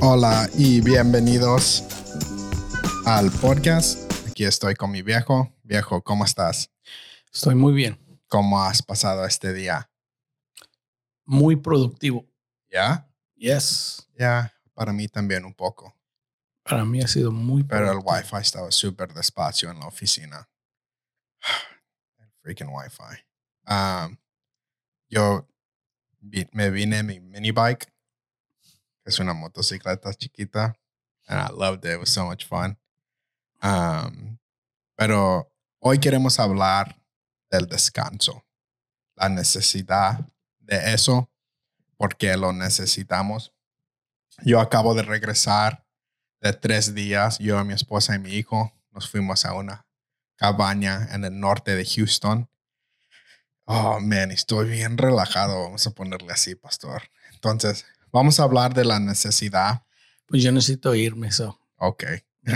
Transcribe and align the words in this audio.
Hola 0.00 0.50
y 0.56 0.80
bienvenidos 0.80 1.84
al 3.04 3.30
podcast. 3.30 4.07
Aquí 4.38 4.44
estoy 4.44 4.76
con 4.76 4.92
mi 4.92 5.02
viejo. 5.02 5.52
Viejo, 5.64 6.00
¿cómo 6.00 6.24
estás? 6.24 6.70
Estoy 7.34 7.56
muy 7.56 7.72
bien, 7.72 7.98
¿Cómo 8.28 8.62
has 8.62 8.80
pasado 8.82 9.26
este 9.26 9.52
día? 9.52 9.90
muy 11.24 11.56
productivo. 11.56 12.24
¿Ya? 12.70 13.10
Yes. 13.34 14.08
Ya, 14.16 14.54
para 14.74 14.92
mí 14.92 15.08
también 15.08 15.44
un 15.44 15.52
poco. 15.52 15.92
Para 16.62 16.84
mí 16.84 17.00
ha 17.00 17.08
sido 17.08 17.32
muy 17.32 17.64
Pero 17.64 17.86
el 17.90 17.98
productivo. 18.00 18.14
wifi 18.14 18.36
estaba 18.36 18.70
súper 18.70 19.12
despacio 19.12 19.72
en 19.72 19.80
la 19.80 19.88
oficina. 19.88 20.48
El 22.20 22.30
freaking 22.40 22.68
wifi. 22.68 23.24
Um, 23.66 24.18
yo 25.10 25.48
me 26.52 26.70
vine 26.70 26.98
en 26.98 27.06
mi 27.06 27.18
mini 27.18 27.50
bike, 27.50 27.92
es 29.04 29.18
una 29.18 29.34
motocicleta 29.34 30.14
chiquita. 30.14 30.76
And 31.26 31.40
I 31.40 31.52
loved 31.52 31.84
it. 31.84 31.94
It 31.94 31.98
was 31.98 32.10
so 32.10 32.24
much 32.24 32.46
fun. 32.46 32.78
Um, 33.62 34.38
pero 34.96 35.52
hoy 35.80 35.98
queremos 35.98 36.38
hablar 36.38 37.00
del 37.50 37.66
descanso, 37.66 38.44
la 39.16 39.28
necesidad 39.28 40.20
de 40.60 40.94
eso, 40.94 41.30
porque 41.96 42.36
lo 42.36 42.52
necesitamos. 42.52 43.52
Yo 44.44 44.60
acabo 44.60 44.94
de 44.94 45.02
regresar 45.02 45.84
de 46.40 46.52
tres 46.52 46.94
días, 46.94 47.38
yo, 47.38 47.62
mi 47.64 47.74
esposa 47.74 48.14
y 48.14 48.18
mi 48.18 48.30
hijo 48.34 48.72
nos 48.92 49.10
fuimos 49.10 49.44
a 49.44 49.54
una 49.54 49.86
cabaña 50.36 51.08
en 51.12 51.24
el 51.24 51.38
norte 51.38 51.74
de 51.74 51.84
Houston. 51.84 52.48
Oh, 53.64 54.00
man, 54.00 54.30
estoy 54.30 54.68
bien 54.68 54.96
relajado, 54.96 55.64
vamos 55.64 55.86
a 55.86 55.90
ponerle 55.90 56.32
así, 56.32 56.54
pastor. 56.54 57.02
Entonces, 57.32 57.84
vamos 58.12 58.40
a 58.40 58.44
hablar 58.44 58.72
de 58.72 58.84
la 58.84 58.98
necesidad. 59.00 59.82
Pues 60.26 60.42
yo 60.42 60.52
necesito 60.52 60.94
irme, 60.94 61.28
eso. 61.28 61.58
Ok. 61.76 62.04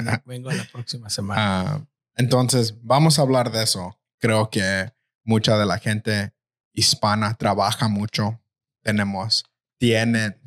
Vengo 0.27 0.51
la 0.51 0.65
próxima 0.73 1.09
semana. 1.11 1.41
Ah, 1.75 1.87
entonces, 2.17 2.75
vamos 2.83 3.19
a 3.19 3.23
hablar 3.23 3.51
de 3.53 3.63
eso. 3.63 3.99
Creo 4.19 4.51
que 4.51 4.93
mucha 5.25 5.57
de 5.59 5.67
la 5.67 5.79
gente 5.79 6.33
hispana 6.73 7.35
trabaja 7.35 7.89
mucho. 7.89 8.41
Tenemos, 8.83 9.45
tiene, 9.79 10.39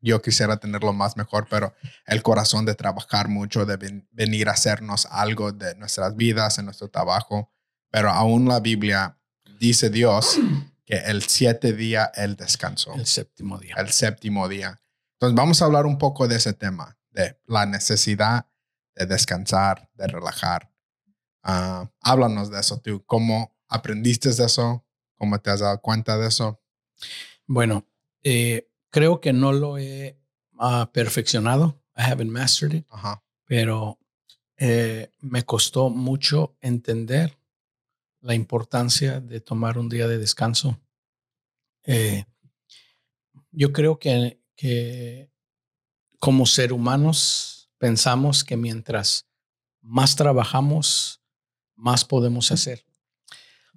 yo 0.00 0.20
quisiera 0.22 0.56
tenerlo 0.58 0.92
más 0.92 1.16
mejor, 1.16 1.46
pero 1.50 1.74
el 2.06 2.22
corazón 2.22 2.64
de 2.64 2.74
trabajar 2.74 3.28
mucho, 3.28 3.66
de 3.66 3.76
ven- 3.76 4.08
venir 4.12 4.48
a 4.48 4.52
hacernos 4.52 5.06
algo 5.10 5.52
de 5.52 5.74
nuestras 5.76 6.16
vidas, 6.16 6.58
en 6.58 6.66
nuestro 6.66 6.88
trabajo. 6.88 7.52
Pero 7.90 8.10
aún 8.10 8.46
la 8.48 8.60
Biblia 8.60 9.18
dice 9.58 9.90
Dios 9.90 10.38
que 10.84 10.96
el 10.96 11.22
siete 11.22 11.72
día 11.72 12.10
Él 12.14 12.36
descansó 12.36 12.94
el 12.94 13.06
séptimo 13.06 13.58
día. 13.58 13.74
el 13.78 13.90
séptimo 13.90 14.48
día. 14.48 14.80
Entonces 15.14 15.36
vamos 15.36 15.60
a 15.60 15.66
hablar 15.66 15.86
un 15.86 15.98
poco 15.98 16.26
de 16.28 16.36
ese 16.36 16.52
tema, 16.52 16.96
de 17.10 17.38
la 17.46 17.66
necesidad 17.66 18.46
de 18.94 19.06
descansar, 19.06 19.88
de 19.94 20.06
relajar. 20.06 20.70
Ah, 21.42 21.90
háblanos 22.00 22.50
de 22.50 22.60
eso 22.60 22.80
tú. 22.80 23.04
¿Cómo 23.06 23.56
aprendiste 23.68 24.32
de 24.32 24.44
eso? 24.44 24.84
¿Cómo 25.16 25.38
te 25.38 25.50
has 25.50 25.60
dado 25.60 25.80
cuenta 25.80 26.18
de 26.18 26.28
eso? 26.28 26.60
Bueno, 27.46 27.86
eh, 28.22 28.70
creo 28.90 29.20
que 29.20 29.32
no 29.32 29.52
lo 29.52 29.78
he 29.78 30.18
ah, 30.58 30.90
perfeccionado. 30.92 31.82
I 31.96 32.02
haven't 32.02 32.30
mastered 32.30 32.74
it, 32.74 32.86
Ajá. 32.90 33.22
pero 33.44 33.98
eh, 34.56 35.10
me 35.20 35.44
costó 35.44 35.90
mucho 35.90 36.56
entender 36.60 37.38
la 38.20 38.34
importancia 38.34 39.20
de 39.20 39.40
tomar 39.40 39.78
un 39.78 39.88
día 39.88 40.06
de 40.06 40.18
descanso. 40.18 40.78
Eh, 41.84 42.24
yo 43.50 43.72
creo 43.72 43.98
que, 43.98 44.40
que 44.54 45.30
como 46.18 46.46
ser 46.46 46.72
humanos 46.72 47.59
pensamos 47.80 48.44
que 48.44 48.58
mientras 48.58 49.26
más 49.80 50.14
trabajamos, 50.14 51.22
más 51.74 52.04
podemos 52.04 52.52
hacer. 52.52 52.84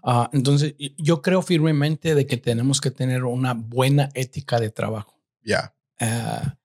Ah, 0.03 0.30
entonces, 0.34 0.75
yo 0.97 1.22
creo 1.22 1.41
firmemente 1.41 2.13
de 2.13 2.28
que 2.28 2.36
tenemos 2.36 2.81
que 2.81 2.92
tener 2.92 3.24
una 3.24 3.53
buena 3.53 4.09
ética 4.13 4.59
de 4.59 4.69
trabajo. 4.69 5.24
Ya. 5.42 5.74
Ah, 6.02 6.58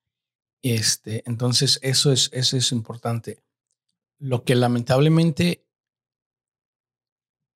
este, 0.61 1.23
entonces, 1.25 1.79
eso 1.81 2.11
es, 2.11 2.29
eso 2.33 2.57
es 2.57 2.73
importante. 2.73 3.41
Lo 4.17 4.43
que 4.43 4.55
lamentablemente 4.55 5.65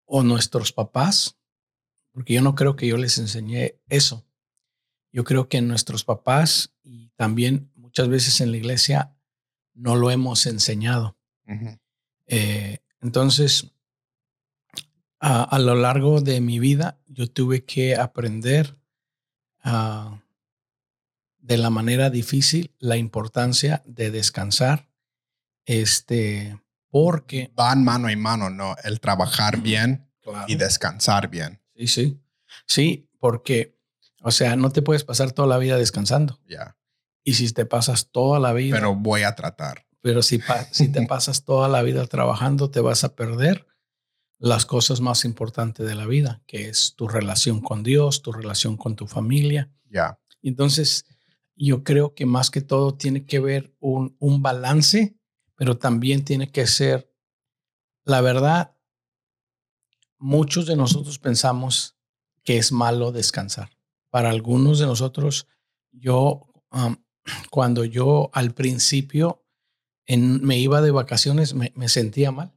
o 0.06 0.24
nuestros 0.24 0.72
papás, 0.72 1.38
porque 2.14 2.34
yo 2.34 2.42
no 2.42 2.56
creo 2.56 2.78
que 2.78 2.88
yo 2.88 2.96
les 2.96 3.18
enseñé 3.18 3.82
eso. 3.90 4.26
Yo 5.12 5.26
creo 5.26 5.50
que 5.50 5.62
nuestros 5.62 6.06
papás 6.06 6.74
y 6.84 7.10
también 7.18 7.70
muchas 7.76 8.08
veces 8.08 8.40
en 8.40 8.52
la 8.52 8.58
iglesia 8.58 9.13
no 9.74 9.96
lo 9.96 10.12
hemos 10.12 10.46
enseñado. 10.46 11.18
Eh, 12.28 12.80
entonces, 13.02 13.72
a, 15.20 15.44
a 15.44 15.60
lo 15.60 15.76
largo 15.76 16.22
de 16.22 16.42
mi 16.42 16.60
vida, 16.60 17.00
yo 17.08 17.30
tuve 17.30 17.64
que 17.64 17.96
aprender 17.96 18.78
ah, 19.64 20.20
de 21.40 21.58
la 21.58 21.70
manera 21.70 22.10
difícil 22.10 22.74
la 22.80 22.98
importancia 22.98 23.84
de 23.86 24.12
descansar. 24.12 24.90
Este, 25.66 26.60
porque. 26.90 27.52
Van 27.56 27.84
mano 27.84 28.10
en 28.10 28.20
mano, 28.20 28.50
¿no? 28.50 28.76
El 28.84 29.00
trabajar 29.00 29.62
bien 29.62 30.10
y 30.48 30.56
descansar 30.56 31.30
bien. 31.30 31.62
Sí, 31.76 31.88
sí. 31.88 32.20
Sí, 32.66 33.10
porque, 33.20 33.78
o 34.22 34.32
sea, 34.32 34.56
no 34.56 34.72
te 34.72 34.82
puedes 34.82 35.04
pasar 35.04 35.32
toda 35.32 35.48
la 35.48 35.58
vida 35.58 35.78
descansando. 35.78 36.40
Ya. 36.48 36.78
Y 37.24 37.34
si 37.34 37.52
te 37.54 37.66
pasas 37.66 38.10
toda 38.12 38.40
la 38.40 38.54
vida, 38.54 38.76
Pero 38.76 38.96
voy 38.96 39.24
a 39.24 39.36
tratar. 39.36 39.86
pero 40.02 40.22
si, 40.22 40.40
si 40.72 40.90
te 40.90 41.06
pasas 41.08 41.44
toda 41.46 41.68
la 41.70 41.82
vida 41.82 42.06
trabajando, 42.08 42.70
te 42.70 42.82
vas 42.82 43.04
a 43.04 43.16
perder 43.16 43.66
las 44.40 44.66
cosas 44.66 45.00
más 45.00 45.24
importantes 45.24 45.86
de 45.88 45.96
la 45.96 46.06
vida, 46.06 46.44
que 46.48 46.68
es 46.68 46.96
tu 46.96 47.08
relación 47.08 47.62
con 47.62 47.82
Dios, 47.82 48.22
tu 48.22 48.34
relación 48.34 48.76
con 48.76 48.96
tu 48.96 49.08
familia. 49.08 49.72
Ya. 49.90 50.20
Entonces, 50.42 51.06
yo 51.56 51.84
creo 51.84 52.14
que 52.14 52.26
más 52.26 52.50
que 52.50 52.62
todo 52.62 52.96
tiene 52.96 53.26
que 53.26 53.40
ver 53.40 53.74
un, 53.80 54.18
un 54.20 54.42
balance, 54.42 55.16
pero 55.56 55.78
también 55.78 56.26
tiene 56.26 56.52
que 56.52 56.68
ser, 56.68 57.10
la 58.04 58.20
verdad, 58.20 58.76
muchos 60.18 60.66
de 60.66 60.76
nosotros 60.76 61.20
pensamos 61.20 61.96
que 62.44 62.58
es 62.58 62.72
malo 62.72 63.12
descansar. 63.14 63.70
Para 64.10 64.30
algunos 64.30 64.80
de 64.80 64.86
nosotros, 64.86 65.48
yo, 65.92 66.42
um, 66.72 66.98
cuando 67.50 67.86
yo 67.86 68.30
al 68.34 68.54
principio 68.54 69.44
en- 70.06 70.44
me 70.44 70.58
iba 70.58 70.82
de 70.82 70.92
vacaciones, 70.92 71.54
me, 71.54 71.72
me 71.76 71.88
sentía 71.90 72.32
mal, 72.32 72.52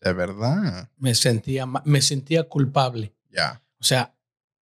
De 0.00 0.12
verdad. 0.12 0.90
me 0.96 1.14
sentía, 1.14 1.66
me 1.66 2.02
sentía 2.02 2.44
culpable. 2.44 3.14
Ya. 3.30 3.62
O 3.80 3.84
sea, 3.84 4.14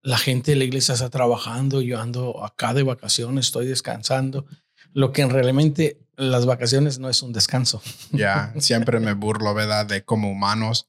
la 0.03 0.19
gente 0.19 0.53
de 0.53 0.57
la 0.59 0.65
iglesia 0.65 0.95
está 0.95 1.11
trabajando, 1.11 1.81
yo 1.81 2.01
ando 2.01 2.45
acá 2.45 2.75
de 2.75 2.83
vacaciones, 2.83 3.47
estoy 3.47 3.67
descansando. 3.67 4.47
Lo 4.93 5.13
que 5.13 5.27
realmente 5.27 6.07
las 6.17 6.47
vacaciones 6.47 6.99
no 6.99 7.09
es 7.09 7.23
un 7.23 7.33
descanso. 7.33 7.83
Ya. 8.13 8.55
Siempre 8.59 9.01
me 9.01 9.13
burlo, 9.15 9.53
¿verdad? 9.55 9.87
De 9.87 10.05
como 10.05 10.31
humanos. 10.31 10.89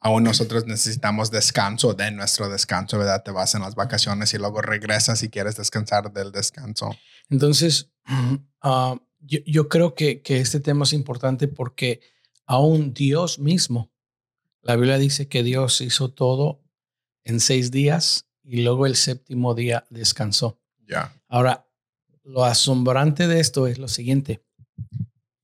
Aún 0.00 0.24
nosotros 0.24 0.66
necesitamos 0.66 1.30
descanso 1.30 1.92
de 1.92 2.10
nuestro 2.10 2.48
descanso, 2.48 2.98
¿verdad? 2.98 3.22
Te 3.22 3.32
vas 3.32 3.54
en 3.54 3.60
las 3.60 3.74
vacaciones 3.74 4.32
y 4.32 4.38
luego 4.38 4.62
regresas 4.62 5.22
y 5.22 5.28
quieres 5.28 5.56
descansar 5.56 6.10
del 6.12 6.32
descanso. 6.32 6.96
Entonces, 7.28 7.90
ah, 8.62 8.96
yo, 9.18 9.40
yo 9.44 9.68
creo 9.68 9.94
que, 9.94 10.22
que 10.22 10.40
este 10.40 10.60
tema 10.60 10.84
es 10.84 10.94
importante 10.94 11.48
porque 11.48 12.00
aún 12.46 12.94
Dios 12.94 13.38
mismo, 13.38 13.92
la 14.62 14.76
Biblia 14.76 14.96
dice 14.96 15.28
que 15.28 15.42
Dios 15.42 15.80
hizo 15.82 16.12
todo 16.12 16.62
en 17.24 17.40
seis 17.40 17.70
días 17.70 18.26
y 18.42 18.62
luego 18.62 18.86
el 18.86 18.96
séptimo 18.96 19.54
día 19.54 19.86
descansó. 19.90 20.60
Ya. 20.86 21.14
Ahora, 21.28 21.68
lo 22.24 22.44
asombrante 22.44 23.28
de 23.28 23.40
esto 23.40 23.66
es 23.66 23.78
lo 23.78 23.88
siguiente, 23.88 24.42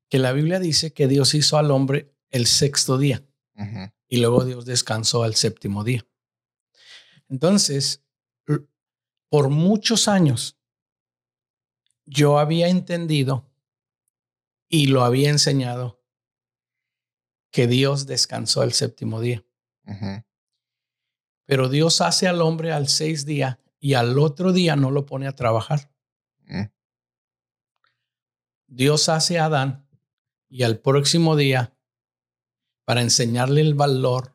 que 0.08 0.18
la 0.18 0.32
Biblia 0.32 0.60
dice 0.60 0.92
que 0.92 1.08
Dios 1.08 1.34
hizo 1.34 1.58
al 1.58 1.70
hombre 1.70 2.14
el 2.30 2.46
sexto 2.46 2.98
día. 2.98 3.22
Y 4.08 4.18
luego 4.18 4.44
Dios 4.44 4.64
descansó 4.64 5.22
al 5.22 5.34
séptimo 5.34 5.84
día. 5.84 6.06
Entonces, 7.28 8.04
por 9.28 9.50
muchos 9.50 10.08
años, 10.08 10.58
yo 12.04 12.38
había 12.38 12.68
entendido 12.68 13.50
y 14.68 14.86
lo 14.86 15.02
había 15.04 15.30
enseñado 15.30 16.02
que 17.50 17.66
Dios 17.66 18.06
descansó 18.06 18.62
el 18.62 18.72
séptimo 18.72 19.20
día. 19.20 19.44
Pero 21.44 21.68
Dios 21.68 22.00
hace 22.00 22.26
al 22.26 22.42
hombre 22.42 22.72
al 22.72 22.88
seis 22.88 23.24
día 23.24 23.60
y 23.78 23.94
al 23.94 24.18
otro 24.18 24.52
día 24.52 24.76
no 24.76 24.90
lo 24.90 25.06
pone 25.06 25.28
a 25.28 25.34
trabajar. 25.34 25.92
Mm. 26.46 26.64
Dios 28.66 29.08
hace 29.08 29.38
a 29.38 29.46
Adán 29.46 29.88
y 30.48 30.64
al 30.64 30.80
próximo 30.80 31.36
día, 31.36 31.75
para 32.86 33.02
enseñarle 33.02 33.60
el 33.60 33.74
valor 33.74 34.32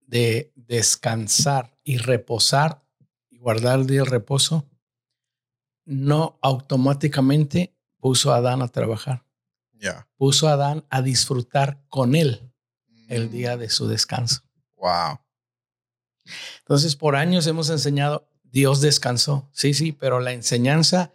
de 0.00 0.52
descansar 0.56 1.78
y 1.84 1.96
reposar 1.98 2.84
y 3.30 3.38
guardar 3.38 3.78
el 3.78 3.86
día 3.86 4.02
de 4.02 4.10
reposo, 4.10 4.68
no 5.84 6.38
automáticamente 6.42 7.74
puso 7.98 8.32
a 8.32 8.38
Adán 8.38 8.62
a 8.62 8.68
trabajar, 8.68 9.24
puso 10.16 10.48
a 10.48 10.52
Adán 10.54 10.84
a 10.90 11.02
disfrutar 11.02 11.82
con 11.88 12.14
él 12.16 12.52
el 13.08 13.28
Mm. 13.28 13.30
día 13.30 13.56
de 13.56 13.70
su 13.70 13.86
descanso. 13.86 14.42
Wow. 14.76 15.20
Entonces, 16.58 16.96
por 16.96 17.14
años 17.16 17.46
hemos 17.46 17.70
enseñado, 17.70 18.28
Dios 18.42 18.80
descansó. 18.80 19.48
Sí, 19.52 19.72
sí, 19.74 19.92
pero 19.92 20.18
la 20.18 20.32
enseñanza 20.32 21.12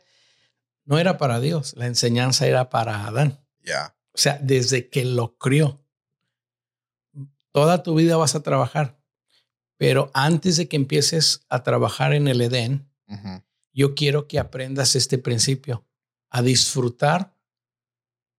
no 0.85 0.97
era 0.97 1.17
para 1.17 1.41
Dios, 1.41 1.73
la 1.75 1.87
enseñanza 1.87 2.47
era 2.47 2.69
para 2.69 3.05
Adán. 3.05 3.45
Ya. 3.61 3.97
O 4.13 4.17
sea, 4.17 4.39
desde 4.41 4.89
que 4.89 5.03
lo 5.03 5.37
crió, 5.37 5.84
toda 7.55 7.83
tu 7.83 7.95
vida 7.95 8.17
vas 8.17 8.35
a 8.35 8.43
trabajar, 8.43 8.99
pero 9.77 10.11
antes 10.13 10.57
de 10.57 10.67
que 10.67 10.75
empieces 10.75 11.45
a 11.47 11.63
trabajar 11.63 12.13
en 12.13 12.27
el 12.27 12.41
Edén, 12.41 12.91
yo 13.71 13.95
quiero 13.95 14.27
que 14.27 14.39
aprendas 14.39 14.97
este 14.97 15.17
principio, 15.17 15.85
a 16.29 16.41
disfrutar 16.41 17.33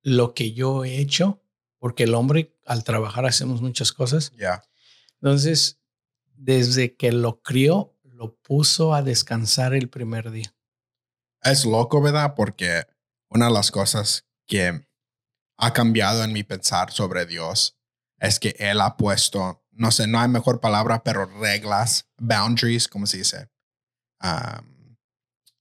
lo 0.02 0.34
que 0.34 0.52
yo 0.52 0.84
he 0.84 0.98
hecho, 0.98 1.40
porque 1.78 2.02
el 2.02 2.14
hombre 2.14 2.54
al 2.66 2.84
trabajar 2.84 3.24
hacemos 3.24 3.62
muchas 3.62 3.90
cosas. 3.90 4.32
Ya. 4.36 4.62
Entonces, 5.22 5.80
desde 6.34 6.94
que 6.94 7.10
lo 7.10 7.40
crió, 7.40 7.96
lo 8.02 8.36
puso 8.36 8.92
a 8.92 9.00
descansar 9.00 9.72
el 9.72 9.88
primer 9.88 10.30
día. 10.30 10.54
Es 11.40 11.64
loco, 11.64 12.02
¿verdad? 12.02 12.34
Porque 12.34 12.84
una 13.30 13.46
de 13.46 13.52
las 13.52 13.70
cosas 13.70 14.26
que 14.44 14.86
ha 15.56 15.72
cambiado 15.72 16.22
en 16.22 16.34
mi 16.34 16.42
pensar 16.42 16.92
sobre 16.92 17.24
Dios 17.24 17.75
es 18.18 18.38
que 18.38 18.54
Él 18.58 18.80
ha 18.80 18.96
puesto, 18.96 19.64
no 19.72 19.90
sé, 19.90 20.06
no 20.06 20.18
hay 20.20 20.28
mejor 20.28 20.60
palabra, 20.60 21.02
pero 21.02 21.26
reglas, 21.26 22.08
boundaries, 22.18 22.88
¿cómo 22.88 23.06
se 23.06 23.18
dice? 23.18 23.50
Um, 24.22 24.96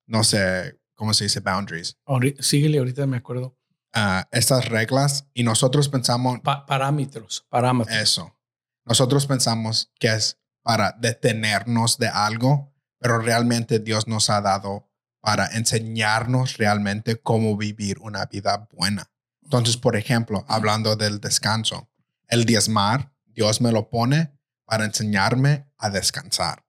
no 0.08 0.24
sé 0.24 0.80
cómo 0.96 1.14
se 1.14 1.26
dice 1.26 1.40
boundaries. 1.42 1.98
Síguele, 2.40 2.78
ahorita 2.80 3.06
me 3.08 3.18
acuerdo. 3.18 3.58
Ah, 3.94 4.28
estas 4.32 4.68
reglas 4.70 5.28
y 5.34 5.44
nosotros 5.44 5.90
pensamos 5.90 6.40
Pa- 6.42 6.66
parámetros, 6.66 7.46
parámetros. 7.50 7.96
eso. 7.98 8.38
Nosotros 8.86 9.26
pensamos 9.26 9.92
que 10.00 10.14
es 10.14 10.38
para 10.62 10.96
detenernos 11.00 11.98
de 11.98 12.08
algo, 12.08 12.74
pero 13.00 13.20
realmente 13.20 13.80
Dios 13.80 14.08
nos 14.08 14.30
ha 14.30 14.42
dado 14.42 14.90
para 15.22 15.48
enseñarnos 15.48 16.58
realmente 16.58 17.16
cómo 17.22 17.58
vivir 17.58 17.98
una 18.00 18.26
vida 18.26 18.68
buena. 18.72 19.10
Entonces, 19.44 19.78
por 19.78 19.96
ejemplo, 19.96 20.44
hablando 20.48 20.96
del 20.96 21.20
descanso, 21.20 21.90
el 22.28 22.46
diezmar, 22.46 23.12
Dios 23.26 23.62
me 23.62 23.72
lo 23.72 23.90
pone 23.90 24.38
para 24.66 24.86
enseñarme 24.86 25.68
a 25.78 25.90
descansar. 25.90 26.64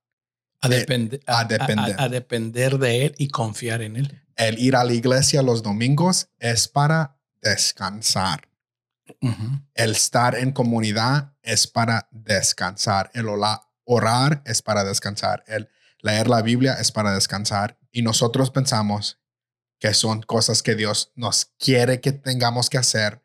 a, 0.61 0.69
eh, 0.69 1.20
a 1.26 1.44
depender. 1.44 1.97
a 1.99 2.08
depender 2.08 2.79
de 2.79 3.06
él 3.06 3.14
y 3.19 3.29
confiar 3.29 3.82
en 3.82 3.97
él. 3.97 4.23
El 4.37 4.58
ir 4.58 4.76
a 4.76 4.85
la 4.85 4.93
iglesia 4.93 5.43
los 5.43 5.62
domingos 5.62 6.29
es 6.38 6.69
para 6.69 7.19
descansar. 7.41 8.49
El 9.75 9.93
estar 9.93 10.35
en 10.35 10.53
comunidad 10.53 11.35
es 11.43 11.67
para 11.67 12.08
descansar. 12.11 13.11
El 13.14 13.26
orar 13.85 14.43
es 14.44 14.62
para 14.62 14.85
descansar. 14.85 15.44
El 15.47 15.69
leer 16.00 16.29
la 16.29 16.43
Biblia 16.43 16.75
es 16.75 16.93
para 16.93 17.14
descansar. 17.14 17.79
Y 17.93 18.03
nosotros 18.03 18.50
pensamos 18.50 19.20
que 19.79 19.94
son 19.94 20.23
cosas 20.23 20.62
que 20.62 20.75
Dios 20.75 21.12
nos 21.14 21.47
quiere 21.58 22.00
que 22.00 22.12
tengamos 22.12 22.69
que 22.69 22.79
hacer 22.79 23.23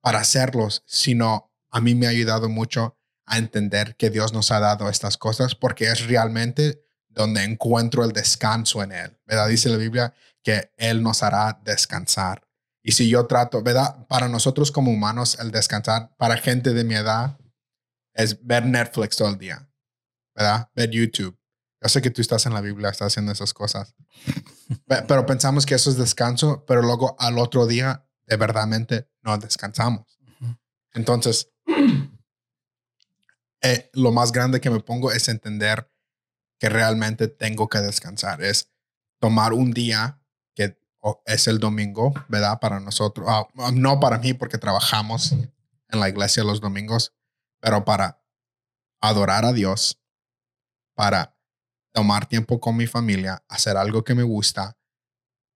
para 0.00 0.20
hacerlos, 0.20 0.82
sino 0.86 1.45
a 1.70 1.80
mí 1.80 1.94
me 1.94 2.06
ha 2.06 2.10
ayudado 2.10 2.48
mucho 2.48 2.96
a 3.26 3.38
entender 3.38 3.96
que 3.96 4.10
Dios 4.10 4.32
nos 4.32 4.50
ha 4.52 4.60
dado 4.60 4.88
estas 4.88 5.16
cosas 5.16 5.54
porque 5.54 5.86
es 5.90 6.06
realmente 6.06 6.82
donde 7.08 7.42
encuentro 7.44 8.04
el 8.04 8.12
descanso 8.12 8.82
en 8.82 8.92
Él. 8.92 9.18
¿Verdad? 9.26 9.48
Dice 9.48 9.68
la 9.68 9.76
Biblia 9.78 10.14
que 10.42 10.72
Él 10.76 11.02
nos 11.02 11.22
hará 11.22 11.60
descansar. 11.64 12.46
Y 12.82 12.92
si 12.92 13.08
yo 13.08 13.26
trato, 13.26 13.62
¿verdad? 13.62 14.06
Para 14.06 14.28
nosotros 14.28 14.70
como 14.70 14.92
humanos, 14.92 15.36
el 15.40 15.50
descansar, 15.50 16.14
para 16.18 16.36
gente 16.36 16.72
de 16.72 16.84
mi 16.84 16.94
edad, 16.94 17.36
es 18.14 18.44
ver 18.46 18.64
Netflix 18.64 19.16
todo 19.16 19.28
el 19.28 19.38
día, 19.38 19.68
¿verdad? 20.36 20.70
Ver 20.74 20.90
YouTube. 20.90 21.36
Yo 21.82 21.88
sé 21.88 22.00
que 22.00 22.10
tú 22.10 22.20
estás 22.22 22.46
en 22.46 22.54
la 22.54 22.60
Biblia, 22.60 22.90
estás 22.90 23.08
haciendo 23.08 23.32
esas 23.32 23.52
cosas. 23.52 23.94
Pe- 24.86 25.02
Pero 25.08 25.26
pensamos 25.26 25.66
que 25.66 25.74
eso 25.74 25.90
es 25.90 25.96
descanso, 25.96 26.64
pero 26.64 26.80
luego 26.80 27.16
al 27.18 27.38
otro 27.38 27.66
día, 27.66 28.06
de 28.26 28.36
verdadmente, 28.36 29.10
no 29.22 29.36
descansamos. 29.36 30.18
Entonces, 30.92 31.50
eh, 33.66 33.90
lo 33.94 34.12
más 34.12 34.30
grande 34.30 34.60
que 34.60 34.70
me 34.70 34.78
pongo 34.78 35.10
es 35.10 35.28
entender 35.28 35.90
que 36.60 36.68
realmente 36.68 37.26
tengo 37.26 37.68
que 37.68 37.78
descansar. 37.78 38.40
Es 38.40 38.72
tomar 39.18 39.52
un 39.52 39.72
día 39.72 40.20
que 40.54 40.78
es 41.24 41.48
el 41.48 41.58
domingo, 41.58 42.14
¿verdad? 42.28 42.60
Para 42.60 42.78
nosotros. 42.78 43.26
Ah, 43.28 43.48
ah, 43.58 43.70
no 43.74 43.98
para 43.98 44.18
mí 44.18 44.34
porque 44.34 44.58
trabajamos 44.58 45.32
en 45.32 46.00
la 46.00 46.08
iglesia 46.08 46.44
los 46.44 46.60
domingos, 46.60 47.12
pero 47.60 47.84
para 47.84 48.22
adorar 49.00 49.44
a 49.44 49.52
Dios, 49.52 50.00
para 50.94 51.36
tomar 51.92 52.26
tiempo 52.26 52.60
con 52.60 52.76
mi 52.76 52.86
familia, 52.86 53.44
hacer 53.48 53.76
algo 53.76 54.04
que 54.04 54.14
me 54.14 54.22
gusta, 54.22 54.78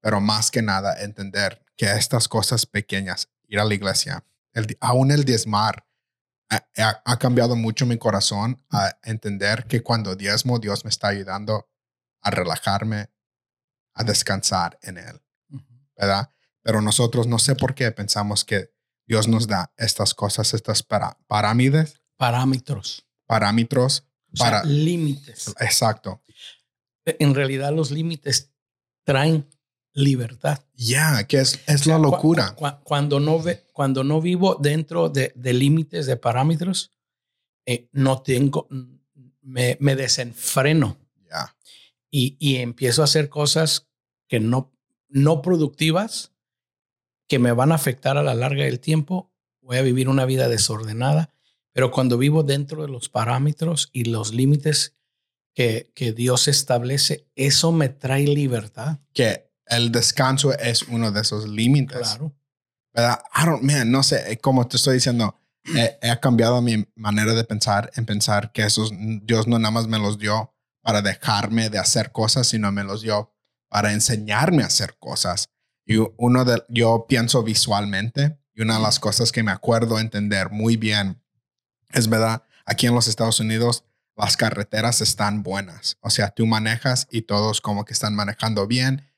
pero 0.01 0.21
más 0.21 0.51
que 0.51 0.63
nada 0.63 1.01
entender 1.01 1.65
que 1.77 1.93
estas 1.93 2.27
cosas 2.27 2.67
pequeñas, 2.67 3.29
ir 3.47 3.61
a 3.61 3.65
la 3.65 3.75
iglesia, 3.75 4.25
el, 4.53 4.77
aún 4.81 5.13
el 5.13 5.25
diezmar, 5.25 5.87
ha, 6.51 7.19
cambiado 7.19 7.57
mucho 7.57 7.87
mi 7.87 7.99
corazón 7.99 8.65
a 8.71 8.97
entender 9.05 9.67
que 9.67 9.83
cuando 9.83 10.17
diezmo, 10.17 10.59
Dios 10.59 10.85
me 10.85 10.91
está 10.91 11.09
ayudando 11.09 11.71
a 12.21 12.31
relajarme, 12.31 13.11
a 13.95 14.05
descansar 14.05 14.79
en 14.83 14.99
Él. 14.99 15.23
¿verdad? 15.97 16.33
Pero 16.63 16.81
nosotros 16.81 17.27
no 17.27 17.39
sé 17.39 17.55
por 17.55 17.75
qué 17.75 17.91
pensamos 17.93 18.45
que 18.45 18.73
Dios 19.07 19.29
nos 19.29 19.47
da 19.47 19.73
estas 19.77 20.15
cosas, 20.15 20.55
estas 20.55 20.83
para, 20.83 21.19
parámides, 21.27 22.01
Parámetros, 22.17 23.09
parámetros, 23.27 24.07
o 24.31 24.37
sea, 24.37 24.51
para... 24.51 24.65
límites. 24.65 25.55
Exacto. 25.59 26.23
En 27.07 27.35
realidad 27.35 27.73
los 27.73 27.91
límites 27.91 28.53
traen 29.05 29.49
libertad. 30.01 30.65
Ya, 30.75 31.25
que 31.27 31.39
es, 31.41 31.61
es 31.67 31.83
O 31.83 31.85
sea, 31.85 31.99
la 31.99 32.05
cu- 32.05 32.11
locura. 32.13 32.55
cu- 32.55 32.67
cuando, 32.85 33.21
no 33.21 33.41
ve, 33.41 33.65
cuando 33.73 34.03
no 34.05 34.21
vivo 34.21 34.57
dentro 34.61 35.09
de, 35.09 35.33
de 35.37 35.53
límites, 35.53 36.07
de 36.07 36.17
parámetros, 36.17 36.91
eh, 37.67 37.89
no 37.93 38.23
tengo, 38.23 38.69
me, 39.43 39.77
me 39.81 39.95
desenfreno 39.97 40.99
Ya, 41.29 41.55
y, 42.11 42.37
y 42.41 42.57
empiezo 42.57 43.03
a 43.03 43.05
hacer 43.05 43.29
cosas 43.29 43.87
que 44.29 44.41
no, 44.41 44.73
no 45.09 45.43
productivas, 45.43 46.33
que 47.29 47.39
me 47.39 47.53
van 47.53 47.73
a 47.73 47.77
afectar 47.77 48.17
a 48.17 48.23
la 48.23 48.35
larga 48.35 48.65
del 48.65 48.81
tiempo. 48.81 49.31
Voy 49.61 49.77
a 49.77 49.83
vivir 49.83 50.09
una 50.09 50.25
vida 50.25 50.49
desordenada, 50.49 51.33
pero 51.73 51.91
cuando 51.93 52.19
vivo 52.19 52.43
dentro 52.43 52.83
de 52.83 52.89
los 52.89 53.09
parámetros 53.09 53.89
y 53.93 54.05
los 54.05 54.33
límites 54.35 54.97
que, 55.55 55.93
que 55.95 56.13
Dios 56.13 56.49
establece, 56.49 57.29
eso 57.37 57.71
me 57.73 57.89
trae 57.89 58.25
libertad. 58.27 58.99
que 59.13 59.50
el 59.71 59.91
descanso 59.93 60.53
es 60.59 60.83
uno 60.83 61.11
de 61.11 61.21
esos 61.21 61.49
límites. 61.49 61.99
Claro. 61.99 62.35
¿verdad? 62.93 63.23
I 63.35 63.47
don't, 63.47 63.63
man, 63.63 63.91
no 63.91 64.03
sé, 64.03 64.33
eh, 64.33 64.39
como 64.39 64.67
te 64.67 64.77
estoy 64.77 64.95
diciendo, 64.95 65.37
he, 65.65 65.99
he 66.03 66.21
cambiado 66.21 66.61
mi 66.61 66.87
manera 66.95 67.35
de 67.35 67.45
pensar 67.45 67.91
en 67.95 68.05
pensar 68.05 68.53
que 68.53 68.63
esos 68.63 68.93
Dios 69.23 69.47
no 69.47 69.59
nada 69.59 69.71
más 69.71 69.87
me 69.87 69.99
los 69.99 70.19
dio 70.19 70.53
para 70.83 71.03
dejarme 71.03 71.71
de 71.71 71.79
hacer 71.79 72.13
cosas, 72.13 72.49
sino 72.49 72.73
me 72.73 72.85
los 72.85 73.03
dio 73.03 73.33
para 73.69 73.93
enseñarme 73.93 74.63
a 74.63 74.67
hacer 74.67 74.97
cosas. 74.99 75.51
Y 75.87 75.97
uno 76.17 76.45
de, 76.45 76.63
yo 76.69 77.07
pienso 77.09 77.43
visualmente 77.43 78.39
y 78.55 78.63
una 78.63 78.77
de 78.77 78.83
las 78.83 78.99
cosas 78.99 79.33
que 79.33 79.43
me 79.43 79.53
acuerdo 79.53 79.99
entender 79.99 80.51
muy 80.51 80.77
bien 80.77 81.21
es 81.93 82.09
verdad, 82.09 82.45
aquí 82.65 82.87
en 82.87 82.95
los 82.95 83.09
Estados 83.09 83.41
Unidos 83.41 83.85
las 84.17 84.37
carreteras 84.37 85.01
están 85.01 85.43
buenas. 85.43 85.97
O 86.01 86.11
sea, 86.11 86.31
tú 86.31 86.47
manejas 86.47 87.09
y 87.11 87.23
todos 87.23 87.61
como 87.61 87.85
que 87.85 87.93
están 87.93 88.15
manejando 88.15 88.67
bien, 88.67 89.10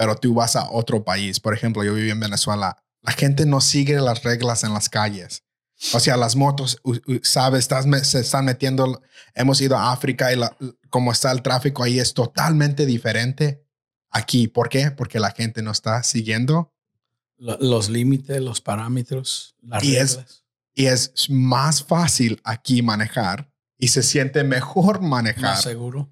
pero 0.00 0.16
tú 0.16 0.32
vas 0.32 0.56
a 0.56 0.70
otro 0.70 1.04
país. 1.04 1.40
Por 1.40 1.52
ejemplo, 1.52 1.84
yo 1.84 1.92
viví 1.92 2.08
en 2.10 2.20
Venezuela. 2.20 2.82
La 3.02 3.12
gente 3.12 3.44
no 3.44 3.60
sigue 3.60 4.00
las 4.00 4.22
reglas 4.22 4.64
en 4.64 4.72
las 4.72 4.88
calles. 4.88 5.44
O 5.92 6.00
sea, 6.00 6.16
las 6.16 6.36
motos, 6.36 6.80
sabes, 7.22 7.58
estás 7.60 7.84
se 8.08 8.20
están 8.20 8.46
metiendo. 8.46 9.02
Hemos 9.34 9.60
ido 9.60 9.76
a 9.76 9.92
África 9.92 10.32
y 10.32 10.36
la- 10.36 10.56
como 10.88 11.12
está 11.12 11.30
el 11.32 11.42
tráfico 11.42 11.82
ahí 11.82 11.98
es 11.98 12.14
totalmente 12.14 12.86
diferente 12.86 13.62
aquí. 14.08 14.48
¿Por 14.48 14.70
qué? 14.70 14.90
Porque 14.90 15.20
la 15.20 15.32
gente 15.32 15.60
no 15.60 15.70
está 15.70 16.02
siguiendo 16.02 16.72
Lo- 17.36 17.58
Los 17.60 17.90
límites, 17.90 18.40
los 18.40 18.60
parámetros, 18.62 19.54
las 19.62 19.84
Y 19.84 19.96
es- 19.96 20.16
reglas. 20.16 20.44
Y 20.74 20.86
es 20.86 21.12
más 21.28 21.82
fácil 21.84 22.40
aquí 22.44 22.80
manejar 22.82 23.50
y 23.78 23.88
se 23.88 24.02
siente 24.02 24.44
mejor 24.44 25.02
manejar. 25.02 25.42
Más 25.56 25.62
seguro. 25.62 26.10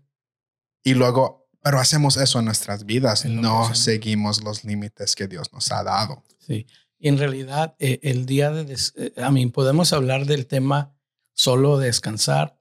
Y 0.83 0.93
luego, 0.95 1.38
pero 1.63 1.79
hacemos 1.81 2.17
eso 2.17 2.39
en 2.39 2.45
nuestras 2.47 2.85
vidas, 2.85 3.25
no 3.25 3.75
seguimos 3.75 4.43
los 4.43 4.65
límites 4.65 5.15
que 5.15 5.27
Dios 5.27 5.53
nos 5.53 5.71
ha 5.73 5.83
dado. 5.83 6.23
Sí. 6.39 6.67
Y 6.99 7.09
en 7.09 7.19
realidad, 7.19 7.75
eh, 7.79 8.01
el 8.03 8.27
día 8.27 8.51
de, 8.51 8.65
des- 8.65 8.93
eh, 8.97 9.13
a 9.23 9.31
mí 9.31 9.47
podemos 9.47 9.93
hablar 9.93 10.27
del 10.27 10.47
tema 10.47 10.95
solo 11.33 11.79
descansar 11.79 12.59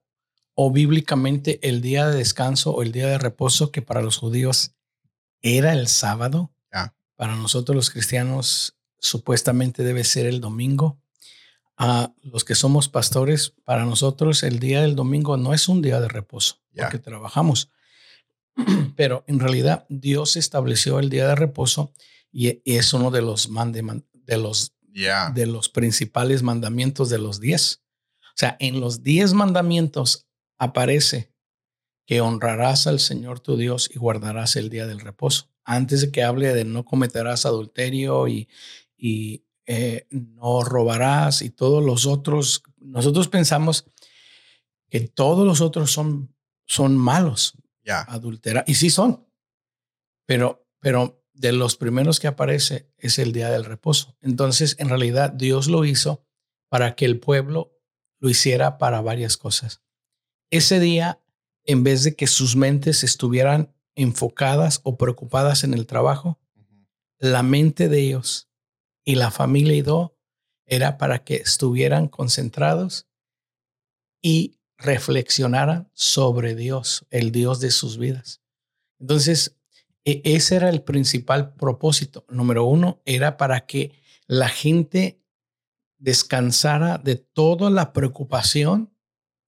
o 0.54 0.72
bíblicamente 0.72 1.60
el 1.68 1.82
día 1.82 2.08
de 2.08 2.18
descanso 2.18 2.72
o 2.72 2.82
el 2.84 2.92
día 2.92 3.08
de 3.08 3.18
reposo 3.18 3.72
que 3.72 3.82
para 3.82 4.02
los 4.02 4.18
judíos 4.18 4.74
era 5.42 5.74
el 5.74 5.88
sábado. 5.88 6.52
Ya. 6.74 6.96
Para 7.16 7.36
nosotros 7.36 7.76
los 7.76 7.90
cristianos 7.90 8.76
supuestamente 9.00 9.84
debe 9.84 10.04
ser 10.04 10.26
el 10.26 10.42
domingo. 10.42 11.00
A 11.80 12.12
los 12.24 12.44
que 12.44 12.56
somos 12.56 12.90
pastores, 12.90 13.54
para 13.64 13.86
nosotros 13.86 14.42
el 14.42 14.58
día 14.60 14.82
del 14.82 14.96
domingo 14.96 15.38
no 15.38 15.54
es 15.54 15.68
un 15.70 15.82
día 15.84 16.00
de 16.02 16.08
reposo 16.08 16.60
Ya. 16.74 16.84
porque 16.86 16.98
trabajamos. 17.00 17.70
Pero 18.96 19.24
en 19.28 19.40
realidad 19.40 19.86
Dios 19.90 20.36
estableció 20.36 21.00
el 21.00 21.10
día 21.10 21.28
de 21.28 21.36
reposo 21.36 21.94
y 22.32 22.62
es 22.66 22.94
uno 22.94 23.12
de 23.12 23.22
los, 23.22 23.50
mande- 23.50 23.84
man- 23.84 24.06
de 24.14 24.38
los, 24.38 24.74
de 25.34 25.46
los 25.46 25.70
principales 25.70 26.44
mandamientos 26.44 27.10
de 27.10 27.20
los 27.20 27.40
diez. 27.40 27.82
O 28.22 28.36
sea, 28.40 28.58
en 28.60 28.80
los 28.80 29.04
diez 29.04 29.34
mandamientos 29.34 30.28
aparece 30.58 31.32
que 32.06 32.22
honrarás 32.22 32.88
al 32.88 33.00
Señor 33.00 33.40
tu 33.40 33.58
Dios 33.58 33.90
y 33.94 34.00
guardarás 34.00 34.56
el 34.56 34.70
día 34.70 34.88
del 34.88 35.00
reposo. 35.00 35.50
Antes 35.66 36.02
de 36.02 36.12
que 36.12 36.24
hable 36.24 36.54
de 36.54 36.64
no 36.64 36.86
cometerás 36.86 37.46
adulterio 37.46 38.28
y, 38.28 38.48
y 38.98 39.44
eh, 39.66 40.08
no 40.10 40.64
robarás 40.64 41.42
y 41.42 41.50
todos 41.50 41.84
los 41.84 42.06
otros, 42.06 42.64
nosotros 42.78 43.28
pensamos 43.28 43.86
que 44.90 45.02
todos 45.02 45.46
los 45.46 45.60
otros 45.60 45.92
son, 45.92 46.34
son 46.66 46.96
malos, 46.96 47.54
Ya. 47.88 48.02
adulterar, 48.02 48.66
y 48.68 48.76
sí 48.76 48.90
son, 48.90 49.26
pero, 50.28 50.68
pero 50.80 51.24
de 51.34 51.54
los 51.54 51.78
primeros 51.78 52.20
que 52.20 52.28
aparece 52.28 52.92
es 52.98 53.18
el 53.18 53.32
día 53.32 53.50
del 53.50 53.64
reposo. 53.64 54.18
Entonces, 54.22 54.76
en 54.80 54.90
realidad, 54.90 55.32
Dios 55.32 55.68
lo 55.68 55.86
hizo 55.86 56.26
para 56.70 56.96
que 56.96 57.06
el 57.06 57.20
pueblo 57.20 57.74
lo 58.20 58.30
hiciera 58.30 58.78
para 58.78 59.02
varias 59.02 59.38
cosas. 59.38 59.82
Ese 60.52 60.80
día, 60.80 61.24
en 61.64 61.84
vez 61.84 62.04
de 62.04 62.16
que 62.16 62.28
sus 62.28 62.56
mentes 62.56 63.04
estuvieran 63.04 63.74
enfocadas 63.96 64.82
o 64.84 64.98
preocupadas 64.98 65.64
en 65.64 65.74
el 65.74 65.88
trabajo, 65.88 66.40
la 67.20 67.42
mente 67.42 67.88
de 67.88 68.02
ellos 68.02 68.50
y 69.06 69.16
la 69.16 69.32
familia 69.32 69.76
Ido 69.76 70.18
era 70.66 70.98
para 70.98 71.24
que 71.24 71.36
estuvieran 71.36 72.08
concentrados 72.08 73.08
y 74.22 74.57
reflexionaran 74.78 75.90
sobre 75.94 76.56
Dios, 76.56 77.06
el 77.10 77.32
Dios 77.32 77.60
de 77.60 77.72
sus 77.72 77.98
vidas. 77.98 78.42
Entonces, 79.00 79.58
e- 80.06 80.22
ese 80.24 80.56
era 80.56 80.70
el 80.70 80.82
principal 80.84 81.54
propósito. 81.56 82.26
Número 82.30 82.64
uno, 82.66 83.02
era 83.06 83.38
para 83.38 83.66
que 83.66 83.94
la 84.28 84.50
gente 84.50 85.22
descansara 85.98 86.98
de 86.98 87.16
toda 87.16 87.70
la 87.70 87.92
preocupación 87.94 88.94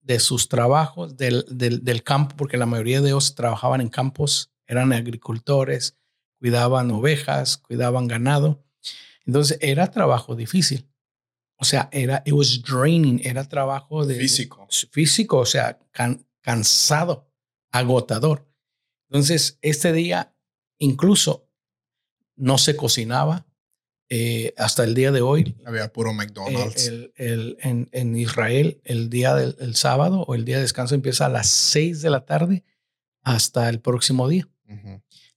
de 0.01 0.19
sus 0.19 0.49
trabajos, 0.49 1.17
del, 1.17 1.45
del, 1.49 1.83
del 1.83 2.03
campo, 2.03 2.35
porque 2.35 2.57
la 2.57 2.65
mayoría 2.65 3.01
de 3.01 3.09
ellos 3.09 3.35
trabajaban 3.35 3.81
en 3.81 3.89
campos, 3.89 4.51
eran 4.65 4.91
agricultores, 4.91 5.97
cuidaban 6.39 6.89
ovejas, 6.89 7.57
cuidaban 7.57 8.07
ganado. 8.07 8.63
Entonces 9.25 9.59
era 9.61 9.91
trabajo 9.91 10.35
difícil. 10.35 10.87
O 11.61 11.65
sea, 11.65 11.89
era, 11.91 12.23
it 12.25 12.33
was 12.33 12.61
draining, 12.61 13.19
era 13.23 13.43
trabajo 13.47 14.05
de 14.05 14.15
Físico. 14.15 14.67
físico, 14.91 15.39
o 15.39 15.45
sea, 15.45 15.77
can- 15.91 16.25
cansado, 16.41 17.29
agotador. 17.71 18.47
Entonces, 19.09 19.57
este 19.61 19.91
día 19.91 20.35
incluso 20.79 21.49
no 22.35 22.57
se 22.57 22.75
cocinaba. 22.75 23.45
eh, 24.11 24.55
hasta 24.57 24.83
el 24.85 24.95
día 24.95 25.11
de 25.11 25.21
hoy, 25.21 25.55
Había 25.67 25.93
puro 25.93 26.09
eh, 26.09 26.13
McDonald's. 26.15 26.87
el- 26.87 27.13
el- 27.15 27.57
en, 27.61 27.89
en 27.91 28.15
Israel, 28.17 28.81
el 28.83 29.07
día 29.11 29.35
del 29.35 29.55
el 29.59 29.75
sábado 29.75 30.21
o 30.23 30.33
el 30.33 30.45
día 30.45 30.55
de 30.55 30.63
descanso 30.63 30.95
empieza 30.95 31.27
a 31.27 31.29
las 31.29 31.47
6 31.47 32.01
de 32.01 32.09
la 32.09 32.25
tarde 32.25 32.63
hasta 33.21 33.69
el 33.69 33.81
próximo 33.81 34.27
día. 34.27 34.47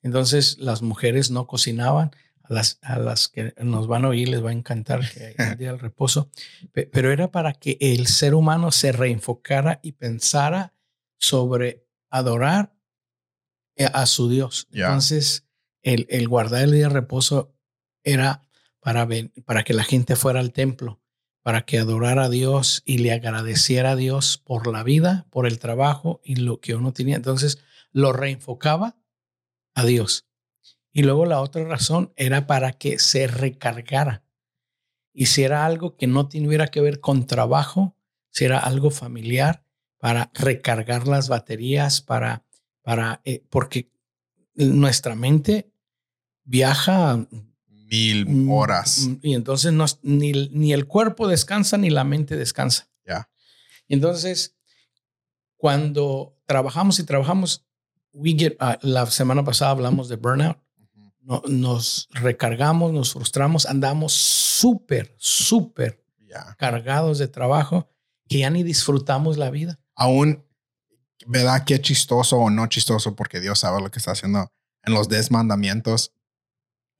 Entonces 0.00 0.56
las 0.58 0.80
mujeres 0.80 1.30
no 1.30 1.46
cocinaban. 1.46 2.12
A 2.44 2.52
las, 2.54 2.78
a 2.82 2.98
las 2.98 3.28
que 3.28 3.54
nos 3.62 3.86
van 3.86 4.04
a 4.04 4.08
oír 4.08 4.28
les 4.28 4.44
va 4.44 4.50
a 4.50 4.52
encantar 4.52 5.00
que 5.10 5.34
el 5.38 5.56
día 5.58 5.68
del 5.70 5.78
reposo. 5.80 6.30
Pe- 6.72 6.86
Pero 6.86 7.10
era 7.12 7.30
para 7.30 7.52
que 7.54 7.76
el 7.80 8.06
ser 8.06 8.34
humano 8.34 8.72
se 8.72 8.92
reenfocara 8.92 9.80
y 9.82 9.92
pensara 9.92 10.74
sobre 11.18 11.86
adorar 12.10 12.74
a 13.92 14.06
su 14.06 14.28
Dios. 14.28 14.68
Entonces 14.88 15.46
el, 15.82 16.06
el 16.10 16.28
guardar 16.28 16.62
el 16.64 16.72
día 16.72 16.88
de 16.88 16.94
reposo 16.94 17.54
era 18.04 18.42
para, 18.80 19.04
ven- 19.06 19.32
para 19.44 19.62
que 19.64 19.74
la 19.74 19.84
gente 19.84 20.16
fuera 20.16 20.40
al 20.40 20.52
templo, 20.52 21.00
para 21.42 21.64
que 21.64 21.78
adorara 21.78 22.24
a 22.24 22.28
Dios 22.28 22.82
y 22.84 22.98
le 22.98 23.12
agradeciera 23.12 23.92
a 23.92 23.96
Dios 23.96 24.38
por 24.44 24.66
la 24.66 24.82
vida, 24.82 25.26
por 25.30 25.46
el 25.46 25.58
trabajo 25.58 26.20
y 26.24 26.36
lo 26.36 26.60
que 26.60 26.74
uno 26.74 26.92
tenía. 26.92 27.16
Entonces 27.16 27.58
lo 27.92 28.12
reenfocaba 28.12 28.96
a 29.74 29.84
Dios. 29.84 30.26
Y 30.92 31.02
luego 31.02 31.26
la 31.26 31.40
otra 31.40 31.64
razón 31.64 32.12
era 32.16 32.46
para 32.46 32.72
que 32.72 32.98
se 32.98 33.26
recargara. 33.26 34.24
Y 35.14 35.26
si 35.26 35.42
era 35.42 35.64
algo 35.64 35.96
que 35.96 36.06
no 36.06 36.28
tuviera 36.28 36.68
que 36.68 36.80
ver 36.80 37.00
con 37.00 37.26
trabajo, 37.26 37.96
si 38.30 38.44
era 38.44 38.58
algo 38.58 38.90
familiar, 38.90 39.64
para 39.98 40.30
recargar 40.34 41.06
las 41.06 41.28
baterías, 41.28 42.00
para, 42.00 42.44
para, 42.82 43.20
eh, 43.24 43.44
porque 43.50 43.90
nuestra 44.54 45.14
mente 45.14 45.72
viaja 46.44 47.26
Mil 47.68 48.26
mm, 48.26 48.50
horas. 48.50 49.06
mm, 49.06 49.14
y 49.22 49.34
entonces 49.34 49.72
no, 49.72 49.84
ni, 50.02 50.32
ni 50.32 50.72
el 50.72 50.86
cuerpo 50.86 51.28
descansa 51.28 51.76
ni 51.76 51.90
la 51.90 52.04
mente 52.04 52.36
descansa. 52.36 52.90
Ya. 53.06 53.30
Entonces, 53.88 54.56
cuando 55.56 56.36
trabajamos 56.46 56.98
y 56.98 57.04
trabajamos, 57.04 57.66
we 58.12 58.34
get, 58.36 58.56
ah, 58.60 58.78
la 58.82 59.06
semana 59.06 59.44
pasada 59.44 59.72
hablamos 59.72 60.08
de 60.08 60.16
burnout. 60.16 60.58
No- 61.22 61.42
nos 61.48 62.08
recargamos, 62.12 62.92
nos 62.92 63.12
frustramos, 63.12 63.66
andamos 63.66 64.12
súper, 64.12 65.14
súper 65.18 66.02
cargados 66.56 67.18
de 67.18 67.28
trabajo 67.28 67.88
que 68.28 68.38
ya 68.38 68.50
ni 68.50 68.62
disfrutamos 68.62 69.36
la 69.36 69.50
vida. 69.50 69.78
Aún, 69.94 70.44
¿verdad? 71.26 71.64
Qué 71.64 71.80
chistoso 71.80 72.38
o 72.38 72.50
no 72.50 72.66
chistoso, 72.68 73.14
porque 73.14 73.40
Dios 73.40 73.58
sabe 73.60 73.80
lo 73.82 73.90
que 73.90 73.98
está 73.98 74.12
haciendo 74.12 74.50
en 74.84 74.94
los 74.94 75.08
diez 75.08 75.30
mandamientos. 75.30 76.12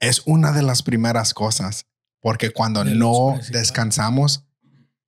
Es 0.01 0.23
una 0.27 0.53
de 0.53 0.63
las 0.63 0.83
primeras 0.83 1.33
cosas, 1.33 1.87
porque 2.21 2.51
cuando 2.51 2.85
De 2.85 2.95
no 2.95 3.39
descansamos, 3.51 4.45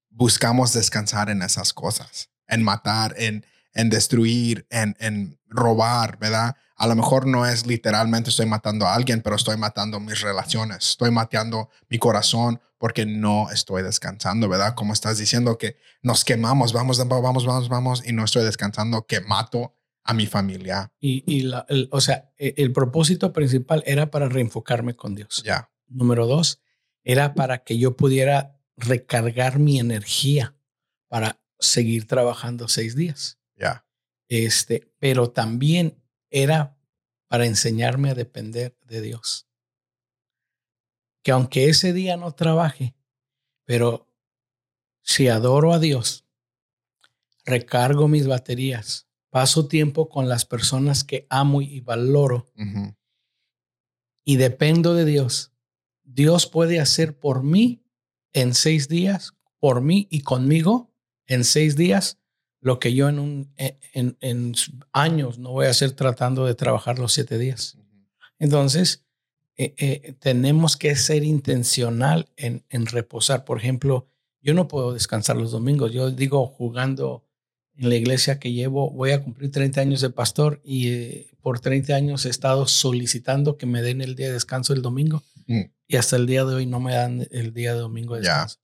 buscamos 0.09 0.73
descansar 0.73 1.29
en 1.29 1.43
esas 1.43 1.73
cosas, 1.73 2.31
en 2.47 2.63
matar, 2.63 3.15
en, 3.19 3.45
en 3.75 3.91
destruir, 3.91 4.67
en, 4.71 4.97
en 5.01 5.39
robar, 5.47 6.19
¿verdad? 6.19 6.57
A 6.77 6.87
lo 6.87 6.95
mejor 6.97 7.27
no 7.27 7.47
es 7.47 7.67
literalmente 7.67 8.31
estoy 8.31 8.47
matando 8.47 8.87
a 8.87 8.95
alguien, 8.95 9.23
pero 9.23 9.37
estoy 9.37 9.57
matando 9.57 10.01
mis 10.01 10.21
relaciones, 10.21 10.79
estoy 10.91 11.11
matando 11.11 11.71
mi 11.89 11.99
corazón 11.99 12.61
porque 12.79 13.07
no 13.07 13.49
estoy 13.51 13.83
descansando, 13.83 14.49
¿verdad? 14.49 14.75
Como 14.75 14.93
estás 14.93 15.19
diciendo 15.19 15.57
que 15.57 15.77
nos 16.03 16.25
quemamos, 16.25 16.73
vamos, 16.73 16.99
vamos, 16.99 17.47
vamos, 17.47 17.69
vamos, 17.69 18.03
y 18.07 18.13
no 18.13 18.25
estoy 18.25 18.45
descansando, 18.45 19.07
que 19.07 19.21
mato 19.21 19.75
a 20.03 20.13
mi 20.13 20.27
familia. 20.27 20.93
Y, 21.01 21.23
y 21.27 21.43
la- 21.43 21.65
el- 21.69 21.89
o 21.93 22.01
sea, 22.01 22.31
e- 22.37 22.55
el 22.59 22.73
propósito 22.73 23.33
principal 23.33 23.83
era 23.87 24.11
para 24.11 24.29
reenfocarme 24.29 24.95
con 24.97 25.15
Dios. 25.15 25.43
Ya, 25.45 25.71
Número 25.87 26.27
dos, 26.27 26.61
era 27.05 27.35
para 27.35 27.63
que 27.63 27.79
yo 27.79 27.97
pudiera 27.97 28.59
recargar 28.77 29.59
mi 29.59 29.79
energía 29.79 30.57
para 31.09 31.41
seguir 31.61 32.07
trabajando 32.07 32.69
seis 32.69 32.97
días. 32.97 33.39
ya, 33.57 33.87
Este, 34.29 34.93
pero 34.99 35.31
también 35.31 36.03
era 36.35 36.77
para 37.29 37.47
enseñarme 37.47 38.11
a 38.11 38.15
depender 38.15 38.77
de 38.83 39.01
Dios. 39.01 39.47
Que 41.23 41.31
aunque 41.31 41.69
ese 41.69 41.93
día 41.93 42.17
no 42.17 42.33
trabaje, 42.33 42.97
pero 43.65 44.13
si 45.01 45.29
adoro 45.29 45.73
a 45.73 45.79
Dios, 45.79 46.27
recargo 47.45 48.09
mis 48.09 48.27
baterías, 48.27 49.07
paso 49.31 49.69
tiempo 49.69 50.09
con 50.09 50.29
las 50.29 50.45
personas 50.45 51.05
que 51.05 51.27
amo 51.31 51.63
y 51.63 51.81
valoro 51.81 52.53
y 54.25 54.37
dependo 54.37 54.95
de 54.95 55.05
Dios, 55.05 55.53
Dios 56.03 56.47
puede 56.47 56.81
hacer 56.81 57.19
por 57.19 57.45
mí 57.45 57.85
en 58.33 58.55
seis 58.55 58.89
días, 58.89 59.35
por 59.61 59.83
mí 59.83 60.09
y 60.11 60.23
conmigo 60.23 60.93
en 61.27 61.45
seis 61.45 61.77
días, 61.77 62.19
lo 62.65 62.79
que 62.79 62.95
yo 62.95 63.11
en, 63.11 63.19
un, 63.19 63.53
en, 63.57 64.17
en 64.21 64.55
años 64.93 65.39
no 65.39 65.51
voy 65.53 65.67
a 65.67 65.71
hacer 65.71 65.93
tratando 65.93 66.47
de 66.47 66.55
trabajar 66.55 66.99
los 66.99 67.13
siete 67.13 67.37
días. 67.37 67.77
Entonces, 68.39 69.05
eh, 69.59 69.75
eh, 69.77 70.15
tenemos 70.19 70.79
que 70.79 70.97
ser 70.97 71.25
intencional 71.25 72.31
en, 72.37 72.65
en 72.71 72.87
reposar. 72.87 73.45
Por 73.45 73.59
ejemplo, 73.59 74.09
yo 74.41 74.55
no 74.55 74.67
puedo 74.67 74.95
descansar 74.95 75.37
los 75.37 75.51
domingos. 75.51 75.93
Yo 75.93 76.11
digo, 76.11 76.47
jugando 76.47 77.27
en 77.77 77.91
la 77.91 77.97
iglesia 77.97 78.39
que 78.39 78.53
llevo, 78.53 78.91
voy 78.91 79.11
a 79.11 79.23
cumplir 79.23 79.51
30 79.51 79.83
años 79.83 80.01
de 80.01 80.09
pastor 80.09 80.63
y 80.65 80.89
eh, 80.89 81.31
por 81.43 81.61
30 81.61 81.95
años 81.95 82.25
he 82.25 82.31
estado 82.31 82.67
solicitando 82.67 83.59
que 83.59 83.67
me 83.67 83.83
den 83.83 84.01
el 84.01 84.17
día 84.17 84.29
de 84.29 84.33
descanso 84.33 84.73
el 84.73 84.81
domingo 84.81 85.23
Mm. 85.47 85.61
y 85.89 85.97
hasta 85.97 86.17
el 86.17 86.27
día 86.27 86.43
de 86.47 86.55
hoy 86.55 86.65
no 86.65 86.81
me 86.81 86.95
dan 86.95 87.29
el 87.31 87.53
día 87.53 87.75
de 87.75 87.81
domingo 87.81 88.15
de 88.15 88.23
descanso. 88.23 88.61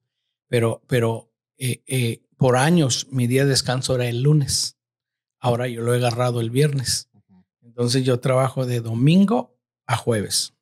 Pero, 0.47 0.81
pero 0.87 1.31
eh, 1.59 1.83
eh, 1.85 2.23
por 2.41 2.57
años 2.57 3.05
mi 3.11 3.27
día 3.27 3.43
de 3.43 3.51
descanso 3.51 3.93
era 3.93 4.07
el 4.07 4.23
lunes. 4.23 4.75
Ahora 5.39 5.67
yo 5.67 5.81
lo 5.81 5.93
he 5.93 5.97
agarrado 5.97 6.41
el 6.41 6.49
viernes. 6.49 7.07
Entonces 7.61 8.03
yo 8.03 8.19
trabajo 8.19 8.65
de 8.65 8.79
domingo 8.79 9.55
a 9.85 9.95
jueves. 9.95 10.55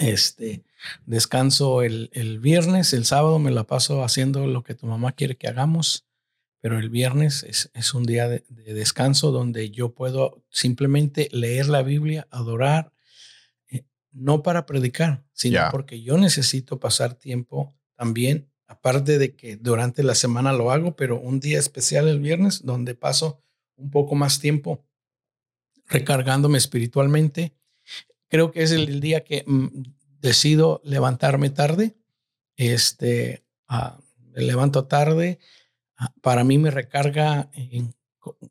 Este, 0.00 0.64
descanso 1.06 1.82
el, 1.82 2.10
el 2.12 2.40
viernes, 2.40 2.92
el 2.92 3.04
sábado 3.04 3.38
me 3.38 3.52
la 3.52 3.68
paso 3.68 4.02
haciendo 4.02 4.48
lo 4.48 4.64
que 4.64 4.74
tu 4.74 4.88
mamá 4.88 5.12
quiere 5.12 5.36
que 5.36 5.46
hagamos, 5.46 6.06
pero 6.60 6.76
el 6.80 6.90
viernes 6.90 7.44
es, 7.44 7.70
es 7.72 7.94
un 7.94 8.02
día 8.02 8.28
de, 8.28 8.44
de 8.48 8.74
descanso 8.74 9.30
donde 9.30 9.70
yo 9.70 9.94
puedo 9.94 10.42
simplemente 10.50 11.28
leer 11.30 11.68
la 11.68 11.84
Biblia, 11.84 12.26
adorar, 12.32 12.92
eh, 13.68 13.84
no 14.10 14.42
para 14.42 14.66
predicar, 14.66 15.22
sino 15.34 15.68
porque 15.70 16.02
yo 16.02 16.18
necesito 16.18 16.80
pasar 16.80 17.14
tiempo 17.14 17.76
también, 17.94 18.50
aparte 18.66 19.18
de 19.18 19.34
que 19.34 19.56
durante 19.56 20.02
la 20.02 20.14
semana 20.14 20.52
lo 20.52 20.70
hago, 20.70 20.96
pero 20.96 21.20
un 21.20 21.40
día 21.40 21.58
especial 21.58 22.08
el 22.08 22.20
viernes 22.20 22.64
donde 22.64 22.94
paso 22.94 23.40
un 23.76 23.90
poco 23.90 24.14
más 24.14 24.40
tiempo 24.40 24.84
recargándome 25.86 26.58
espiritualmente. 26.58 27.54
Creo 28.28 28.50
que 28.50 28.62
es 28.62 28.72
el, 28.72 29.00
día 29.00 29.24
que 29.24 29.44
mm, 29.46 29.68
decido 30.20 30.80
levantarme 30.84 31.50
tarde. 31.50 31.96
Este, 32.56 33.44
ah, 33.68 33.98
me 34.32 34.42
levanto 34.42 34.86
tarde. 34.86 35.38
Ah, 35.96 36.12
para 36.22 36.44
mí 36.44 36.58
me 36.58 36.70
recarga 36.70 37.50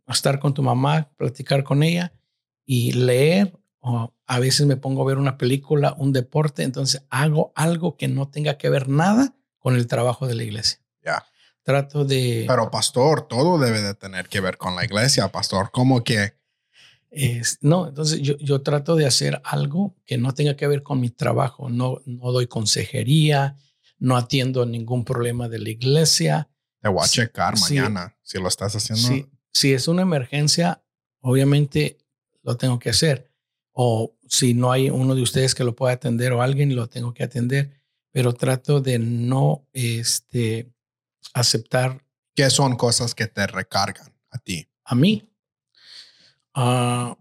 estar 0.08 0.40
con 0.40 0.54
tu 0.54 0.62
mamá, 0.62 1.12
platicar 1.18 1.64
con 1.64 1.84
ella 1.84 2.14
y 2.66 2.94
leer. 2.94 3.58
O 3.80 4.14
a 4.26 4.40
veces 4.40 4.66
me 4.66 4.78
pongo 4.78 5.02
a 5.02 5.06
ver 5.06 5.18
una 5.18 5.38
película, 5.38 5.96
un 5.98 6.14
deporte. 6.14 6.64
Entonces 6.64 7.04
hago 7.10 7.52
algo 7.56 7.98
que 7.98 8.08
no 8.08 8.30
tenga 8.30 8.58
que 8.58 8.70
ver 8.70 8.88
nada 8.88 9.36
con 9.64 9.76
el 9.76 9.88
trabajo 9.88 10.28
de 10.28 10.36
la 10.36 10.44
iglesia. 10.44 10.80
Ya. 11.04 11.24
Trato 11.64 12.04
de... 12.04 12.44
Pero 12.46 12.70
pastor, 12.70 13.28
todo 13.30 13.58
debe 13.58 13.82
de 13.82 13.94
tener 13.96 14.28
que 14.28 14.42
ver 14.42 14.58
con 14.58 14.76
la 14.76 14.84
iglesia, 14.84 15.30
pastor. 15.30 15.70
¿Cómo 15.72 16.04
que? 16.04 16.34
Es- 17.10 17.60
no, 17.62 17.88
entonces 17.88 18.20
yo, 18.22 18.38
yo 18.40 18.62
trato 18.62 18.96
de 18.98 19.06
hacer 19.06 19.42
algo 19.46 19.96
que 20.06 20.18
no 20.18 20.34
tenga 20.34 20.58
que 20.58 20.68
ver 20.68 20.84
con 20.84 21.00
mi 21.00 21.10
trabajo. 21.10 21.70
No, 21.70 22.02
no 22.06 22.32
doy 22.34 22.48
consejería, 22.48 23.56
no 23.98 24.18
atiendo 24.18 24.66
ningún 24.66 25.06
problema 25.06 25.48
de 25.48 25.60
la 25.60 25.70
iglesia. 25.70 26.50
Te 26.82 26.90
voy 26.90 27.04
a 27.04 27.08
Sí, 27.08 27.22
checar 27.22 27.58
mañana 27.58 28.18
si 28.22 28.40
lo 28.40 28.50
estás 28.50 28.76
haciendo. 28.76 29.08
Si, 29.08 29.30
si 29.54 29.74
es 29.74 29.88
una 29.88 30.02
emergencia, 30.02 30.84
obviamente 31.22 31.98
lo 32.42 32.58
tengo 32.58 32.80
que 32.80 32.90
hacer. 32.90 33.32
O 33.72 34.18
si 34.28 34.54
no 34.54 34.74
hay 34.74 34.90
uno 34.90 35.16
de 35.16 35.22
ustedes 35.22 35.56
que 35.56 35.64
lo 35.64 35.74
pueda 35.78 35.94
atender 35.94 36.34
o 36.34 36.42
alguien, 36.42 36.76
lo 36.76 36.88
tengo 36.90 37.14
que 37.14 37.24
atender. 37.24 37.80
Pero 38.14 38.34
trato 38.34 38.80
de 38.80 39.00
no 39.00 39.68
este, 39.74 40.72
aceptar 41.34 42.06
¿Qué 42.36 42.50
son 42.50 42.78
cosas 42.78 43.14
que 43.14 43.28
te 43.28 43.46
recargan 43.46 44.14
a 44.32 44.38
ti? 44.38 44.70
a 44.86 44.96
mí. 44.96 45.30
ah, 46.54 47.18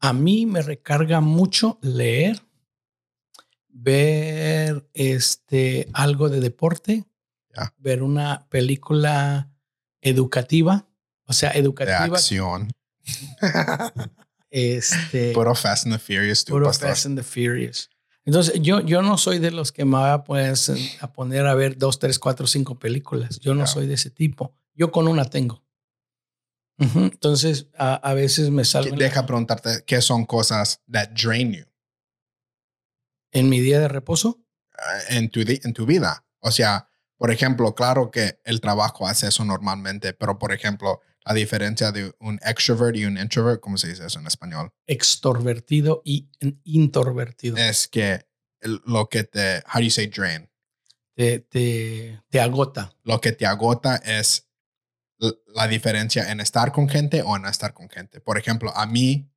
a 0.00 0.12
mí 0.12 0.46
me 0.46 0.62
recarga 0.62 1.20
mucho 1.20 1.78
leer, 1.82 2.42
ver 3.68 4.88
este, 4.94 5.88
algo 5.94 6.28
de 6.28 6.40
deporte, 6.40 7.04
ver 7.78 8.02
una 8.02 8.46
película 8.48 9.50
educativa, 10.02 10.86
o 11.24 11.32
sea, 11.32 11.52
De 11.52 11.58
educativa. 11.60 12.16
acción. 12.16 12.70
Este, 14.48 15.32
Puro 15.32 15.54
Fast 15.54 15.86
and 15.86 15.94
the 15.94 15.98
Furious, 15.98 16.44
puro. 16.44 16.72
Fast 16.72 17.04
and 17.06 17.18
the 17.18 17.24
Furious. 17.24 17.90
Entonces, 18.26 18.60
yo, 18.60 18.80
yo 18.80 19.00
no 19.02 19.16
soy 19.18 19.38
de 19.38 19.52
los 19.52 19.72
que 19.72 19.84
me 19.84 19.92
va 19.92 20.12
a, 20.12 20.24
pues, 20.24 20.70
a 21.00 21.12
poner 21.12 21.46
a 21.46 21.54
ver 21.54 21.78
dos, 21.78 21.98
tres, 21.98 22.18
cuatro, 22.18 22.46
cinco 22.46 22.78
películas. 22.78 23.38
Yo 23.40 23.54
no 23.54 23.60
Ya. 23.62 23.66
soy 23.68 23.86
de 23.86 23.94
ese 23.94 24.10
tipo. 24.10 24.52
Yo 24.74 24.90
con 24.92 25.06
una 25.08 25.24
tengo. 25.24 25.62
Ujú. 26.78 27.04
Entonces, 27.04 27.68
a, 27.78 27.94
a 27.94 28.12
veces 28.14 28.50
me 28.50 28.64
salgo 28.64 28.92
en, 28.92 28.98
la- 28.98 29.04
Deja 29.06 29.24
preguntarte 29.24 29.84
qué 29.86 30.02
son 30.02 30.26
cosas 30.26 30.82
that 30.90 31.08
drain 31.10 31.52
you 31.54 31.64
en 33.32 33.48
mi 33.48 33.60
día 33.60 33.80
de 33.80 33.88
reposo. 33.88 34.40
eh, 35.08 35.16
en 35.16 35.30
tu, 35.30 35.40
en 35.46 35.72
tu 35.72 35.86
vida. 35.86 36.26
O 36.40 36.50
sea, 36.50 36.88
por 37.16 37.30
ejemplo, 37.30 37.74
claro 37.74 38.10
que 38.10 38.40
el 38.44 38.60
trabajo 38.60 39.06
hace 39.06 39.28
eso 39.28 39.44
normalmente, 39.44 40.12
pero 40.14 40.38
por 40.38 40.52
ejemplo, 40.52 41.00
la 41.26 41.34
diferencia 41.34 41.92
de 41.92 42.14
un 42.20 42.38
extrovert 42.44 42.96
y 42.96 43.04
un 43.04 43.18
introvert, 43.18 43.60
¿cómo 43.60 43.76
se 43.76 43.88
dice 43.88 44.06
eso 44.06 44.18
en 44.20 44.26
español? 44.26 44.72
extrovertido 44.86 46.00
y 46.04 46.28
introvertido. 46.64 47.56
Es 47.56 47.88
que 47.88 48.26
el- 48.60 48.80
lo 48.86 49.08
que 49.08 49.24
te, 49.24 49.58
how 49.66 49.74
do 49.74 49.80
you 49.80 49.90
say 49.90 50.06
drain? 50.06 50.48
Te, 51.14 51.40
te, 51.40 52.22
te 52.28 52.40
agota. 52.40 52.94
Lo 53.02 53.20
que 53.20 53.32
te 53.32 53.46
agota 53.46 53.96
es 53.96 54.48
la 55.46 55.66
diferencia 55.66 56.30
en 56.30 56.40
estar 56.40 56.72
con 56.72 56.88
gente 56.88 57.22
o 57.22 57.36
en 57.36 57.42
no 57.42 57.48
estar 57.48 57.72
con 57.72 57.88
gente. 57.88 58.20
Por 58.20 58.38
ejemplo, 58.38 58.70
a 58.76 58.86
mí 58.86 59.32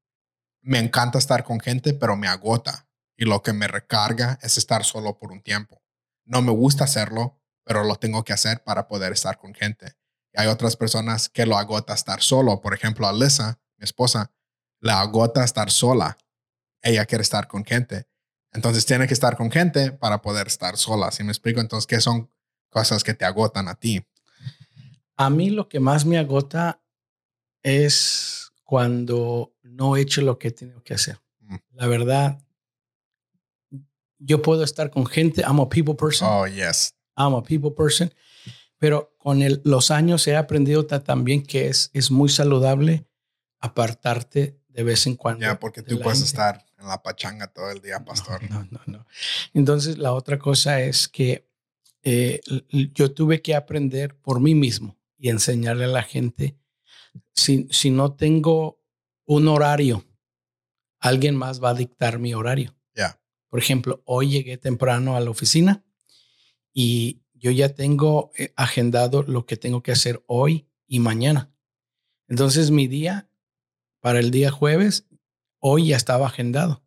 me 0.62 0.78
encanta 0.80 1.18
estar 1.18 1.44
con 1.44 1.60
gente, 1.60 1.94
pero 1.94 2.16
me 2.18 2.28
agota. 2.28 2.88
Y 3.18 3.26
lo 3.26 3.42
que 3.42 3.54
me 3.54 3.68
recarga 3.68 4.38
es 4.42 4.58
estar 4.58 4.84
solo 4.84 5.18
por 5.18 5.32
un 5.32 5.42
tiempo. 5.42 5.82
No 6.26 6.42
me 6.42 6.52
gusta 6.52 6.84
hacerlo, 6.84 7.42
pero 7.64 7.84
lo 7.86 7.96
tengo 7.96 8.24
que 8.24 8.34
hacer 8.34 8.62
para 8.64 8.88
poder 8.88 9.14
estar 9.14 9.38
con 9.38 9.54
gente. 9.54 9.94
Hay 10.36 10.48
otras 10.48 10.76
personas 10.76 11.30
que 11.30 11.46
lo 11.46 11.58
agota 11.58 11.94
estar 11.94 12.22
solo. 12.22 12.62
Por 12.62 12.74
ejemplo, 12.74 13.08
a 13.08 13.14
Lisa, 13.14 13.60
mi 13.78 13.84
esposa, 13.84 14.32
le 14.80 14.92
agota 14.92 15.44
estar 15.44 15.72
sola. 15.72 16.18
Ella 16.82 17.06
quiere 17.06 17.22
estar 17.22 17.48
con 17.48 17.66
gente. 17.66 18.08
Entonces 18.52 18.86
tiene 18.86 19.08
que 19.08 19.14
estar 19.14 19.38
con 19.38 19.52
gente 19.52 19.92
para 19.92 20.22
poder 20.22 20.48
estar 20.48 20.78
sola. 20.78 21.12
¿Sí 21.12 21.24
me 21.24 21.32
explico? 21.32 21.60
Entonces, 21.60 21.88
¿qué 21.88 22.00
son 22.00 22.30
cosas 22.70 23.04
que 23.04 23.14
te 23.14 23.26
agotan 23.26 23.68
a 23.68 23.76
ti? 23.76 24.06
A 25.18 25.30
mí 25.30 25.50
lo 25.50 25.68
que 25.68 25.80
más 25.80 26.06
me 26.06 26.18
agota 26.18 26.82
es 27.62 28.52
cuando 28.64 29.54
no 29.64 29.98
he 29.98 30.02
hecho 30.02 30.22
lo 30.22 30.40
que 30.40 30.50
he 30.50 30.52
tenido 30.52 30.82
que 30.84 30.94
hacer. 30.94 31.20
Mm. 31.42 31.56
La 31.74 31.88
verdad, 31.88 32.40
yo 34.18 34.42
puedo 34.42 34.64
estar 34.64 34.90
con 34.90 35.06
gente. 35.06 35.42
I'm 35.42 35.60
a 35.60 35.68
people 35.68 35.96
person. 35.96 36.28
Oh, 36.30 36.46
yes. 36.48 36.94
I'm 37.18 37.34
a 37.34 37.44
people 37.44 37.72
person. 37.72 38.14
Pero 38.80 39.14
con 39.18 39.42
el- 39.42 39.62
los 39.64 39.92
años 39.92 40.26
he 40.28 40.36
aprendido 40.36 40.86
ta- 40.88 41.04
también 41.04 41.44
que 41.44 41.68
es, 41.68 41.92
es 41.94 42.10
muy 42.12 42.30
saludable 42.30 43.06
apartarte 43.60 44.60
de 44.70 44.84
vez 44.84 45.06
en 45.08 45.16
cuando. 45.16 45.42
Ya, 45.42 45.60
porque 45.60 45.84
tú 45.84 46.00
puedes 46.00 46.20
gente. 46.20 46.28
estar 46.28 46.66
en 46.80 46.88
la 46.88 47.04
pachanga 47.04 47.48
todo 47.48 47.70
el 47.72 47.82
día, 47.82 48.04
pastor. 48.06 48.50
No, 48.50 48.66
no, 48.72 48.80
no. 48.86 49.06
Entonces, 49.54 49.98
la 49.98 50.14
otra 50.14 50.40
cosa 50.40 50.82
es 50.82 51.08
que 51.10 51.48
eh, 52.04 52.40
yo 52.94 53.12
tuve 53.14 53.42
que 53.42 53.56
aprender 53.56 54.16
por 54.16 54.40
mí 54.40 54.56
mismo 54.56 54.98
y 55.18 55.28
enseñarle 55.30 55.84
a 55.84 55.88
la 55.90 56.04
gente, 56.04 56.58
si, 57.34 57.68
si 57.72 57.90
no 57.92 58.14
tengo 58.16 58.82
un 59.26 59.50
horario, 59.50 60.06
alguien 61.02 61.36
más 61.36 61.62
va 61.62 61.72
a 61.72 61.74
dictar 61.74 62.18
mi 62.20 62.34
horario. 62.34 62.74
Ya. 62.96 63.20
Por 63.50 63.60
ejemplo, 63.60 64.02
hoy 64.06 64.30
llegué 64.30 64.58
temprano 64.58 65.18
a 65.18 65.20
la 65.20 65.30
oficina 65.30 65.84
y 66.74 67.22
yo 67.40 67.52
ya 67.52 67.70
tengo 67.70 68.32
eh, 68.38 68.54
agendado 68.56 69.24
lo 69.24 69.46
que 69.46 69.58
tengo 69.58 69.82
que 69.82 69.92
hacer 69.92 70.24
hoy 70.28 70.68
y 70.88 71.00
mañana. 71.00 71.52
Entonces, 72.28 72.72
mi 72.72 72.88
día 72.88 73.30
para 74.00 74.20
el 74.20 74.32
día 74.32 74.52
jueves, 74.52 75.08
hoy 75.60 75.88
ya 75.88 75.98
estaba 75.98 76.28
agendado. 76.28 76.84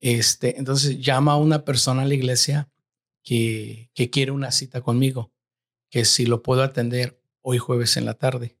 Este, 0.00 0.58
entonces 0.58 1.00
llama 1.00 1.32
a 1.32 1.36
una 1.36 1.64
persona 1.64 2.02
a 2.02 2.06
la 2.06 2.14
iglesia 2.14 2.70
que, 3.22 3.90
que 3.94 4.10
quiere 4.10 4.32
una 4.32 4.50
cita 4.50 4.80
conmigo, 4.80 5.32
que 5.90 6.04
si 6.04 6.24
lo 6.24 6.42
puedo 6.42 6.62
atender 6.62 7.22
hoy 7.42 7.58
jueves 7.58 7.96
en 7.96 8.06
la 8.06 8.14
tarde. 8.14 8.56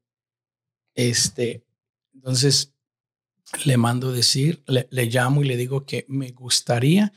Este, 0.94 1.64
entonces 2.14 2.74
le 3.64 3.76
mando 3.76 4.12
decir, 4.12 4.62
le, 4.66 4.86
le 4.90 5.06
llamo 5.06 5.42
y 5.42 5.46
le 5.46 5.56
digo 5.56 5.84
que 5.84 6.04
me 6.08 6.30
gustaría, 6.32 7.12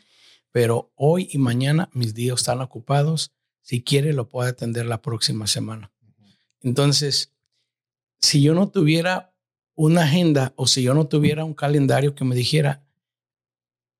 pero 0.51 0.91
hoy 0.95 1.29
y 1.31 1.37
mañana 1.37 1.89
mis 1.93 2.13
días 2.13 2.39
están 2.39 2.61
ocupados. 2.61 3.33
Si 3.63 3.81
quiere, 3.81 4.13
lo 4.13 4.27
puedo 4.27 4.47
atender 4.47 4.85
la 4.85 5.01
próxima 5.01 5.47
semana. 5.47 5.91
Entonces, 6.61 7.33
si 8.21 8.41
yo 8.41 8.53
no 8.53 8.69
tuviera 8.69 9.33
una 9.75 10.03
agenda 10.03 10.53
o 10.57 10.67
si 10.67 10.83
yo 10.83 10.93
no 10.93 11.07
tuviera 11.07 11.45
un 11.45 11.53
calendario 11.53 12.13
que 12.13 12.25
me 12.25 12.35
dijera 12.35 12.85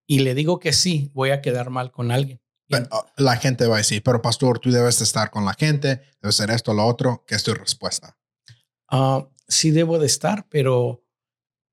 y 0.06 0.20
le 0.20 0.36
digo 0.36 0.60
que 0.60 0.74
sí, 0.74 1.10
voy 1.14 1.32
a 1.32 1.42
quedar 1.42 1.70
mal 1.70 1.92
con 1.92 2.12
alguien. 2.12 2.42
Pero, 2.68 2.88
uh, 2.92 3.22
la 3.24 3.38
gente 3.38 3.66
va 3.66 3.76
a 3.76 3.78
decir, 3.80 4.04
pero 4.04 4.22
pastor, 4.22 4.60
tú 4.60 4.70
debes 4.70 5.00
de 5.00 5.06
estar 5.06 5.32
con 5.32 5.46
la 5.46 5.54
gente, 5.54 6.02
debes 6.22 6.40
hacer 6.40 6.52
esto, 6.52 6.74
lo 6.74 6.86
otro. 6.86 7.24
¿Qué 7.26 7.36
es 7.36 7.44
tu 7.44 7.54
respuesta? 7.54 8.18
Ah, 8.90 9.30
sí 9.48 9.72
debo 9.72 9.98
de 9.98 10.08
estar, 10.08 10.48
pero 10.50 11.06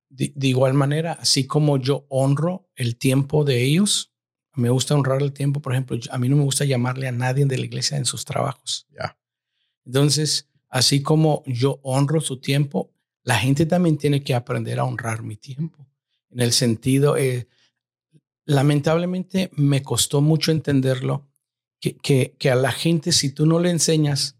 de, 0.08 0.32
de 0.36 0.46
igual 0.46 0.74
manera, 0.74 1.14
así 1.14 1.46
como 1.46 1.76
yo 1.76 2.06
honro 2.08 2.70
el 2.76 2.96
tiempo 2.96 3.44
de 3.44 3.62
ellos, 3.62 4.12
me 4.54 4.70
gusta 4.70 4.94
honrar 4.94 5.22
el 5.22 5.32
tiempo. 5.32 5.60
Por 5.60 5.72
ejemplo, 5.72 5.98
a 6.10 6.18
mí 6.18 6.28
no 6.28 6.36
me 6.36 6.42
gusta 6.44 6.64
llamarle 6.64 7.08
a 7.08 7.12
nadie 7.12 7.44
de 7.46 7.58
la 7.58 7.64
iglesia 7.64 7.96
en 7.96 8.04
sus 8.04 8.24
trabajos. 8.24 8.86
Ya. 8.96 9.18
Entonces, 9.84 10.48
así 10.68 11.02
como 11.02 11.42
yo 11.46 11.80
honro 11.82 12.20
su 12.20 12.40
tiempo, 12.40 12.92
la 13.22 13.38
gente 13.38 13.66
también 13.66 13.98
tiene 13.98 14.22
que 14.22 14.34
aprender 14.34 14.78
a 14.78 14.84
honrar 14.84 15.22
mi 15.22 15.36
tiempo. 15.36 15.86
En 16.30 16.40
el 16.40 16.52
sentido, 16.52 17.16
eh, 17.16 17.48
lamentablemente 18.44 19.50
me 19.54 19.82
costó 19.82 20.20
mucho 20.20 20.52
entenderlo, 20.52 21.26
que, 21.80 21.96
que, 21.96 22.34
que 22.38 22.50
a 22.50 22.54
la 22.56 22.72
gente, 22.72 23.12
si 23.12 23.30
tú 23.32 23.46
no 23.46 23.58
le 23.58 23.70
enseñas, 23.70 24.36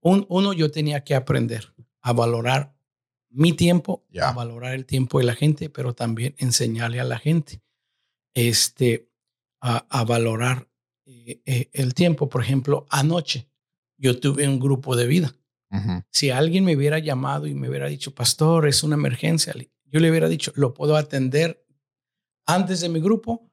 un- 0.00 0.26
uno, 0.28 0.52
yo 0.52 0.70
tenía 0.70 1.04
que 1.04 1.14
aprender 1.14 1.72
a 2.00 2.12
valorar 2.12 2.74
mi 3.28 3.52
tiempo, 3.52 4.04
a 4.20 4.32
valorar 4.32 4.74
el 4.74 4.86
tiempo 4.86 5.18
de 5.18 5.24
la 5.24 5.34
gente, 5.34 5.70
pero 5.70 5.94
también 5.94 6.34
enseñarle 6.38 6.98
a 7.00 7.04
la 7.04 7.18
gente 7.18 7.62
este, 8.34 9.08
a, 9.60 9.86
a 9.88 10.04
valorar 10.04 10.68
eh, 11.06 11.40
eh, 11.44 11.70
el 11.72 11.94
tiempo. 11.94 12.28
Por 12.28 12.42
ejemplo, 12.42 12.86
anoche 12.90 13.48
yo 13.98 14.18
tuve 14.18 14.48
un 14.48 14.58
grupo 14.58 14.96
de 14.96 15.06
vida. 15.06 15.34
Si 16.10 16.30
alguien 16.30 16.64
me 16.64 16.74
hubiera 16.74 16.98
llamado 16.98 17.46
y 17.46 17.54
me 17.54 17.68
hubiera 17.68 17.86
dicho, 17.86 18.12
pastor, 18.12 18.66
es 18.66 18.82
una 18.82 18.96
emergencia, 18.96 19.54
yo 19.84 20.00
le 20.00 20.10
hubiera 20.10 20.28
dicho, 20.28 20.52
lo 20.56 20.74
puedo 20.74 20.96
atender 20.96 21.64
antes 22.44 22.80
de 22.80 22.88
mi 22.88 23.00
grupo, 23.00 23.48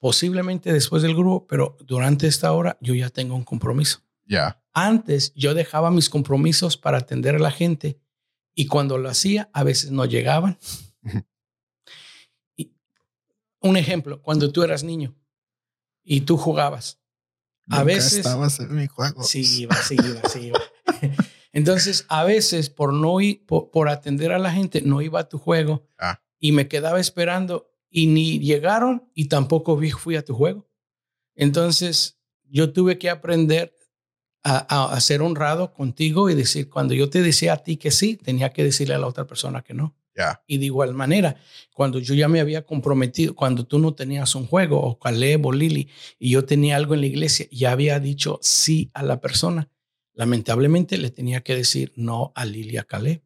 posiblemente 0.00 0.72
después 0.72 1.02
del 1.02 1.14
grupo, 1.14 1.46
pero 1.46 1.76
durante 1.86 2.26
esta 2.26 2.52
hora 2.52 2.76
yo 2.80 2.92
ya 2.94 3.08
tengo 3.10 3.36
un 3.36 3.44
compromiso. 3.44 4.00
Ya. 4.24 4.60
Antes 4.72 5.32
yo 5.34 5.54
dejaba 5.54 5.92
mis 5.92 6.10
compromisos 6.10 6.76
para 6.76 6.98
atender 6.98 7.36
a 7.36 7.40
la 7.40 7.52
gente 7.52 8.00
y 8.56 8.66
cuando 8.66 8.98
lo 8.98 9.08
hacía 9.08 9.48
a 9.52 9.62
veces 9.62 9.92
no 9.92 10.06
llegaban. 10.06 10.58
Y 11.02 11.22
un 13.60 13.76
ejemplo, 13.76 14.22
cuando 14.22 14.50
tú 14.52 14.62
eras 14.62 14.84
niño 14.84 15.16
y 16.04 16.22
tú 16.22 16.36
jugabas, 16.36 17.00
a 17.68 17.78
Nunca 17.80 17.84
veces 17.84 18.14
estabas 18.14 18.60
en 18.60 18.74
mi 18.74 18.86
juego. 18.86 19.22
Sí, 19.22 19.62
iba, 19.62 19.74
sí, 19.76 19.94
iba, 20.02 20.28
sí, 20.28 20.38
iba. 20.46 20.60
Entonces, 21.52 22.06
a 22.08 22.24
veces 22.24 22.70
por 22.70 22.92
no 22.92 23.20
ir, 23.20 23.44
por, 23.46 23.70
por 23.70 23.88
atender 23.88 24.32
a 24.32 24.38
la 24.38 24.52
gente, 24.52 24.80
no 24.82 25.02
iba 25.02 25.20
a 25.20 25.28
tu 25.28 25.38
juego 25.38 25.86
Ah. 25.98 26.20
y 26.38 26.52
me 26.52 26.68
quedaba 26.68 27.00
esperando 27.00 27.70
y 27.90 28.06
ni 28.06 28.38
llegaron 28.38 29.10
y 29.14 29.26
tampoco 29.26 29.76
vi- 29.76 29.90
fui 29.90 30.16
a 30.16 30.24
tu 30.24 30.34
juego. 30.34 30.68
Entonces, 31.34 32.18
yo 32.44 32.72
tuve 32.72 32.98
que 32.98 33.10
aprender 33.10 33.74
a, 34.44 34.58
a- 34.86 34.94
a 34.94 35.00
ser 35.00 35.20
honrado 35.22 35.72
contigo 35.72 36.30
y 36.30 36.34
decir, 36.34 36.68
cuando 36.70 36.94
yo 36.94 37.10
te 37.10 37.22
decía 37.22 37.54
a 37.54 37.62
ti 37.62 37.76
que 37.76 37.90
sí, 37.90 38.16
tenía 38.16 38.52
que 38.52 38.62
decirle 38.64 38.94
a 38.94 38.98
la 38.98 39.06
otra 39.06 39.26
persona 39.26 39.62
que 39.62 39.74
no. 39.74 39.96
Y 40.46 40.58
de 40.58 40.66
igual 40.66 40.94
manera, 40.94 41.36
cuando 41.74 41.98
yo 41.98 42.14
ya 42.14 42.28
me 42.28 42.40
había 42.40 42.64
comprometido, 42.64 43.34
cuando 43.34 43.64
tú 43.64 43.78
no 43.78 43.94
tenías 43.94 44.34
un 44.34 44.46
juego, 44.46 44.80
o 44.80 44.98
Caleb 44.98 45.46
o 45.46 45.52
Lili, 45.52 45.88
y 46.18 46.30
yo 46.30 46.44
tenía 46.44 46.76
algo 46.76 46.94
en 46.94 47.00
la 47.00 47.06
iglesia, 47.06 47.46
ya 47.50 47.72
había 47.72 48.00
dicho 48.00 48.38
sí 48.42 48.90
a 48.94 49.02
la 49.02 49.20
persona. 49.20 49.70
Lamentablemente 50.14 50.98
le 50.98 51.10
tenía 51.10 51.42
que 51.42 51.54
decir 51.54 51.92
no 51.96 52.32
a 52.34 52.44
Lili 52.44 52.76
a 52.76 52.84
Caleb. 52.84 53.22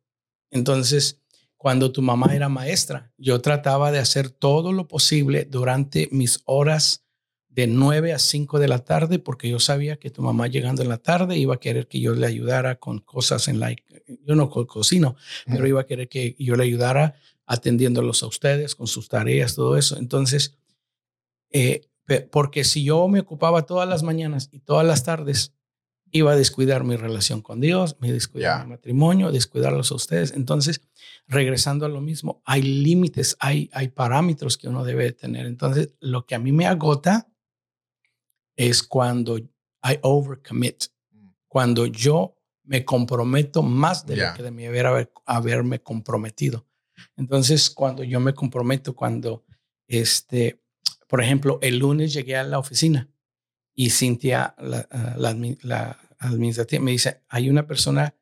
Entonces, 0.51 1.23
cuando 1.57 1.93
tu 1.93 2.03
mamá 2.03 2.35
era 2.35 2.49
maestra, 2.49 3.13
yo 3.17 3.41
trataba 3.41 3.93
de 3.93 3.99
hacer 3.99 4.31
todo 4.31 4.73
lo 4.73 4.89
posible 4.89 5.47
durante 5.49 6.09
mis 6.11 6.43
horas 6.45 7.07
de 7.55 7.67
9 7.67 8.15
a 8.15 8.19
5 8.19 8.59
de 8.59 8.67
la 8.69 8.79
tarde, 8.79 9.19
porque 9.19 9.49
yo 9.51 9.61
sabía 9.61 9.99
que 9.99 10.11
tu 10.11 10.23
mamá 10.23 10.47
llegando 10.49 10.81
en 10.83 10.89
la 10.89 10.97
tarde 10.97 11.37
iba 11.37 11.55
a 11.57 11.61
querer 11.61 11.87
que 11.87 12.01
yo 12.01 12.15
le 12.15 12.27
ayudara 12.27 12.77
con 12.77 12.99
cosas 13.01 13.47
en 13.49 13.61
la... 13.61 13.75
Yo 14.27 14.35
no 14.35 14.49
co- 14.49 14.67
cocino, 14.67 15.17
pero 15.47 15.67
iba 15.67 15.83
a 15.83 15.87
querer 15.87 16.09
que 16.09 16.35
yo 16.39 16.57
le 16.57 16.65
ayudara 16.65 17.15
atendiéndolos 17.45 18.23
a 18.23 18.27
ustedes 18.27 18.75
con 18.75 18.87
sus 18.87 19.09
tareas, 19.11 19.55
todo 19.55 19.77
eso. 19.77 19.99
Entonces, 19.99 20.57
eh, 21.51 21.83
porque 22.31 22.65
si 22.65 22.85
yo 22.85 23.07
me 23.09 23.21
ocupaba 23.21 23.67
todas 23.67 23.89
las 23.89 24.03
mañanas 24.03 24.49
y 24.51 24.61
todas 24.61 24.87
las 24.87 25.05
tardes, 25.05 25.53
iba 26.11 26.33
a 26.33 26.37
descuidar 26.37 26.85
mi 26.85 26.97
relación 26.97 27.41
con 27.43 27.61
Dios, 27.61 27.97
me 28.01 28.13
descuidar 28.13 28.59
Ya. 28.61 28.65
mi 28.65 28.71
matrimonio, 28.71 29.31
descuidarlos 29.33 29.93
a 29.93 29.95
ustedes. 29.95 30.33
Entonces, 30.33 30.83
regresando 31.27 31.87
a 31.87 31.89
lo 31.89 32.01
mismo, 32.01 32.43
hay 32.45 32.63
límites, 32.63 33.37
hay, 33.41 33.71
hay 33.73 33.89
parámetros 33.89 34.57
que 34.59 34.69
uno 34.69 34.85
debe 34.85 35.13
tener. 35.13 35.47
Entonces, 35.47 35.95
lo 36.01 36.27
que 36.27 36.35
a 36.35 36.39
mí 36.39 36.53
me 36.53 36.67
agota 36.67 37.29
es 38.57 38.83
cuando 38.83 39.39
I 39.39 39.99
overcommit, 40.03 40.85
cuando 41.49 41.87
yo 41.87 42.37
me 42.65 42.85
comprometo 42.85 43.63
más 43.63 44.07
de 44.07 44.17
lo 44.17 44.37
que 44.37 44.43
debí 44.43 44.67
haber, 44.67 44.87
haber- 44.87 45.13
haberme 45.27 45.81
comprometido. 45.83 46.67
Entonces, 47.17 47.71
cuando 47.71 48.05
yo 48.05 48.21
me 48.21 48.35
comprometo, 48.35 48.95
cuando, 48.95 49.45
este, 49.89 50.63
por 51.09 51.21
ejemplo, 51.23 51.59
el 51.63 51.79
lunes 51.79 52.13
llegué 52.13 52.37
a 52.37 52.45
la 52.45 52.59
oficina 52.59 53.11
y 53.75 53.91
Cintia, 53.91 54.55
la, 54.59 54.87
ah, 54.91 55.15
la 55.19 55.99
administrativa, 56.19 56.83
me 56.83 56.93
dice, 56.93 57.23
hay 57.29 57.51
una 57.51 57.67
persona, 57.67 58.15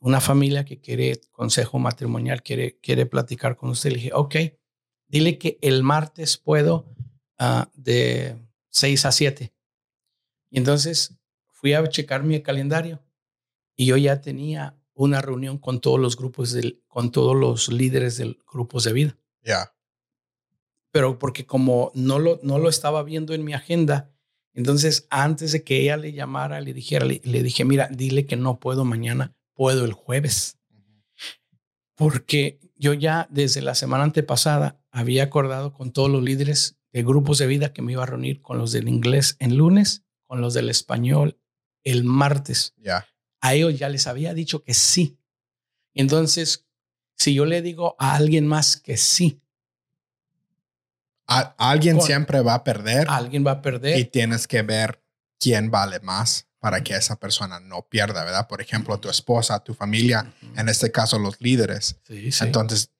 una 0.00 0.20
familia 0.20 0.64
que 0.64 0.80
quiere 0.80 1.20
consejo 1.30 1.78
matrimonial, 1.78 2.42
quiere, 2.42 2.78
quiere 2.80 3.06
platicar 3.06 3.56
con 3.56 3.70
usted. 3.70 3.90
Le 3.90 3.96
dije, 3.96 4.10
ok, 4.12 4.36
dile 5.08 5.38
que 5.38 5.58
el 5.62 5.82
martes 5.82 6.36
puedo 6.36 6.86
ah, 7.38 7.70
de 7.74 8.36
6 8.68 9.06
a 9.06 9.12
7. 9.12 9.52
Y 10.50 10.58
entonces 10.58 11.16
fui 11.48 11.72
a 11.72 11.86
checar 11.88 12.24
mi 12.24 12.42
calendario 12.42 13.02
y 13.76 13.86
yo 13.86 13.96
ya 13.96 14.20
tenía 14.20 14.76
una 14.94 15.22
reunión 15.22 15.58
con 15.58 15.80
todos 15.80 15.98
los 15.98 16.16
grupos, 16.16 16.52
del, 16.52 16.82
con 16.86 17.10
todos 17.10 17.34
los 17.34 17.68
líderes 17.68 18.18
de 18.18 18.36
grupos 18.52 18.84
de 18.84 18.92
vida. 18.92 19.18
Ya. 19.42 19.74
Pero 20.90 21.18
porque 21.18 21.46
como 21.46 21.90
no 21.94 22.18
lo, 22.18 22.40
no 22.42 22.58
lo 22.58 22.68
estaba 22.68 23.02
viendo 23.02 23.32
en 23.32 23.44
mi 23.44 23.54
agenda, 23.54 24.12
entonces 24.52 25.06
antes 25.08 25.52
de 25.52 25.64
que 25.64 25.80
ella 25.80 25.96
le 25.96 26.12
llamara, 26.12 26.60
le 26.60 26.74
dijera, 26.74 27.06
le, 27.06 27.20
le 27.24 27.42
dije, 27.42 27.64
mira, 27.64 27.88
dile 27.90 28.26
que 28.26 28.36
no 28.36 28.58
puedo 28.58 28.84
mañana, 28.84 29.34
puedo 29.54 29.84
el 29.84 29.92
jueves. 29.92 30.58
Porque 31.94 32.60
yo 32.76 32.92
ya 32.92 33.28
desde 33.30 33.62
la 33.62 33.74
semana 33.74 34.04
antepasada 34.04 34.82
había 34.90 35.24
acordado 35.24 35.72
con 35.72 35.92
todos 35.92 36.10
los 36.10 36.22
líderes 36.22 36.78
de 36.92 37.02
grupos 37.02 37.38
de 37.38 37.46
vida 37.46 37.72
que 37.72 37.82
me 37.82 37.92
iba 37.92 38.02
a 38.02 38.06
reunir 38.06 38.40
con 38.42 38.58
los 38.58 38.72
del 38.72 38.88
inglés 38.88 39.36
en 39.38 39.56
lunes, 39.56 40.04
con 40.30 40.40
los 40.40 40.54
del 40.54 40.68
español 40.70 41.36
el 41.82 42.04
martes 42.04 42.72
Ya. 42.76 43.04
a 43.40 43.52
ellos 43.54 43.76
ya 43.76 43.88
les 43.88 44.06
había 44.06 44.32
dicho 44.32 44.62
que 44.62 44.74
sí. 44.74 45.18
Entonces, 45.92 46.66
si 47.16 47.34
yo 47.34 47.44
le 47.46 47.62
digo 47.62 47.96
a 47.98 48.14
alguien 48.14 48.46
más 48.46 48.76
que 48.76 48.96
sí, 48.96 49.40
A- 51.26 51.52
alguien 51.58 51.96
Con- 51.98 52.06
siempre 52.06 52.40
va 52.42 52.54
a 52.54 52.62
perder 52.62 53.06
alguien 53.08 53.44
va 53.44 53.52
a 53.52 53.62
perder. 53.62 53.98
y 53.98 54.04
tienes 54.04 54.46
que 54.46 54.62
ver 54.62 55.02
quién 55.40 55.68
vale 55.72 55.98
más 55.98 56.46
para 56.60 56.80
que 56.84 56.94
esa 56.94 57.16
persona 57.18 57.58
no 57.58 57.82
pierda, 57.88 58.22
¿verdad? 58.24 58.46
Por 58.46 58.60
ejemplo, 58.60 59.00
tu 59.00 59.08
esposa, 59.10 59.58
tu 59.64 59.74
familia, 59.74 60.32
en 60.56 60.68
este 60.68 60.92
caso 60.92 61.18
los 61.18 61.40
líderes. 61.40 61.96
Sí, 62.06 62.30
sí. 62.30 62.44
Entonces, 62.44 62.92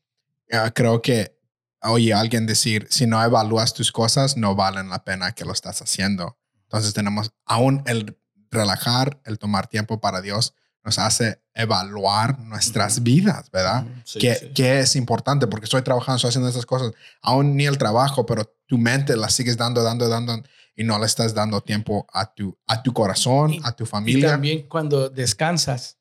ah, 0.50 0.72
creo 0.74 1.00
que 1.00 1.38
oye 1.82 2.12
alguien 2.12 2.44
decir, 2.46 2.88
si 2.90 3.06
no 3.06 3.22
evalúas 3.22 3.72
tus 3.72 3.92
cosas, 3.92 4.36
no 4.36 4.56
valen 4.56 4.88
la 4.90 5.04
pena 5.04 5.32
que 5.32 5.44
lo 5.44 5.52
estás 5.52 5.80
haciendo. 5.80 6.36
Entonces 6.70 6.94
tenemos 6.94 7.32
aún 7.46 7.82
el 7.86 8.16
relajar, 8.50 9.20
el 9.24 9.38
tomar 9.38 9.66
tiempo 9.66 10.00
para 10.00 10.20
Dios, 10.20 10.54
nos 10.84 10.98
hace 10.98 11.42
evaluar 11.52 12.38
nuestras 12.38 13.02
vidas, 13.02 13.50
¿verdad? 13.50 13.84
Sí, 14.04 14.18
que, 14.20 14.34
sí. 14.36 14.48
que 14.54 14.80
es 14.80 14.96
importante 14.96 15.46
porque 15.46 15.64
estoy 15.64 15.82
trabajando, 15.82 16.16
estoy 16.16 16.28
haciendo 16.30 16.48
estas 16.48 16.64
cosas, 16.66 16.92
aún 17.22 17.56
ni 17.56 17.66
el 17.66 17.76
trabajo, 17.76 18.24
pero 18.24 18.44
tu 18.66 18.78
mente 18.78 19.16
la 19.16 19.28
sigues 19.28 19.56
dando, 19.56 19.82
dando, 19.82 20.08
dando 20.08 20.42
y 20.76 20.84
no 20.84 20.98
le 20.98 21.06
estás 21.06 21.34
dando 21.34 21.60
tiempo 21.60 22.06
a 22.12 22.32
tu, 22.32 22.56
a 22.66 22.82
tu 22.82 22.92
corazón, 22.94 23.54
Y- 23.54 23.60
a 23.64 23.72
tu 23.72 23.84
Y 23.84 23.86
familia. 23.86 24.28
también 24.30 24.68
cuando 24.68 25.10
descansas, 25.10 25.98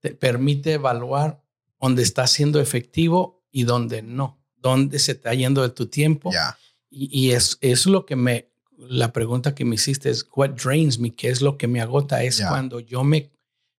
te 0.00 0.14
permite 0.14 0.74
evaluar 0.74 1.42
dónde 1.80 2.02
está 2.02 2.26
siendo 2.26 2.60
efectivo 2.60 3.42
y 3.50 3.64
dónde 3.64 4.02
no, 4.02 4.38
dónde 4.56 4.98
se 4.98 5.12
está 5.12 5.34
yendo 5.34 5.62
de 5.62 5.70
tu 5.70 5.86
tiempo. 5.86 6.30
Ya, 6.30 6.56
Y, 6.88 7.08
y 7.28 7.32
es, 7.32 7.58
es 7.60 7.86
lo 7.86 8.04
que 8.06 8.16
me, 8.16 8.49
la 8.88 9.12
pregunta 9.12 9.54
que 9.54 9.64
me 9.64 9.74
hiciste 9.74 10.10
es, 10.10 10.26
what 10.34 10.50
drains 10.50 10.98
me? 10.98 11.14
¿Qué 11.14 11.28
es 11.28 11.40
lo 11.40 11.58
que 11.58 11.68
me 11.68 11.80
agota? 11.80 12.22
Es 12.22 12.42
cuando 12.46 12.80
yo 12.80 13.04
me, 13.04 13.30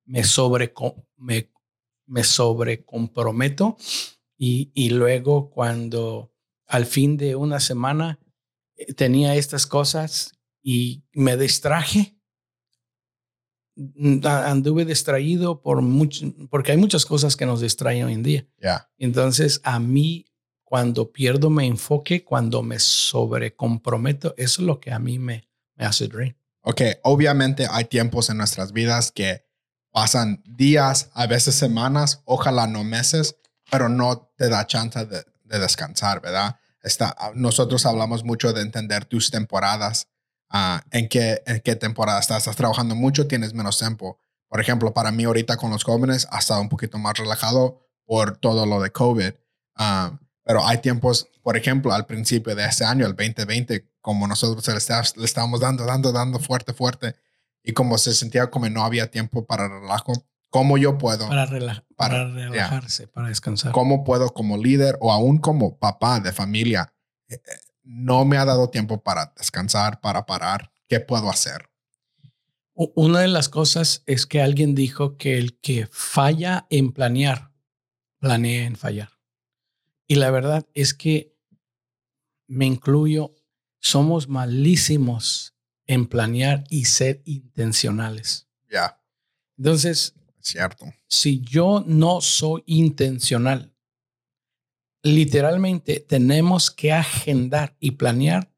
me, 0.05 0.23
sobre, 0.23 0.73
me, 1.17 1.51
me 2.05 2.23
sobrecomprometo 2.23 3.77
y, 4.37 4.71
y 4.73 4.89
luego 4.89 5.49
cuando 5.49 6.33
al 6.67 6.85
fin 6.85 7.17
de 7.17 7.35
una 7.35 7.59
semana 7.59 8.19
eh, 8.77 8.93
tenía 8.93 9.35
estas 9.35 9.67
cosas 9.67 10.31
y 10.63 11.03
me 11.13 11.37
distraje. 11.37 12.17
Anduve 14.23 14.85
distraído 14.85 15.61
por 15.61 15.81
mucho, 15.81 16.33
porque 16.49 16.71
hay 16.71 16.77
muchas 16.77 17.05
cosas 17.05 17.35
que 17.35 17.45
nos 17.45 17.61
distraen 17.61 18.05
hoy 18.05 18.13
en 18.13 18.23
día. 18.23 18.47
ya, 18.61 18.89
Entonces, 18.97 19.59
a 19.63 19.79
mí, 19.79 20.25
cuando 20.71 21.12
pierdo 21.12 21.49
mi 21.49 21.67
enfoque, 21.67 22.23
cuando 22.23 22.63
me 22.63 22.79
sobrecomprometo, 22.79 24.34
eso 24.38 24.62
es 24.62 24.65
lo 24.65 24.79
que 24.79 24.93
a 24.93 24.99
mí 24.99 25.19
me, 25.19 25.45
me 25.75 25.84
hace 25.84 26.07
drain. 26.07 26.38
Ok, 26.62 26.81
obviamente 27.03 27.67
hay 27.69 27.84
tiempos 27.84 28.29
en 28.29 28.38
nuestras 28.38 28.71
vidas 28.71 29.12
que 29.12 29.43
pasan 29.91 30.41
días, 30.45 31.10
a 31.13 31.27
veces 31.27 31.55
semanas, 31.55 32.21
ojalá 32.23 32.67
no 32.67 32.86
meses, 32.86 33.36
pero 33.69 33.89
no 33.89 34.31
te 34.38 34.47
da 34.47 34.65
chance 34.65 35.05
de, 35.05 35.25
de 35.43 35.60
descansar, 35.60 36.21
¿verdad? 36.21 36.55
está, 36.84 37.13
ah, 37.19 37.34
nosotros 37.36 37.86
hablamos 37.86 38.23
mucho 38.23 38.53
de 38.53 38.62
entender 38.62 39.03
tus 39.03 39.29
temporadas. 39.29 40.07
ah, 40.47 40.81
en, 40.91 41.10
qué, 41.10 41.43
en 41.47 41.60
qué 41.60 41.75
temporada 41.75 42.21
estás. 42.21 42.38
Estás 42.38 42.55
trabajando 42.55 42.95
mucho, 42.95 43.27
tienes 43.27 43.53
menos 43.53 43.77
tiempo. 43.77 44.19
Por 44.47 44.62
ejemplo, 44.62 44.93
para 44.93 45.12
mí 45.12 45.25
ahorita 45.25 45.57
con 45.57 45.69
los 45.69 45.84
jóvenes 45.84 46.29
ha 46.31 46.39
estado 46.39 46.62
un 46.62 46.69
poquito 46.69 46.97
más 46.97 47.17
relajado 47.17 47.89
por 48.05 48.38
todo 48.38 48.65
lo 48.65 48.81
de 48.81 48.93
COVID. 48.93 49.34
Ah, 49.75 50.17
pero 50.43 50.65
hay 50.65 50.80
tiempos, 50.80 51.27
por 51.43 51.56
ejemplo, 51.58 51.93
al 51.93 52.06
principio 52.06 52.56
de 52.56 52.65
este 52.65 52.84
año, 52.86 53.06
el 53.06 53.15
2020, 53.15 53.88
como 54.01 54.27
nosotros 54.27 54.67
le, 54.67 54.77
está- 54.77 55.04
le 55.15 55.25
estábamos 55.25 55.60
dando, 55.60 55.86
dando, 55.86 56.12
dando 56.12 56.39
fuerte, 56.39 56.73
fuerte, 56.73 57.15
y 57.63 57.73
como 57.73 57.97
se 57.97 58.13
sentía 58.13 58.49
como 58.49 58.67
no 58.69 58.84
había 58.84 59.12
tiempo 59.12 59.45
para 59.45 59.67
relajo, 59.67 60.13
¿cómo 60.49 60.77
yo 60.77 60.97
puedo? 60.97 61.27
Para, 61.27 61.45
rela- 61.47 61.84
para, 61.95 62.15
Para- 62.15 62.27
relajarse, 62.34 63.08
para 63.08 63.27
descansar. 63.27 63.71
¿Cómo 63.71 64.04
puedo 64.04 64.34
como 64.34 64.58
líder 64.58 64.97
o 64.99 65.12
aún 65.12 65.38
como 65.38 65.77
papá 65.77 66.19
de 66.19 66.32
familia? 66.34 66.91
eh, 67.30 67.36
eh, 67.36 67.39
No 67.84 68.25
me 68.25 68.38
ha 68.38 68.45
dado 68.45 68.69
tiempo 68.69 69.01
para 69.01 69.34
descansar, 69.38 70.01
para 70.01 70.25
parar. 70.25 70.71
¿Qué 70.88 70.99
puedo 70.99 71.30
hacer? 71.30 71.69
Una 72.73 73.19
de 73.19 73.27
las 73.27 73.47
cosas 73.49 74.01
es 74.08 74.25
que 74.25 74.41
alguien 74.41 74.73
dijo 74.75 75.17
que 75.17 75.38
el 75.38 75.60
que 75.60 75.88
falla 75.91 76.65
en 76.69 76.91
planear, 76.91 77.51
planea 78.19 78.65
en 78.65 78.75
fallar. 78.75 79.10
Y 80.12 80.15
la 80.15 80.30
verdad 80.30 80.67
es 80.74 80.93
que 80.93 81.38
me 82.45 82.65
incluyo, 82.65 83.34
somos 83.80 84.28
malísimos 84.28 85.56
en 85.86 86.06
planear 86.06 86.65
y 86.69 86.84
ser 86.84 87.21
intencionales. 87.24 88.50
Ya, 88.69 89.02
Entonces, 89.58 90.13
es 90.38 90.47
cierto. 90.47 90.86
si 91.08 91.39
yo 91.39 91.86
no 91.88 92.19
soy 92.19 92.62
intencional, 92.65 93.74
literalmente 95.02 96.02
tenemos 96.02 96.71
que 96.71 96.91
agendar 96.91 97.78
y 97.80 97.91
planear 97.91 98.54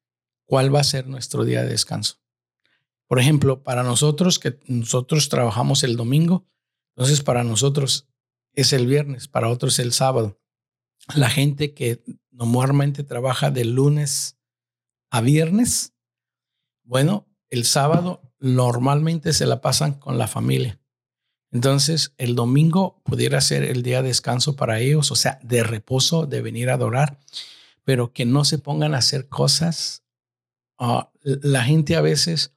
cuál 0.45 0.73
va 0.73 0.79
a 0.79 0.83
ser 0.83 1.05
nuestro 1.05 1.45
día 1.45 1.61
de 1.61 1.69
descanso. 1.69 2.19
Por 3.05 3.19
ejemplo, 3.19 3.61
para 3.61 3.83
nosotros 3.83 4.39
que 4.39 4.57
nosotros 4.65 5.29
trabajamos 5.29 5.83
el 5.83 5.97
domingo, 5.97 6.47
entonces 6.95 7.21
para 7.21 7.43
nosotros 7.43 8.09
es 8.53 8.73
el 8.73 8.87
viernes, 8.87 9.27
para 9.27 9.49
otros 9.49 9.77
el 9.77 9.93
sábado. 9.93 10.39
La 11.15 11.29
gente 11.29 11.73
que 11.73 12.03
normalmente 12.31 13.03
trabaja 13.03 13.51
de 13.51 13.65
lunes 13.65 14.37
a 15.11 15.21
viernes, 15.21 15.93
bueno, 16.83 17.27
el 17.49 17.65
sábado 17.65 18.21
normalmente 18.39 19.33
se 19.33 19.45
la 19.45 19.61
pasan 19.61 19.93
con 19.93 20.17
la 20.17 20.27
familia. 20.27 20.79
Entonces, 21.51 22.13
el 22.17 22.35
domingo 22.35 23.01
pudiera 23.03 23.39
ser 23.39 23.63
el 23.63 23.83
día 23.83 24.01
de 24.01 24.07
descanso 24.07 24.55
para 24.55 24.79
ellos, 24.79 25.11
o 25.11 25.15
sea, 25.15 25.39
de 25.43 25.63
reposo, 25.63 26.25
de 26.25 26.41
venir 26.41 26.71
a 26.71 26.73
adorar, 26.73 27.19
pero 27.83 28.11
que 28.11 28.25
no 28.25 28.43
se 28.43 28.57
pongan 28.57 28.95
a 28.95 28.97
hacer 28.97 29.29
cosas. 29.29 30.03
Ah, 30.79 31.11
la 31.21 31.63
gente 31.63 31.95
a 31.95 32.01
veces, 32.01 32.55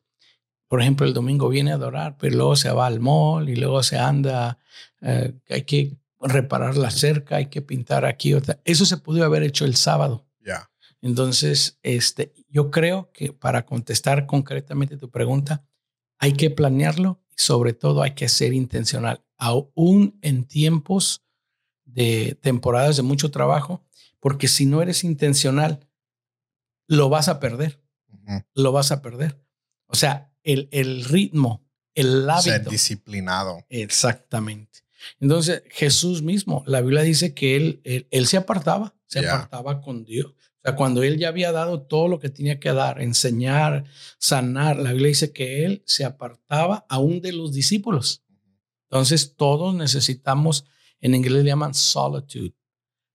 por 0.66 0.80
ejemplo, 0.80 1.06
el 1.06 1.12
domingo 1.12 1.50
viene 1.50 1.72
a 1.72 1.74
adorar, 1.74 2.16
pero 2.18 2.36
luego 2.36 2.56
se 2.56 2.70
va 2.70 2.86
al 2.86 3.00
mall 3.00 3.50
y 3.50 3.56
luego 3.56 3.82
se 3.82 3.98
anda, 3.98 4.58
eh, 5.02 5.34
hay 5.50 5.62
que 5.64 5.98
reparar 6.20 6.76
la 6.76 6.90
cerca, 6.90 7.36
hay 7.36 7.46
que 7.46 7.62
pintar 7.62 8.04
aquí. 8.04 8.34
Otra. 8.34 8.60
Eso 8.64 8.84
se 8.86 8.96
pudo 8.96 9.24
haber 9.24 9.42
hecho 9.42 9.64
el 9.64 9.76
sábado. 9.76 10.26
Ya, 10.40 10.70
Entonces, 11.02 11.78
este, 11.82 12.32
yo 12.48 12.70
creo 12.70 13.10
que 13.12 13.32
para 13.32 13.66
contestar 13.66 14.26
concretamente 14.26 14.96
tu 14.96 15.10
pregunta, 15.10 15.64
hay 16.18 16.32
que 16.32 16.50
planearlo 16.50 17.22
y 17.30 17.34
sobre 17.42 17.72
todo 17.74 18.02
hay 18.02 18.12
que 18.14 18.28
ser 18.28 18.52
intencional, 18.54 19.24
aún 19.36 20.18
en 20.22 20.44
tiempos 20.46 21.22
de 21.84 22.38
temporadas 22.40 22.96
de 22.96 23.02
mucho 23.02 23.30
trabajo, 23.30 23.84
porque 24.20 24.48
si 24.48 24.66
no 24.66 24.80
eres 24.82 25.04
intencional, 25.04 25.86
lo 26.88 27.08
vas 27.08 27.28
a 27.28 27.38
perder, 27.40 27.82
lo 28.54 28.72
vas 28.72 28.92
a 28.92 29.02
perder. 29.02 29.40
O 29.86 29.94
sea, 29.94 30.32
el, 30.42 30.68
el 30.72 31.04
ritmo, 31.04 31.64
el 31.94 32.28
Ser 32.40 32.54
hábito. 32.54 32.70
disciplinado. 32.70 33.64
Exactamente. 33.68 34.80
Entonces, 35.20 35.62
Jesús 35.70 36.22
mismo, 36.22 36.62
la 36.66 36.80
Biblia 36.80 37.02
dice 37.02 37.34
que 37.34 37.56
él, 37.56 37.80
él, 37.84 38.06
él 38.10 38.26
se 38.26 38.36
apartaba, 38.36 38.94
se 39.06 39.20
apartaba 39.20 39.80
con 39.80 40.04
Dios. 40.04 40.26
O 40.26 40.60
sea, 40.62 40.76
cuando 40.76 41.02
él 41.02 41.18
ya 41.18 41.28
había 41.28 41.52
dado 41.52 41.82
todo 41.82 42.08
lo 42.08 42.18
que 42.18 42.28
tenía 42.28 42.58
que 42.58 42.72
dar, 42.72 43.00
enseñar, 43.00 43.84
sanar, 44.18 44.76
la 44.76 44.90
Biblia 44.92 45.08
dice 45.08 45.32
que 45.32 45.64
él 45.64 45.82
se 45.86 46.04
apartaba 46.04 46.84
aún 46.88 47.20
de 47.20 47.32
los 47.32 47.52
discípulos. 47.52 48.24
Entonces, 48.90 49.34
todos 49.36 49.74
necesitamos, 49.74 50.64
en 51.00 51.14
inglés 51.14 51.44
le 51.44 51.50
llaman 51.50 51.74
solitude. 51.74 52.54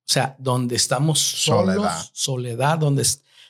O 0.02 0.13
sea, 0.13 0.36
donde 0.39 0.76
estamos 0.76 1.20
solos, 1.20 1.76
Soledad. 1.76 2.02
soledad, 2.13 2.78
donde 2.78 3.06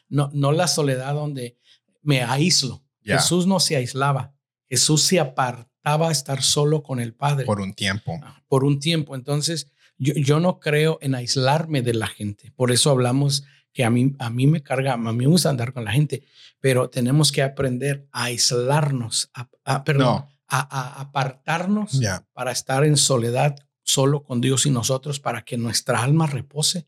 no, 0.10 0.30
no 0.34 0.52
la 0.52 0.68
soledad 0.68 1.14
donde 1.14 1.58
me 2.02 2.22
aíslo. 2.22 2.84
Jesús 3.04 3.48
no 3.48 3.60
se 3.60 3.76
aislaba. 3.76 4.36
Jesús 4.70 5.02
se 5.02 5.20
apartaba 5.20 5.71
a 5.84 6.12
estar 6.12 6.42
solo 6.44 6.84
con 6.84 7.00
el 7.00 7.14
Padre 7.14 7.46
por 7.46 7.60
un 7.62 7.74
tiempo. 7.74 8.20
por 8.48 8.64
un 8.64 8.80
tiempo. 8.80 9.16
Entonces, 9.16 9.72
yo, 9.98 10.14
yo 10.16 10.40
no 10.40 10.60
creo 10.60 10.98
en 11.02 11.16
aislarme 11.16 11.82
de 11.82 11.94
la 11.94 12.08
gente. 12.08 12.52
Por 12.56 12.72
eso 12.72 12.90
hablamos 12.92 13.44
que 13.74 13.84
a 13.86 13.90
mí, 13.90 14.14
a 14.20 14.30
mí 14.30 14.48
me 14.48 14.62
carga, 14.64 14.94
a 14.94 14.98
mí 14.98 15.14
me 15.14 15.28
gusta 15.28 15.50
andar 15.50 15.72
con 15.74 15.86
la 15.86 15.92
gente, 15.94 16.24
pero 16.60 16.90
tenemos 16.90 17.32
que 17.32 17.42
aprender 17.42 18.08
a 18.12 18.26
aislarnos, 18.26 19.30
a, 19.34 19.50
a- 19.66 19.84
perdón, 19.84 20.06
No, 20.06 20.30
a, 20.48 20.60
a 20.98 21.02
apartarnos 21.02 21.94
ya, 21.94 22.28
para 22.34 22.52
estar 22.52 22.84
en 22.84 22.98
soledad 22.98 23.56
solo 23.84 24.24
con 24.24 24.42
Dios 24.42 24.66
y 24.66 24.70
nosotros 24.72 25.20
para 25.20 25.44
que 25.44 25.58
nuestra 25.58 26.04
alma 26.04 26.28
repose. 26.28 26.88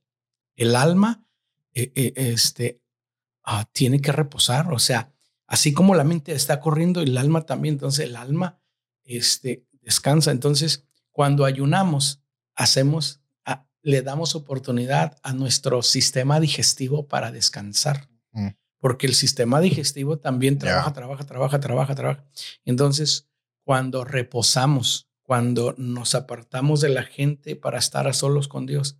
El 0.55 0.75
alma 0.75 1.25
eh, 1.73 1.91
eh, 1.95 2.13
este, 2.15 2.81
ah, 3.43 3.65
tiene 3.71 3.99
que 4.01 4.11
reposar, 4.11 4.71
o 4.73 4.79
sea, 4.79 5.11
así 5.47 5.73
como 5.73 5.95
la 5.95 6.03
mente 6.03 6.33
está 6.33 6.59
corriendo, 6.59 7.01
el 7.01 7.17
alma 7.17 7.45
también, 7.45 7.75
entonces 7.75 8.05
el 8.05 8.15
alma 8.17 8.59
este, 9.03 9.65
descansa. 9.81 10.31
Entonces, 10.31 10.85
cuando 11.11 11.45
ayunamos, 11.45 12.21
hacemos, 12.55 13.21
le 13.81 14.01
damos 14.01 14.33
oportunidad 14.35 15.17
a 15.23 15.33
nuestro 15.33 15.81
sistema 15.83 16.39
digestivo 16.39 17.07
para 17.07 17.31
descansar. 17.31 18.09
Mm. 18.31 18.49
Porque 18.79 19.07
el 19.07 19.13
sistema 19.13 19.59
digestivo 19.59 20.19
también 20.19 20.57
trabaja, 20.57 20.93
trabaja, 20.93 21.25
trabaja, 21.25 21.59
trabaja, 21.59 21.95
trabaja. 21.95 22.25
Entonces, 22.65 23.29
cuando 23.63 24.03
reposamos, 24.03 25.09
cuando 25.21 25.73
nos 25.77 26.15
apartamos 26.15 26.81
de 26.81 26.89
la 26.89 27.03
gente 27.03 27.55
para 27.55 27.79
estar 27.79 28.07
a 28.07 28.13
solos 28.13 28.47
con 28.47 28.65
Dios, 28.65 28.97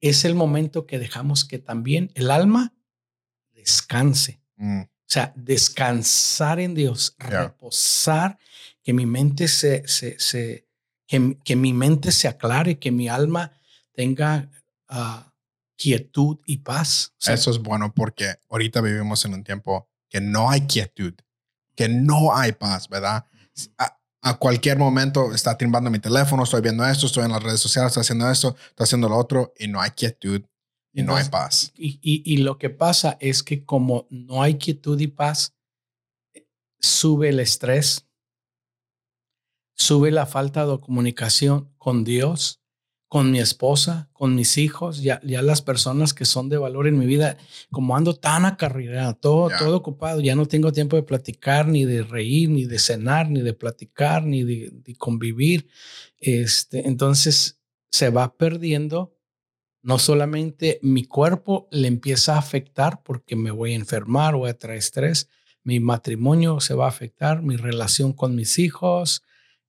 es 0.00 0.24
el 0.24 0.34
momento 0.34 0.86
que 0.86 0.98
dejamos 0.98 1.44
que 1.44 1.58
también 1.58 2.10
el 2.14 2.30
alma 2.30 2.74
descanse. 3.52 4.42
mm, 4.56 4.82
O 5.02 5.12
sea, 5.12 5.32
descansar 5.36 6.58
en 6.60 6.74
Dios, 6.74 7.14
Ya. 7.18 7.42
reposar, 7.42 8.38
que 8.82 8.92
mi 8.92 9.06
mente 9.06 9.46
se, 9.48 9.86
se, 9.86 10.18
se- 10.18 10.66
que, 11.06 11.36
que 11.44 11.56
mi 11.56 11.72
mente 11.72 12.10
se 12.12 12.28
aclare, 12.28 12.78
que 12.78 12.90
mi 12.90 13.08
alma 13.08 13.52
tenga 13.92 14.50
ah, 14.88 15.32
quietud 15.76 16.38
y 16.46 16.58
paz. 16.58 17.12
O 17.12 17.16
sea, 17.18 17.34
Eso 17.34 17.50
es 17.50 17.58
bueno 17.58 17.92
porque 17.94 18.34
ahorita 18.48 18.80
vivimos 18.80 19.24
en 19.24 19.34
un 19.34 19.44
tiempo 19.44 19.88
que 20.08 20.20
no 20.20 20.50
hay 20.50 20.62
quietud, 20.62 21.14
que 21.74 21.88
no 21.88 22.34
hay 22.34 22.52
paz, 22.52 22.88
¿verdad? 22.88 23.26
A, 23.78 23.98
a 24.22 24.38
cualquier 24.38 24.78
momento 24.78 25.34
está 25.34 25.58
timbando 25.58 25.90
mi 25.90 25.98
teléfono, 25.98 26.44
estoy 26.44 26.62
viendo 26.62 26.86
esto, 26.86 27.06
estoy 27.06 27.24
en 27.24 27.32
las 27.32 27.42
redes 27.42 27.60
sociales, 27.60 27.90
estoy 27.90 28.02
haciendo 28.02 28.30
esto, 28.30 28.56
estoy 28.70 28.84
haciendo 28.84 29.08
lo 29.08 29.16
otro 29.18 29.52
y 29.58 29.66
no 29.68 29.80
hay 29.80 29.90
quietud 29.90 30.42
y 30.92 31.02
no 31.02 31.16
hay 31.16 31.24
paz. 31.30 31.72
Y, 31.76 31.98
y- 32.02 32.22
y 32.24 32.36
lo 32.38 32.58
que 32.58 32.70
pasa 32.70 33.16
es 33.20 33.42
que 33.42 33.64
como 33.64 34.06
no 34.10 34.42
hay 34.42 34.56
quietud 34.58 34.98
y 35.00 35.06
paz, 35.08 35.54
sube 36.78 37.28
el 37.30 37.40
estrés, 37.40 38.06
sube 39.74 40.10
la 40.10 40.26
falta 40.26 40.66
de 40.66 40.78
comunicación 40.80 41.72
con 41.78 42.04
Dios, 42.04 42.60
con 43.08 43.30
mi 43.30 43.40
esposa, 43.40 44.08
con 44.14 44.34
mis 44.34 44.56
hijos, 44.56 45.02
ya, 45.02 45.20
ya 45.22 45.42
las 45.42 45.60
personas 45.60 46.14
que 46.14 46.24
son 46.24 46.48
de 46.48 46.56
valor 46.56 46.86
en 46.86 46.98
mi 46.98 47.04
vida, 47.04 47.36
como 47.70 47.94
ando 47.96 48.14
tan 48.14 48.46
acarreado, 48.46 49.14
todo, 49.14 49.50
todo 49.58 49.76
ocupado, 49.76 50.20
ya 50.20 50.34
no 50.34 50.46
tengo 50.46 50.72
tiempo 50.72 50.96
de 50.96 51.02
platicar, 51.02 51.68
ni 51.68 51.84
de 51.84 52.02
reír, 52.04 52.48
ni 52.48 52.64
de 52.64 52.78
cenar, 52.78 53.28
ni 53.30 53.42
de 53.42 53.52
platicar, 53.52 54.24
ni 54.24 54.44
de, 54.44 54.70
de 54.72 54.94
convivir. 54.96 55.68
Este, 56.18 56.88
entonces 56.88 57.60
se 57.90 58.08
va 58.08 58.34
perdiendo 58.34 59.14
no 59.82 59.98
solamente 59.98 60.78
mi 60.82 61.04
cuerpo 61.04 61.68
le 61.70 61.88
empieza 61.88 62.34
a 62.34 62.38
afectar 62.38 63.02
porque 63.02 63.36
me 63.36 63.50
voy 63.50 63.72
a 63.72 63.76
enfermar, 63.76 64.34
voy 64.34 64.50
a 64.50 64.58
traer 64.58 64.78
estrés, 64.78 65.28
mi 65.64 65.80
matrimonio 65.80 66.60
se 66.60 66.74
va 66.74 66.86
a 66.86 66.90
afectar, 66.90 67.42
mi 67.42 67.56
relación 67.56 68.12
con 68.12 68.34
mis 68.34 68.58
hijos, 68.58 69.22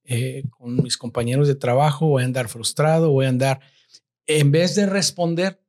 eh, 0.03 0.43
con 0.49 0.81
mis 0.81 0.97
compañeros 0.97 1.47
de 1.47 1.55
trabajo, 1.55 2.07
voy 2.07 2.23
a 2.23 2.25
andar 2.25 2.47
frustrado, 2.47 3.11
voy 3.11 3.25
a 3.25 3.29
andar, 3.29 3.59
en 4.27 4.51
vez 4.51 4.75
de 4.75 4.85
responder, 4.85 5.61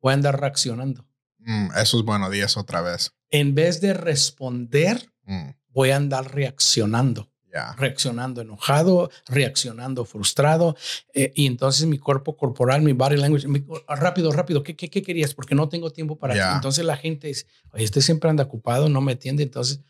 voy 0.00 0.12
a 0.12 0.14
andar 0.14 0.40
reaccionando. 0.40 1.06
Mm, 1.38 1.68
eso 1.76 1.98
es 1.98 2.04
bueno, 2.04 2.30
días 2.30 2.56
otra 2.56 2.82
vez. 2.82 3.12
En 3.30 3.54
vez 3.54 3.80
de 3.80 3.94
responder, 3.94 5.10
Mm, 5.28 5.50
voy 5.68 5.90
a 5.90 5.96
andar 5.96 6.34
reaccionando. 6.34 7.30
Ya. 7.58 7.72
reaccionando 7.76 8.40
enojado, 8.40 9.10
reaccionando 9.26 10.04
frustrado, 10.04 10.76
eh, 11.14 11.32
y 11.34 11.46
entonces 11.46 11.86
mi 11.86 11.98
cuerpo 11.98 12.36
corporal, 12.36 12.82
mi 12.82 12.92
body 12.92 13.16
language, 13.16 13.48
me- 13.48 13.64
rápido, 13.88 14.30
rápido, 14.32 14.62
¿qué, 14.62 14.76
qué, 14.76 14.88
qué 14.88 15.02
querías? 15.02 15.34
Porque 15.34 15.54
no 15.54 15.68
tengo 15.68 15.90
tiempo 15.90 16.16
para 16.18 16.34
ti. 16.34 16.38
Ya. 16.40 16.54
Entonces 16.54 16.84
la 16.84 16.96
gente 16.96 17.28
dice, 17.28 17.46
oye, 17.72 17.84
este 17.84 18.00
siempre 18.00 18.30
anda 18.30 18.44
ocupado, 18.44 18.88
no 18.88 19.00
me 19.00 19.12
atiende. 19.12 19.42
Entonces, 19.42 19.80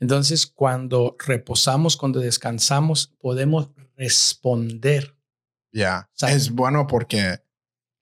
entonces 0.00 0.46
cuando 0.46 1.16
reposamos, 1.24 1.96
cuando 1.96 2.20
descansamos, 2.20 3.14
podemos 3.20 3.70
responder. 3.96 5.16
Ya. 5.72 6.08
Sa- 6.14 6.30
Es 6.32 6.50
bueno 6.50 6.86
porque 6.86 7.42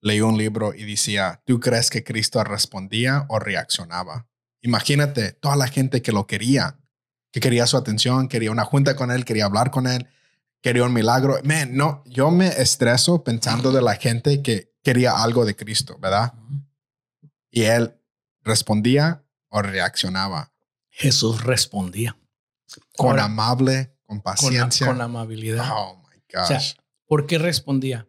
leí 0.01 0.21
un 0.21 0.37
libro 0.37 0.75
y 0.75 0.85
decía, 0.85 1.43
¿tú 1.47 1.61
crees 1.61 1.91
que 1.91 2.03
Cristo 2.05 2.43
respondía 2.45 3.25
o 3.29 3.39
reaccionaba? 3.39 4.27
Imagínate 4.63 5.33
toda 5.33 5.57
la 5.57 5.67
gente 5.69 6.03
que 6.03 6.13
lo 6.13 6.27
quería, 6.27 6.79
que 7.33 7.41
quería 7.41 7.67
su 7.67 7.77
atención, 7.77 8.29
quería 8.29 8.53
una 8.53 8.65
junta 8.65 8.95
con 8.95 9.11
él, 9.11 9.25
quería 9.25 9.47
hablar 9.47 9.71
con 9.71 9.87
él, 9.87 10.07
quería 10.61 10.85
un 10.85 10.93
milagro. 10.93 11.39
Man, 11.43 11.75
no, 11.77 12.05
yo 12.07 12.31
me 12.31 12.49
estreso 12.49 13.25
pensando 13.25 13.73
de 13.73 13.83
la 13.83 13.97
gente 13.97 14.43
que 14.43 14.73
quería 14.85 15.23
algo 15.23 15.45
de 15.45 15.57
Cristo, 15.57 15.99
¿verdad? 16.01 16.35
Y 17.51 17.63
él 17.63 17.95
respondía 18.45 19.25
o 19.49 19.63
reaccionaba 19.63 20.53
Jesús 20.93 21.43
respondía 21.43 22.19
con 22.97 23.11
Ahora, 23.11 23.25
amable, 23.25 23.97
con 24.07 24.21
paciencia. 24.21 24.87
con 24.87 25.01
amabilidad. 25.01 25.69
oh 25.73 26.03
my 26.03 26.23
gosh. 26.33 26.49
sea, 26.49 26.61
¿Por 27.07 27.27
qué 27.27 27.39
respondía? 27.39 28.09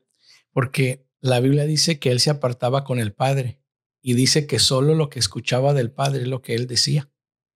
Porque 0.52 1.08
la 1.20 1.40
Biblia 1.40 1.64
dice 1.64 2.00
que 2.00 2.12
él 2.12 2.20
se 2.20 2.30
apartaba 2.30 2.84
con 2.84 3.00
el 3.00 3.14
Padre 3.14 3.62
y 4.02 4.14
dice 4.14 4.46
que 4.48 4.60
solo 4.60 4.96
lo 4.96 5.10
que 5.10 5.20
escuchaba 5.20 5.74
del 5.74 5.92
Padre 5.92 6.24
es 6.24 6.28
lo 6.28 6.42
que 6.42 6.56
él 6.56 6.68
decía. 6.68 7.10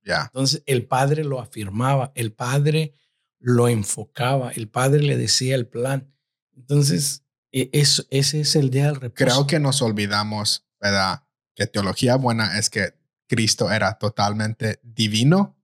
Entonces 0.08 0.64
el 0.66 0.86
Padre 0.86 1.24
lo 1.24 1.40
afirmaba, 1.40 2.12
el 2.16 2.34
Padre 2.34 2.94
lo 3.40 3.68
enfocaba, 3.68 4.52
el 4.52 4.70
Padre 4.70 5.02
le 5.04 5.18
decía 5.18 5.56
el 5.56 5.68
plan. 5.68 6.14
Entonces, 6.56 7.24
e- 7.52 7.70
eso, 7.74 8.04
ese 8.10 8.42
es 8.42 8.56
el 8.56 8.70
día 8.70 8.88
del 8.88 8.96
reposo. 8.96 9.26
Creo 9.26 9.48
que 9.48 9.60
nos 9.60 9.82
olvidamos, 9.82 10.66
¿verdad? 10.80 11.24
Que 11.56 11.68
teología 11.68 12.16
buena 12.16 12.58
es 12.58 12.70
que 12.70 12.94
Cristo 13.28 13.72
era 13.72 13.98
totalmente 13.98 14.80
divino 14.84 15.58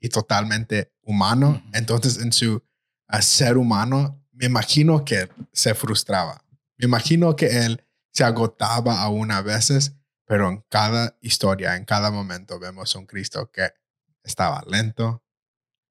y 0.00 0.08
totalmente 0.08 0.92
humano. 1.02 1.62
Entonces, 1.72 2.18
en 2.18 2.32
su 2.32 2.62
ah, 3.06 3.22
ser 3.22 3.58
humano, 3.58 4.24
me 4.32 4.46
imagino 4.46 5.04
que 5.04 5.28
se 5.52 5.74
frustraba. 5.74 6.44
Me 6.78 6.86
imagino 6.86 7.36
que 7.36 7.64
él 7.64 7.84
se 8.12 8.24
agotaba 8.24 9.02
aún 9.02 9.30
a 9.30 9.42
veces, 9.42 9.94
pero 10.24 10.48
en 10.48 10.64
cada 10.68 11.18
historia, 11.20 11.76
en 11.76 11.84
cada 11.84 12.10
momento, 12.10 12.58
vemos 12.58 12.94
un 12.94 13.06
Cristo 13.06 13.50
que 13.52 13.70
estaba 14.22 14.62
lento. 14.66 15.22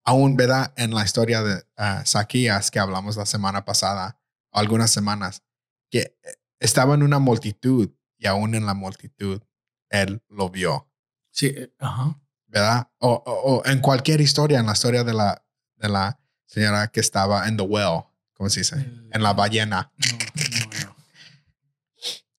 Aún, 0.05 0.35
¿verdad? 0.37 0.73
En 0.75 0.91
la 0.93 1.03
historia 1.03 1.43
de 1.43 1.63
ah, 1.77 2.03
Zaquías 2.05 2.71
que 2.71 2.79
hablamos 2.79 3.17
la 3.17 3.25
semana 3.25 3.65
pasada, 3.65 4.19
algunas 4.51 4.89
semanas, 4.91 5.43
que 5.91 5.99
eh, 6.23 6.35
estaba 6.59 6.95
en 6.95 7.03
una 7.03 7.19
multitud 7.19 7.89
y 8.17 8.27
aún 8.27 8.55
en 8.55 8.65
la 8.65 8.73
multitud 8.73 9.41
él 9.89 10.21
lo 10.29 10.49
vio, 10.49 10.87
Sí, 11.31 11.47
eh, 11.47 11.73
ajá. 11.79 12.19
¿verdad? 12.47 12.89
O, 12.99 13.11
o- 13.13 13.57
o 13.57 13.65
en 13.65 13.79
cualquier 13.79 14.19
historia, 14.21 14.59
en 14.59 14.65
la 14.65 14.73
historia 14.73 15.03
de 15.03 15.13
la, 15.13 15.43
de 15.77 15.89
la 15.89 16.19
señora 16.47 16.87
que 16.87 16.99
estaba 16.99 17.47
en 17.47 17.57
the 17.57 17.63
well, 17.63 18.03
¿cómo 18.33 18.49
se 18.49 18.61
dice? 18.61 18.75
El- 18.77 19.09
En 19.13 19.21
la 19.23 19.33
ballena. 19.33 19.91
No, 19.97 20.17
no, 20.17 20.85
no. 20.85 20.95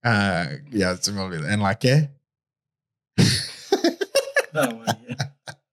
Ah, 0.02 0.48
ya 0.70 0.96
se 0.96 1.12
me 1.12 1.20
olvidó. 1.20 1.46
¿En 1.48 1.62
la 1.62 1.78
qué? 1.78 2.10
That's 4.52 4.72
good, 4.72 4.86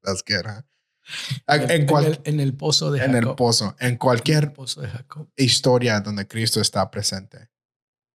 Ah, 0.08 0.64
En, 1.56 1.72
En, 1.72 1.86
cual- 1.88 2.06
el, 2.06 2.20
en 2.26 2.40
el 2.40 2.54
pozo 2.56 2.92
de 2.92 3.04
en 3.04 3.12
el 3.16 3.22
Jacob. 3.22 3.36
pozo, 3.38 3.76
en 3.80 3.88
En 3.88 3.94
el 3.94 3.98
cualquier 4.00 4.54
pozo 4.54 4.82
de 4.82 4.90
Jacob. 4.90 5.30
historia 5.38 6.02
donde 6.02 6.28
Cristo 6.28 6.60
está 6.62 6.90
presente, 6.92 7.50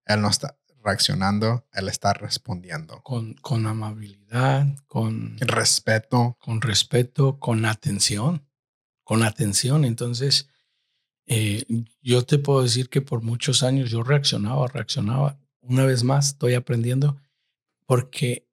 él 0.06 0.20
no 0.20 0.28
está 0.28 0.58
reaccionando, 0.84 1.66
él 1.72 1.88
está 1.88 2.12
respondiendo. 2.12 3.00
Con, 3.02 3.34
con 3.34 3.66
amabilidad, 3.66 4.66
con, 4.88 5.38
Respeto. 5.38 6.36
con 6.40 6.60
respeto, 6.60 7.38
con 7.38 7.64
atención, 7.64 8.46
con 9.04 9.22
atención. 9.22 9.84
Entonces, 9.84 10.48
eh, 11.26 11.64
yo 12.02 12.24
te 12.26 12.38
puedo 12.38 12.62
decir 12.62 12.88
que 12.90 13.00
por 13.00 13.22
muchos 13.22 13.62
años 13.62 13.90
yo 13.90 14.02
reaccionaba, 14.02 14.66
reaccionaba. 14.66 15.38
Una 15.60 15.84
vez 15.86 16.02
más, 16.02 16.28
estoy 16.30 16.54
aprendiendo 16.54 17.16
porque, 17.86 18.48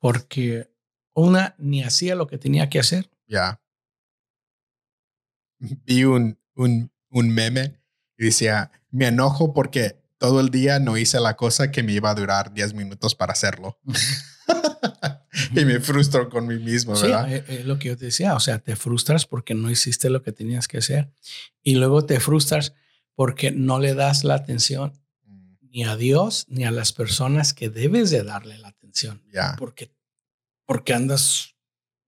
porque 0.00 0.68
una 1.14 1.54
ni 1.58 1.82
hacía 1.82 2.14
lo 2.14 2.26
que 2.26 2.38
tenía 2.38 2.68
que 2.68 2.78
hacer. 2.78 3.10
Ya. 3.26 3.60
Vi 5.58 6.04
un, 6.04 6.38
un, 6.54 6.90
un 7.10 7.30
meme 7.30 7.80
y 8.16 8.26
decía, 8.26 8.70
me 8.90 9.08
enojo 9.08 9.52
porque 9.52 10.00
todo 10.18 10.40
el 10.40 10.50
día 10.50 10.78
no 10.78 10.96
hice 10.96 11.20
la 11.20 11.36
cosa 11.36 11.70
que 11.70 11.82
me 11.82 11.92
iba 11.92 12.10
a 12.10 12.14
durar 12.14 12.52
10 12.52 12.74
minutos 12.74 13.14
para 13.14 13.32
hacerlo. 13.32 13.78
y 15.54 15.64
me 15.64 15.80
frustro 15.80 16.28
con 16.28 16.46
mí 16.46 16.58
mismo, 16.58 16.94
¿verdad? 16.98 17.32
es, 17.32 17.48
es 17.48 17.64
lo 17.66 17.78
que 17.78 17.88
yo 17.88 17.96
te 17.96 18.06
decía, 18.06 18.34
o 18.34 18.40
sea, 18.40 18.58
te 18.58 18.76
frustras 18.76 19.26
porque 19.26 19.54
no 19.54 19.70
hiciste 19.70 20.10
lo 20.10 20.22
que 20.22 20.32
tenías 20.32 20.68
que 20.68 20.78
hacer 20.78 21.12
y 21.62 21.76
luego 21.76 22.04
te 22.04 22.20
frustras 22.20 22.74
porque 23.14 23.50
no 23.50 23.78
le 23.78 23.94
das 23.94 24.24
la 24.24 24.34
atención 24.34 24.92
Mm, 25.26 25.54
ni 25.70 25.84
a 25.84 25.96
Dios 25.96 26.46
ni 26.48 26.64
a 26.64 26.70
las 26.70 26.92
personas 26.92 27.52
que 27.54 27.68
debes 27.70 28.10
de 28.10 28.22
darle 28.24 28.58
la 28.58 28.68
atención, 28.68 29.22
Ya. 29.32 29.54
porque, 29.58 29.92
porque 30.70 30.94
andas 30.94 31.56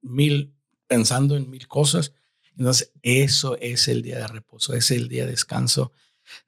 mil 0.03 0.55
pensando 0.87 1.37
en 1.37 1.51
mil 1.51 1.66
cosas. 1.66 2.12
Entonces, 2.57 2.92
eso 3.03 3.57
es 3.61 3.88
el 3.88 4.03
día 4.03 4.18
de 4.18 4.29
reposo, 4.29 4.72
es 4.75 4.92
el 4.92 5.09
día 5.09 5.25
de 5.25 5.33
descanso, 5.33 5.90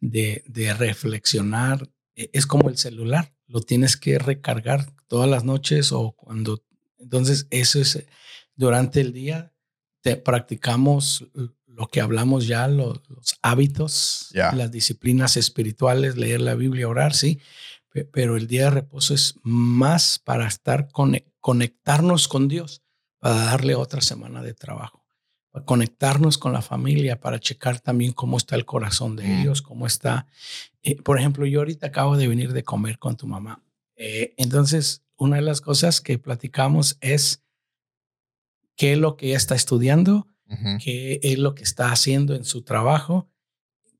de, 0.00 0.44
de 0.46 0.72
reflexionar. 0.74 1.90
E- 2.14 2.30
Es 2.32 2.46
como 2.46 2.68
el 2.68 2.78
celular, 2.78 3.34
lo 3.48 3.62
tienes 3.62 3.96
que 3.96 4.20
recargar 4.20 4.94
todas 5.08 5.28
las 5.28 5.42
noches 5.42 5.90
o 5.90 6.12
cuando... 6.12 6.62
Entonces, 7.00 7.48
eso 7.50 7.80
es 7.80 8.06
durante 8.54 9.00
el 9.00 9.12
día, 9.12 9.52
te 10.00 10.16
practicamos 10.16 11.26
lo 11.66 11.88
que 11.88 12.00
hablamos 12.00 12.46
ya, 12.46 12.68
lo- 12.68 13.02
los 13.08 13.34
hábitos, 13.42 14.28
Ya. 14.32 14.52
las 14.52 14.70
disciplinas 14.70 15.36
espirituales, 15.36 16.16
leer 16.16 16.42
la 16.42 16.54
Biblia, 16.54 16.86
orar, 16.88 17.12
sí, 17.12 17.40
Pe- 17.90 18.04
pero 18.04 18.36
el 18.36 18.46
día 18.46 18.64
de 18.66 18.70
reposo 18.70 19.14
es 19.14 19.34
más 19.42 20.20
para 20.20 20.46
estar 20.46 20.86
cone- 20.92 21.26
conectarnos 21.48 22.26
con 22.26 22.48
Dios, 22.48 22.82
para 23.18 23.34
darle 23.34 23.74
otra 23.74 24.00
semana 24.00 24.42
de 24.42 24.54
trabajo, 24.54 25.04
para 25.50 25.62
conectarnos 25.66 26.38
con 26.38 26.54
la 26.54 26.62
familia, 26.62 27.20
para 27.20 27.38
checar 27.38 27.80
también 27.80 28.12
cómo 28.14 28.38
está 28.38 28.56
el 28.56 28.64
corazón 28.64 29.14
de 29.14 29.24
Mm. 29.24 29.40
ellos, 29.40 29.60
cómo 29.60 29.86
está. 29.86 30.26
eh, 30.82 30.96
por 31.02 31.18
ejemplo, 31.18 31.44
yo 31.44 31.58
ahorita 31.60 31.88
acabo 31.88 32.16
de 32.16 32.28
venir 32.28 32.54
de 32.54 32.64
comer 32.64 32.98
con 32.98 33.18
tu 33.18 33.26
mamá. 33.26 33.62
Eh, 33.96 34.32
entonces, 34.38 35.02
una 35.16 35.36
de 35.36 35.42
las 35.42 35.60
cosas 35.60 36.00
que 36.00 36.18
platicamos 36.18 36.96
es 37.02 37.42
qué 38.76 38.94
es 38.94 38.98
lo 38.98 39.16
que 39.18 39.26
ella 39.26 39.36
está 39.36 39.54
estudiando, 39.54 40.26
Ujú. 40.48 40.78
qué 40.82 41.20
es 41.22 41.38
lo 41.38 41.54
que 41.54 41.62
está 41.62 41.92
haciendo 41.92 42.34
en 42.34 42.44
su 42.44 42.62
trabajo, 42.62 43.28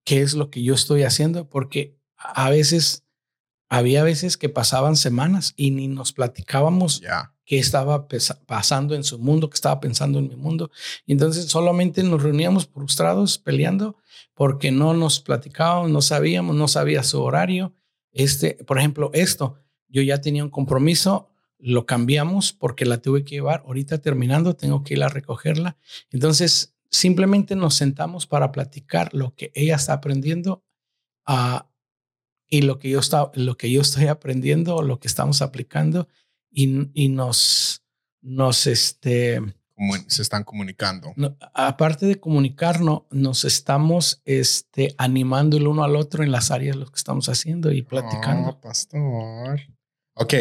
qué 0.05 0.23
es 0.23 0.33
lo 0.33 0.49
que 0.51 0.63
yo 0.63 0.73
estoy 0.75 1.03
haciendo, 1.03 1.49
porque 1.51 1.99
a 2.17 2.49
veces, 2.49 3.04
había 3.77 4.03
veces 4.03 4.37
que 4.37 4.49
pasaban 4.49 4.97
semanas 4.97 5.53
y 5.57 5.71
ni 5.71 5.89
nos 5.89 6.13
platicábamos 6.13 7.01
Ya. 7.01 7.33
qué 7.45 7.59
estaba 7.59 8.07
pasando 8.47 8.95
en 8.95 9.05
su 9.05 9.19
mundo, 9.19 9.51
qué 9.51 9.55
estaba 9.55 9.81
pensando 9.81 10.19
en 10.19 10.29
mi 10.29 10.37
mundo. 10.37 10.71
Y 11.07 11.13
entonces 11.13 11.47
solamente 11.47 12.03
nos 12.03 12.23
reuníamos 12.23 12.67
frustrados, 12.67 13.39
peleando, 13.39 13.97
porque 14.35 14.71
no 14.71 14.95
nos 14.95 15.21
platicábamos, 15.21 15.91
no 15.91 16.01
sabíamos, 16.03 16.55
no 16.57 16.69
sabía 16.69 17.03
su 17.03 17.21
horario. 17.23 17.75
Este, 18.13 18.55
por 18.67 18.79
ejemplo, 18.79 19.11
esto, 19.13 19.57
yo 19.89 20.03
ya 20.03 20.21
tenía 20.21 20.45
un 20.45 20.51
compromiso, 20.51 21.29
lo 21.59 21.87
cambiamos 21.87 22.53
porque 22.53 22.85
la 22.85 22.99
tuve 22.99 23.25
que 23.25 23.37
llevar. 23.37 23.63
Ahorita 23.67 23.99
terminando, 23.99 24.55
tengo 24.55 24.83
que 24.85 24.95
ir 24.95 25.03
a 25.03 25.09
recogerla. 25.09 25.77
Entonces, 26.11 26.75
simplemente 26.91 27.57
nos 27.57 27.75
sentamos 27.75 28.27
para 28.27 28.53
platicar 28.53 29.13
lo 29.15 29.35
que 29.35 29.51
ella 29.55 29.77
está 29.77 29.95
aprendiendo 29.95 30.63
ah, 31.27 31.67
y 32.55 32.63
lo 32.63 32.79
que 32.79 32.89
yo 32.89 33.01
está, 33.01 33.33
lo 33.35 33.57
que 33.57 33.69
yo 33.71 33.81
estoy 33.81 34.07
aprendiendo, 34.07 34.81
lo 34.83 35.01
que 35.01 35.09
estamos 35.09 35.43
aplicando 35.43 36.07
y, 36.51 36.89
y 36.95 37.09
nos, 37.09 37.83
nos, 38.23 38.69
este, 38.69 39.41
se 40.07 40.23
están 40.23 40.45
comunicando. 40.45 41.13
no- 41.17 41.37
aparte 41.53 42.07
de 42.07 42.21
comunicarnos, 42.21 43.03
nos 43.11 43.45
estamos, 43.45 44.23
este, 44.25 44.95
animando 44.99 45.57
el 45.57 45.67
uno 45.67 45.83
al 45.83 45.97
otro 45.97 46.23
en 46.23 46.31
las 46.31 46.53
áreas 46.53 46.77
lo 46.77 46.87
que 46.87 46.95
estamos 46.97 47.29
haciendo 47.29 47.73
y 47.73 47.83
platicando. 47.83 48.51
Oh, 48.51 48.61
pastor. 48.61 49.61
Ok, 50.15 50.35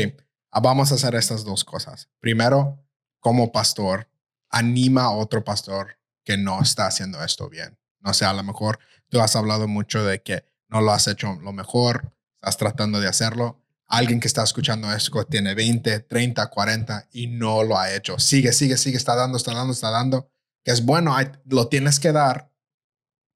ah, 0.51 0.59
vamos 0.59 0.91
a 0.91 0.95
hacer 0.95 1.15
estas 1.15 1.43
dos 1.43 1.63
cosas. 1.63 2.09
Primero, 2.19 2.77
como 3.19 3.51
pastor, 3.51 4.07
anima 4.51 5.05
a 5.05 5.11
otro 5.11 5.43
pastor 5.43 5.97
que 6.23 6.37
no 6.37 6.61
está 6.61 6.85
haciendo 6.85 7.23
esto 7.23 7.49
bien. 7.49 7.75
No 8.01 8.13
sé, 8.13 8.25
a 8.25 8.33
lo 8.33 8.43
mejor 8.43 8.77
tú 9.09 9.19
has 9.19 9.35
hablado 9.35 9.67
mucho 9.67 10.03
de 10.05 10.21
que 10.21 10.43
no 10.73 10.81
lo 10.81 10.91
has 10.91 11.07
hecho 11.07 11.35
lo 11.41 11.53
mejor, 11.53 12.11
estás 12.41 12.57
tratando 12.57 12.99
de 12.99 13.07
hacerlo. 13.07 13.59
Alguien 13.85 14.19
que 14.19 14.27
está 14.27 14.43
escuchando 14.43 14.91
esto 14.91 15.23
tiene 15.25 15.53
20, 15.53 15.99
30, 15.99 16.49
40 16.49 17.07
y 17.11 17.27
no 17.27 17.61
lo 17.63 17.77
ha 17.77 17.93
hecho. 17.93 18.17
Sigue, 18.17 18.51
sigue, 18.53 18.75
sigue, 18.77 18.97
está 18.97 19.13
dando, 19.15 19.37
está 19.37 19.53
dando, 19.53 19.71
está 19.71 19.91
dando. 19.91 20.31
Que 20.63 20.71
es 20.71 20.83
bueno, 20.83 21.15
hay- 21.15 21.31
lo 21.45 21.67
tienes 21.67 21.99
que 21.99 22.11
dar, 22.11 22.51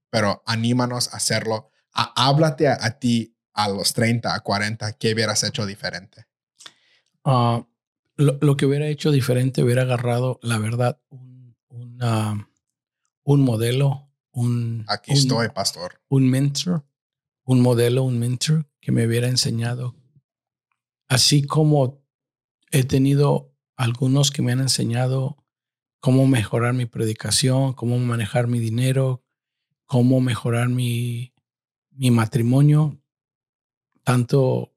pero 0.10 0.42
anímanos 0.48 1.14
a 1.14 1.18
hacerlo. 1.18 1.70
A- 1.94 2.12
háblate 2.28 2.68
a, 2.70 2.78
a 2.82 2.98
ti 2.98 3.36
a 3.54 3.70
los 3.70 3.94
30, 3.94 4.34
a 4.34 4.40
40, 4.40 4.94
¿qué 4.94 5.14
hubieras 5.14 5.44
hecho 5.44 5.66
diferente? 5.68 6.26
Ah, 7.24 7.64
lo, 8.16 8.40
lo 8.42 8.58
que 8.58 8.66
hubiera 8.66 8.88
hecho 8.88 9.12
diferente, 9.12 9.62
hubiera 9.62 9.84
agarrado, 9.84 10.40
la 10.42 10.58
verdad, 10.58 11.00
un, 11.10 11.56
un, 11.70 12.48
un 13.24 13.42
modelo, 13.42 14.10
un, 14.32 14.86
Aquí 14.88 15.12
un- 15.12 15.18
estoy, 15.18 15.50
pastor. 15.50 16.02
un 16.10 16.28
mentor, 16.30 16.84
un 17.48 17.62
modelo, 17.62 18.04
un 18.04 18.20
mentor 18.20 18.70
que 18.82 18.92
me 18.92 19.08
hubiera 19.08 19.30
enseñado. 19.30 19.96
Así 21.08 21.44
como 21.44 22.04
he 22.72 22.84
tenido 22.84 23.56
algunos 23.78 24.32
que 24.32 24.42
me 24.42 24.52
han 24.52 24.60
enseñado 24.60 25.38
cómo 26.02 26.28
mejorar 26.28 26.74
mi 26.74 26.86
predicación, 26.86 27.72
cómo 27.72 27.98
manejar 28.00 28.48
mi 28.48 28.60
dinero, 28.60 29.24
cómo 29.86 30.20
mejorar 30.20 30.68
mi, 30.68 31.34
mi 31.92 32.12
matrimonio, 32.12 33.02
tanto 34.04 34.76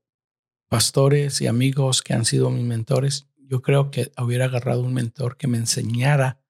pastores 0.69 1.41
y 1.41 1.49
amigos 1.49 2.03
que 2.03 2.15
han 2.15 2.25
sido 2.25 2.51
mis 2.51 2.65
mentores, 2.65 3.27
yo 3.37 3.63
creo 3.63 3.91
que 3.91 4.13
hubiera 4.17 4.45
agarrado 4.45 4.83
un 4.83 4.95
mentor 4.95 5.37
que 5.37 5.49
me 5.49 5.59
enseñara 5.59 6.41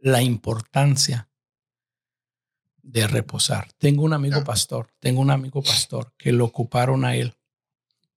la 0.00 0.20
importancia 0.20 1.27
de 2.88 3.06
reposar. 3.06 3.70
Tengo 3.78 4.02
un 4.02 4.14
amigo 4.14 4.42
pastor, 4.44 4.90
tengo 4.98 5.20
un 5.20 5.30
amigo 5.30 5.62
pastor 5.62 6.14
que 6.16 6.32
lo 6.32 6.46
ocuparon 6.46 7.04
a 7.04 7.16
él. 7.16 7.34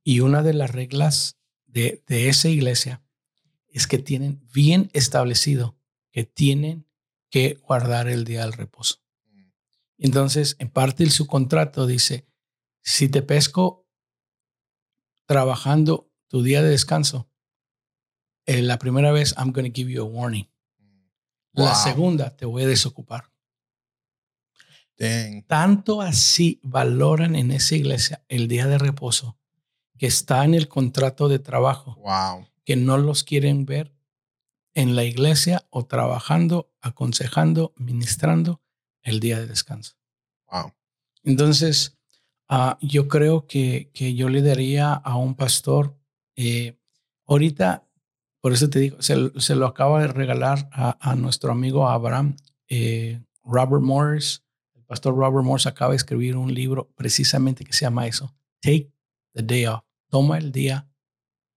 Y 0.04 0.22
una 0.22 0.44
de 0.44 0.54
las 0.54 0.72
reglas 0.72 1.38
de, 1.66 2.04
de 2.08 2.30
esa 2.30 2.48
iglesia 2.48 3.04
es 3.68 3.86
que 3.86 3.98
tienen 3.98 4.42
bien 4.54 4.90
establecido 4.94 5.78
que 6.12 6.24
tienen 6.24 6.88
que 7.30 7.56
guardar 7.56 8.08
el 8.08 8.24
día 8.24 8.42
del 8.42 8.54
reposo. 8.54 9.02
Entonces, 9.98 10.56
en 10.60 10.70
parte 10.70 11.04
de 11.04 11.10
su 11.10 11.28
contrato 11.28 11.86
dice, 11.86 12.26
si 12.82 13.08
te 13.08 13.22
pesco 13.22 13.88
trabajando 15.26 16.12
tu 16.28 16.44
día 16.44 16.64
de 16.64 16.70
descanso, 16.70 17.30
eh, 18.46 18.62
la 18.62 18.80
primera 18.80 19.12
vez, 19.12 19.36
I'm 19.38 19.52
going 19.52 19.66
to 19.66 19.74
give 19.74 19.92
you 19.92 20.02
a 20.02 20.06
warning. 20.06 20.50
La 21.54 21.76
segunda, 21.76 22.36
te 22.36 22.46
voy 22.46 22.64
a 22.64 22.68
desocupar. 22.68 23.31
Tanto 25.48 26.02
así 26.02 26.60
valoran 26.64 27.36
en 27.36 27.52
esa 27.52 27.76
iglesia 27.76 28.24
el 28.30 28.48
día 28.48 28.68
de 28.68 28.78
reposo 28.78 29.38
que 29.98 30.08
está 30.08 30.44
en 30.46 30.54
el 30.54 30.68
contrato 30.68 31.28
de 31.28 31.40
trabajo, 31.40 31.96
Wow. 31.96 32.48
que 32.66 32.76
no 32.76 32.98
los 32.98 33.24
quieren 33.24 33.66
ver 33.66 33.94
en 34.74 34.96
la 34.96 35.04
iglesia 35.04 35.66
o 35.70 35.86
trabajando, 35.86 36.72
aconsejando, 36.82 37.74
ministrando 37.78 38.62
el 39.04 39.20
día 39.20 39.40
de 39.40 39.48
descanso. 39.48 39.96
Wow. 40.52 40.74
Entonces, 41.24 41.98
ah, 42.48 42.78
yo 42.82 43.08
creo 43.08 43.48
que, 43.48 43.92
que 43.94 44.14
yo 44.16 44.30
le 44.30 44.42
daría 44.42 44.94
a 44.94 45.16
un 45.18 45.36
pastor, 45.36 45.98
eh, 46.36 46.80
ahorita, 47.28 47.88
por 48.40 48.54
eso 48.54 48.70
te 48.70 48.80
digo, 48.80 49.02
se, 49.02 49.40
se 49.40 49.56
lo 49.56 49.68
acaba 49.68 50.02
de 50.02 50.08
regalar 50.08 50.70
a, 50.72 50.98
a 51.12 51.16
nuestro 51.16 51.52
amigo 51.52 51.88
Abraham, 51.88 52.38
eh, 52.70 53.22
Robert 53.44 53.84
Morris. 53.84 54.44
Pastor 54.92 55.16
Robert 55.16 55.46
Morris 55.46 55.68
acaba 55.68 55.92
de 55.92 55.96
escribir 55.96 56.36
un 56.36 56.54
libro 56.54 56.92
precisamente 56.96 57.64
que 57.64 57.72
se 57.72 57.86
llama 57.86 58.08
eso, 58.08 58.36
Take 58.60 58.92
the 59.32 59.42
Day 59.42 59.66
Off, 59.66 59.86
toma 60.10 60.38
el 60.38 60.52
día 60.52 60.86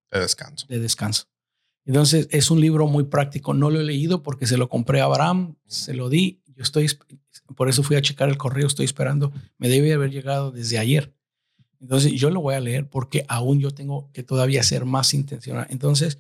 De 0.08 0.20
descanso. 0.20 0.68
de 0.68 0.78
descanso. 0.78 1.24
Entonces, 1.84 2.28
es 2.30 2.52
un 2.52 2.60
libro 2.60 2.86
muy 2.86 3.02
práctico. 3.02 3.52
No 3.52 3.70
lo 3.70 3.80
he 3.80 3.82
leído 3.82 4.22
porque 4.22 4.46
se 4.46 4.56
lo 4.56 4.68
compré 4.68 5.00
a 5.00 5.06
Abraham, 5.06 5.56
se 5.66 5.94
lo 5.94 6.08
di. 6.10 6.42
Yo 6.46 6.62
estoy, 6.62 6.88
por 7.56 7.68
eso 7.68 7.82
fui 7.82 7.96
a 7.96 8.02
checar 8.02 8.28
el 8.28 8.38
correo, 8.38 8.68
estoy 8.68 8.84
esperando. 8.84 9.32
Me 9.58 9.68
debe 9.68 9.92
haber 9.92 10.12
llegado 10.12 10.52
desde 10.52 10.78
ayer. 10.78 11.12
Entonces, 11.80 12.12
yo 12.12 12.30
lo 12.30 12.40
voy 12.40 12.54
a 12.54 12.60
leer 12.60 12.88
porque 12.88 13.24
aún 13.26 13.58
yo 13.58 13.72
tengo 13.72 14.12
que 14.12 14.22
todavía 14.22 14.62
ser 14.62 14.84
más 14.84 15.12
intencional. 15.12 15.66
Entonces, 15.70 16.18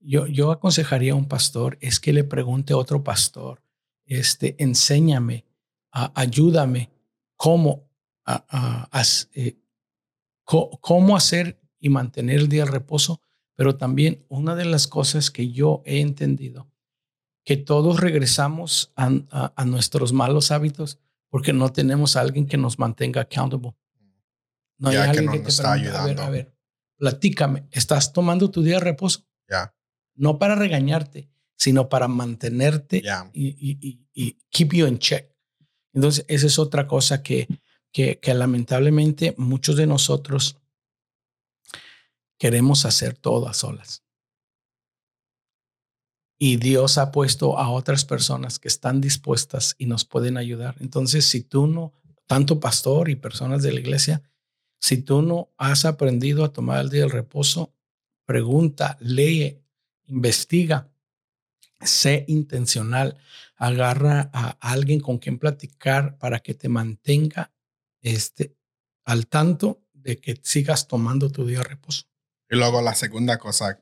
yo, 0.00 0.26
yo 0.28 0.50
aconsejaría 0.50 1.12
a 1.12 1.16
un 1.16 1.28
pastor 1.28 1.76
es 1.82 2.00
que 2.00 2.14
le 2.14 2.24
pregunte 2.24 2.72
a 2.72 2.78
otro 2.78 3.04
pastor, 3.04 3.60
este, 4.06 4.56
enséñame, 4.56 5.44
a- 5.94 6.12
ayúdame 6.20 6.90
cómo, 7.36 7.88
a- 8.26 8.44
a- 8.48 8.88
as- 8.90 9.30
eh, 9.32 9.56
co- 10.44 10.70
cómo 10.80 11.16
hacer 11.16 11.60
y 11.78 11.88
mantener 11.88 12.36
el 12.40 12.48
día 12.48 12.64
de 12.64 12.70
reposo, 12.72 13.20
pero 13.54 13.76
también 13.76 14.24
una 14.28 14.54
de 14.56 14.64
las 14.64 14.86
cosas 14.88 15.30
que 15.30 15.50
yo 15.52 15.82
he 15.86 16.00
entendido, 16.00 16.68
que 17.44 17.56
todos 17.56 18.00
regresamos 18.00 18.92
a, 18.96 19.64
nuestros 19.64 20.12
malos 20.12 20.50
hábitos 20.50 20.98
porque 21.30 21.52
no 21.52 21.72
tenemos 21.72 22.16
a 22.16 22.20
alguien 22.20 22.46
que 22.46 22.56
nos 22.56 22.78
mantenga 22.78 23.20
accountable. 23.22 23.74
No 24.78 24.88
hay 24.88 24.94
Ya 24.96 25.02
que 25.04 25.08
alguien 25.10 25.26
no 25.26 25.32
que, 25.32 25.38
nos 25.38 25.44
te 25.46 25.50
está 25.50 25.72
pregunte, 25.72 25.88
a 25.90 25.92
ver, 25.92 26.00
ayudando. 26.10 26.22
a 26.22 26.30
ver, 26.30 26.56
platícame, 26.96 27.68
¿estás 27.70 28.12
tomando 28.12 28.50
tu 28.50 28.62
día 28.62 28.74
de 28.74 28.80
reposo? 28.80 29.26
Ya. 29.48 29.74
No 30.14 30.38
para 30.38 30.54
regañarte, 30.54 31.28
sino 31.56 31.88
para 31.88 32.08
mantenerte 32.08 33.02
Ya. 33.02 33.28
y, 33.32 33.48
y- 33.48 33.78
y- 33.80 34.06
y 34.14 34.38
keep 34.50 34.72
you 34.72 34.86
in 34.86 34.98
check. 34.98 35.33
Entonces, 35.94 36.24
esa 36.28 36.46
es 36.46 36.58
otra 36.58 36.86
cosa 36.86 37.22
que, 37.22 37.48
que, 37.92 38.18
lamentablemente 38.34 39.34
muchos 39.38 39.76
de 39.76 39.86
nosotros 39.86 40.58
queremos 42.36 42.84
hacer 42.84 43.16
todo 43.16 43.48
a 43.48 43.54
solas. 43.54 44.02
Y 46.36 46.56
Dios 46.56 46.98
ha 46.98 47.12
puesto 47.12 47.58
a 47.58 47.70
otras 47.70 48.04
personas 48.04 48.58
que 48.58 48.68
están 48.68 49.00
dispuestas 49.00 49.76
y 49.78 49.86
nos 49.86 50.04
pueden 50.04 50.36
ayudar. 50.36 50.74
Entonces, 50.80 51.24
si 51.24 51.42
tú 51.42 51.68
no, 51.68 51.94
tanto 52.26 52.58
pastor 52.58 53.08
y 53.08 53.14
personas 53.14 53.62
de 53.62 53.72
la 53.72 53.80
iglesia, 53.80 54.22
si 54.80 54.98
tú 54.98 55.22
no 55.22 55.54
has 55.56 55.84
aprendido 55.84 56.44
a 56.44 56.52
tomar 56.52 56.80
el 56.80 56.90
día 56.90 57.02
del 57.02 57.10
reposo, 57.10 57.72
pregunta, 58.26 58.98
lee, 59.00 59.62
investiga, 60.08 60.90
sé 61.80 62.24
intencional, 62.28 63.16
agarra 63.56 64.30
a 64.32 64.56
alguien 64.60 65.00
con 65.00 65.18
quien 65.18 65.38
platicar 65.38 66.18
para 66.18 66.40
que 66.40 66.54
te 66.54 66.68
mantenga 66.68 67.52
este, 68.00 68.56
al 69.04 69.26
tanto 69.26 69.82
de 69.92 70.18
que 70.18 70.38
sigas 70.42 70.88
tomando 70.88 71.30
tu 71.30 71.46
día 71.46 71.58
de 71.58 71.64
reposo. 71.64 72.04
Y 72.50 72.56
luego 72.56 72.82
la 72.82 72.94
segunda 72.94 73.38
cosa 73.38 73.80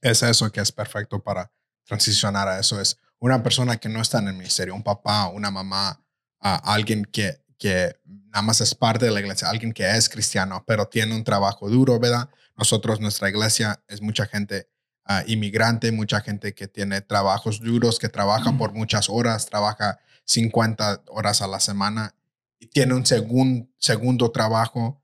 es 0.00 0.22
eso 0.22 0.50
que 0.50 0.60
es 0.60 0.72
perfecto 0.72 1.22
para 1.22 1.52
transicionar 1.84 2.48
a 2.48 2.58
eso. 2.58 2.80
Es 2.80 2.98
una 3.18 3.42
persona 3.42 3.76
que 3.76 3.88
no 3.88 4.00
está 4.00 4.18
en 4.18 4.28
el 4.28 4.34
ministerio, 4.34 4.74
un 4.74 4.82
papá, 4.82 5.28
una 5.28 5.50
mamá, 5.50 6.04
a 6.40 6.74
alguien 6.74 7.04
que, 7.04 7.44
que 7.56 7.96
nada 8.04 8.42
más 8.42 8.60
es 8.60 8.74
parte 8.74 9.04
de 9.04 9.12
la 9.12 9.20
iglesia, 9.20 9.48
alguien 9.48 9.72
que 9.72 9.88
es 9.88 10.08
cristiano, 10.08 10.64
pero 10.66 10.88
tiene 10.88 11.14
un 11.14 11.22
trabajo 11.22 11.68
duro, 11.70 12.00
¿verdad? 12.00 12.28
Nosotros, 12.56 13.00
nuestra 13.00 13.28
iglesia, 13.28 13.80
es 13.86 14.02
mucha 14.02 14.26
gente 14.26 14.68
ah, 15.04 15.22
inmigrante, 15.26 15.92
mucha 15.92 16.20
gente 16.20 16.54
que 16.54 16.68
tiene 16.68 17.00
trabajos 17.00 17.60
duros, 17.60 17.98
que 17.98 18.08
trabaja 18.08 18.56
por 18.56 18.72
muchas 18.72 19.08
horas, 19.08 19.46
trabaja 19.46 19.98
50 20.24 21.02
horas 21.08 21.42
a 21.42 21.46
la 21.46 21.60
semana 21.60 22.14
y 22.58 22.66
tiene 22.68 22.94
un 22.94 23.04
segun- 23.04 23.72
segundo 23.78 24.30
trabajo 24.30 25.02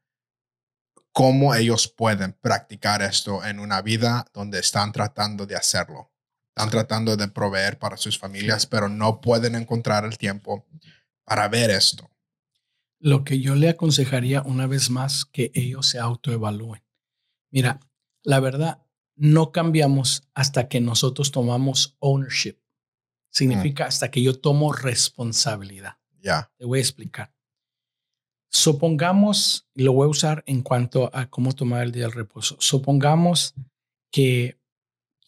cómo 1.12 1.55
ellos 1.55 1.88
pueden 1.88 2.32
practicar 2.32 3.03
esto 3.03 3.44
en 3.44 3.59
una 3.59 3.82
vida 3.82 4.24
donde 4.32 4.61
están 4.61 4.92
tratando 4.92 5.46
de 5.46 5.57
hacerlo. 5.57 6.12
Están 6.57 6.70
tratando 6.70 7.16
de 7.16 7.28
proveer 7.28 7.78
para 7.78 7.96
sus 7.96 8.18
familias, 8.18 8.66
pero 8.66 8.88
no 8.88 9.20
pueden 9.20 9.55
encontrar 9.55 10.05
el 10.05 10.16
tiempo 10.18 10.66
para 11.24 11.49
ver 11.49 11.70
esto. 11.70 12.11
Lo 13.01 13.22
que 13.24 13.40
yo 13.40 13.55
le 13.55 13.68
aconsejaría 13.68 14.42
una 14.42 14.66
vez 14.66 14.90
más 14.90 15.24
que 15.24 15.51
ellos 15.55 15.86
se 15.86 15.99
autoevalúen. 15.99 16.82
Mira, 17.51 17.80
la 18.24 18.40
verdad, 18.40 18.82
no 19.19 19.53
cambiamos 19.53 20.29
hasta 20.35 20.69
que 20.69 20.81
nosotros 20.81 21.33
tomamos 21.33 21.97
ownership. 21.99 22.57
Significa 23.31 23.87
hasta 23.87 24.11
que 24.11 24.23
yo 24.23 24.41
tomo 24.41 24.73
responsabilidad. 24.73 25.99
Ya, 26.21 26.51
Te 26.57 26.64
voy 26.64 26.79
a 26.79 26.83
explicar. 26.83 27.35
Supongamos, 28.51 29.69
y 29.75 29.83
lo 29.83 29.93
voy 29.93 30.07
a 30.07 30.11
usar 30.11 30.43
en 30.47 30.62
cuanto 30.62 31.11
a 31.14 31.29
cómo 31.29 31.53
tomar 31.53 31.83
el 31.83 31.93
día 31.93 32.05
del 32.05 32.12
reposo. 32.12 32.57
Supongamos 32.59 33.55
que, 34.11 34.59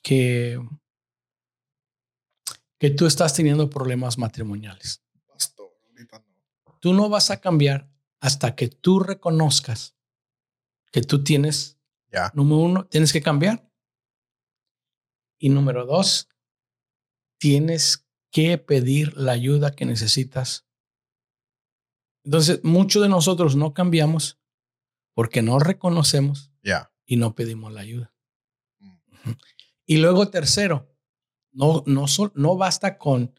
que, 0.03 0.59
que 2.79 2.91
tú 2.91 3.07
estás 3.07 3.35
teniendo 3.35 3.69
problemas 3.69 4.17
matrimoniales. 4.17 5.03
pastor. 5.27 5.71
Tú 6.81 6.95
no 6.95 7.09
vas 7.09 7.31
a 7.31 7.41
cambiar 7.41 7.91
hasta 8.21 8.55
que 8.55 8.69
tú 8.69 9.01
reconozcas 9.01 9.97
que 10.91 11.03
tú 11.03 11.23
tienes, 11.23 11.79
Ya, 12.13 12.33
número 12.35 12.59
uno, 12.59 12.87
tienes 12.87 13.13
que 13.13 13.21
cambiar. 13.21 13.70
Y 15.41 15.49
número 15.49 15.87
dos, 15.87 16.29
tienes 17.39 18.07
que 18.31 18.59
pedir 18.59 19.17
la 19.17 19.33
ayuda 19.33 19.75
que 19.75 19.87
necesitas. 19.87 20.67
Entonces, 22.23 22.61
muchos 22.63 23.03
de 23.03 23.09
nosotros 23.09 23.57
no 23.57 23.75
cambiamos 23.75 24.39
porque 25.15 25.43
no 25.43 25.59
reconocemos 25.59 26.53
ya. 26.63 26.93
y 27.07 27.17
no 27.17 27.35
pedimos 27.35 27.73
la 27.73 27.81
ayuda. 27.81 28.15
Mm. 28.79 29.31
Y 29.87 29.97
luego 29.97 30.29
tercero, 30.29 30.95
no, 31.51 31.83
no, 31.87 32.05
no 32.35 32.57
basta 32.57 32.99
con 32.99 33.35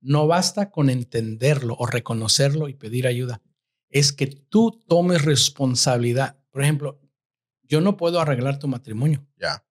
no 0.00 0.26
basta 0.26 0.70
con 0.70 0.90
entenderlo 0.90 1.74
o 1.78 1.86
reconocerlo 1.86 2.68
y 2.68 2.74
pedir 2.74 3.06
ayuda. 3.06 3.42
Es 3.88 4.12
que 4.12 4.26
tú 4.26 4.80
tomes 4.86 5.24
responsabilidad. 5.24 6.38
Por 6.50 6.62
ejemplo, 6.62 7.00
yo 7.62 7.80
no 7.80 7.96
puedo 7.96 8.20
arreglar 8.20 8.58
tu 8.58 8.68
matrimonio. 8.68 9.26
Ya. 9.36 9.64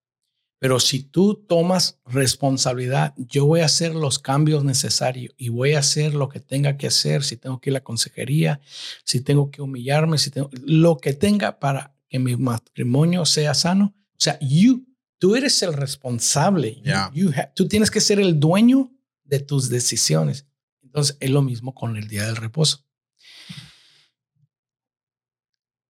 Pero 0.60 0.80
si 0.80 1.04
tú 1.04 1.36
tomas 1.36 2.00
responsabilidad, 2.06 3.14
yo 3.18 3.46
voy 3.46 3.60
a 3.62 3.66
hacer 3.66 3.94
los 3.94 4.18
cambios 4.18 4.64
necesarios 4.64 5.34
y 5.38 5.50
voy 5.50 5.74
a 5.74 5.80
hacer 5.80 6.16
lo 6.16 6.30
que 6.30 6.40
tenga 6.40 6.78
que 6.78 6.88
hacer, 6.88 7.24
si 7.24 7.38
tengo 7.38 7.60
que 7.62 7.70
ir 7.70 7.74
a 7.76 7.80
la 7.80 7.84
consejería, 7.84 8.60
si 9.04 9.22
tengo 9.22 9.52
que 9.52 9.62
humillarme, 9.62 10.18
si 10.18 10.32
tengo 10.32 10.50
lo 10.66 10.98
que 10.98 11.14
tenga 11.14 11.60
para 11.60 11.96
que 12.10 12.18
mi 12.20 12.36
matrimonio 12.38 13.26
sea 13.26 13.54
sano. 13.54 13.94
O 14.14 14.20
sea, 14.20 14.40
you, 14.40 14.88
tú 15.20 15.36
eres 15.36 15.62
el 15.62 15.74
responsable. 15.74 16.76
You- 16.78 16.84
Yeah. 16.84 17.12
you 17.14 17.32
ha- 17.36 17.54
tú 17.54 17.68
tienes 17.68 17.92
que 17.92 18.02
ser 18.02 18.20
el 18.20 18.40
dueño 18.40 18.92
de 19.26 19.40
tus 19.40 19.70
decisiones. 19.70 20.48
Entonces, 20.82 21.18
es 21.20 21.30
lo 21.30 21.42
mismo 21.44 21.76
con 21.76 21.98
el 21.98 22.08
día 22.08 22.26
del 22.26 22.36
reposo. 22.38 22.84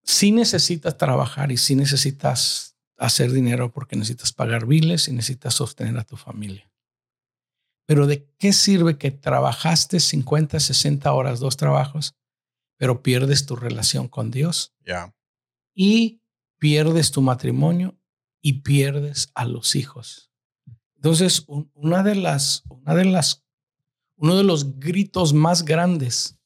Si 0.03 0.32
necesitas 0.32 0.97
trabajar 0.97 1.51
y 1.51 1.57
si 1.57 1.76
necesitas 1.76 2.77
hacer 2.98 3.32
dinero 3.32 3.72
porque 3.72 3.95
necesitas 3.95 4.34
pagar 4.34 4.66
biles 4.66 5.08
y 5.08 5.14
necesitas 5.14 5.54
sostener 5.54 5.98
a 5.98 6.04
tu 6.04 6.18
familia. 6.18 6.72
Pero 7.86 8.06
¿de 8.08 8.28
qué 8.38 8.52
sirve 8.54 8.98
que 8.98 9.12
trabajaste 9.12 10.00
50, 10.00 10.60
60 10.60 11.12
horas, 11.14 11.39
dos 11.39 11.56
trabajos, 11.58 12.16
pero 12.78 13.02
pierdes 13.02 13.45
tu 13.45 13.56
relación 13.56 14.08
con 14.08 14.30
Dios 14.32 14.74
Ya. 14.86 15.16
y 15.74 16.22
pierdes 16.60 17.12
tu 17.12 17.22
matrimonio 17.22 17.98
y 18.41 18.62
pierdes 18.62 19.30
a 19.36 19.45
los 19.45 19.76
hijos? 19.76 20.32
Entonces, 20.95 21.43
un- 21.48 21.72
una 21.76 22.04
de 22.04 22.16
las, 22.16 22.64
una 22.70 22.95
de 22.95 23.06
las, 23.06 23.45
uno 24.16 24.36
de 24.36 24.43
los 24.43 24.80
gritos 24.80 25.34
más 25.34 25.64
grandes 25.64 26.38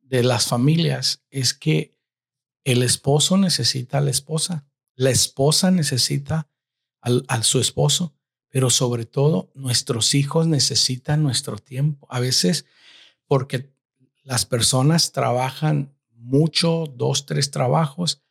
de 0.00 0.22
las 0.24 0.46
familias 0.46 1.22
es 1.30 1.54
que 1.54 1.96
el 2.64 2.82
esposo 2.82 3.36
necesita 3.36 3.98
a 3.98 4.00
la 4.00 4.10
esposa, 4.10 4.66
la 5.00 5.08
esposa 5.08 5.70
necesita 5.70 6.50
al, 7.00 7.24
a 7.28 7.42
su 7.42 7.58
esposo, 7.58 8.14
pero 8.50 8.68
sobre 8.68 9.06
todo 9.06 9.50
nuestros 9.54 10.14
hijos 10.14 10.46
necesitan 10.46 11.22
nuestro 11.22 11.56
tiempo. 11.56 12.06
A 12.10 12.20
veces 12.20 12.66
porque 13.26 13.72
las 14.24 14.44
personas 14.44 15.12
trabajan 15.12 15.96
mucho, 16.10 16.84
dos, 16.84 17.24
tres 17.24 17.50
trabajos, 17.50 18.22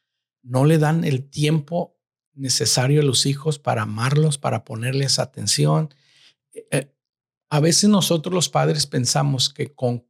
no 0.44 0.64
le 0.64 0.78
dan 0.78 1.06
el 1.06 1.28
tiempo 1.28 1.98
necesario 2.36 3.02
a 3.02 3.04
los 3.04 3.26
hijos 3.26 3.58
para 3.58 3.82
amarlos, 3.82 4.38
para 4.38 4.64
ponerles 4.64 5.18
atención. 5.18 5.92
Eh, 6.54 6.68
eh, 6.70 6.96
a 7.50 7.60
veces 7.62 7.90
nosotros 7.90 8.32
los 8.32 8.48
padres 8.48 8.86
pensamos 8.86 9.52
que 9.52 9.74
con 9.74 10.06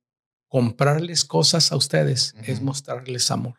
comprarles 0.49 1.24
cosas 1.24 1.72
a 1.72 1.78
ustedes 1.78 2.36
es 2.43 2.62
mostrarles 2.62 3.32
amor. 3.32 3.55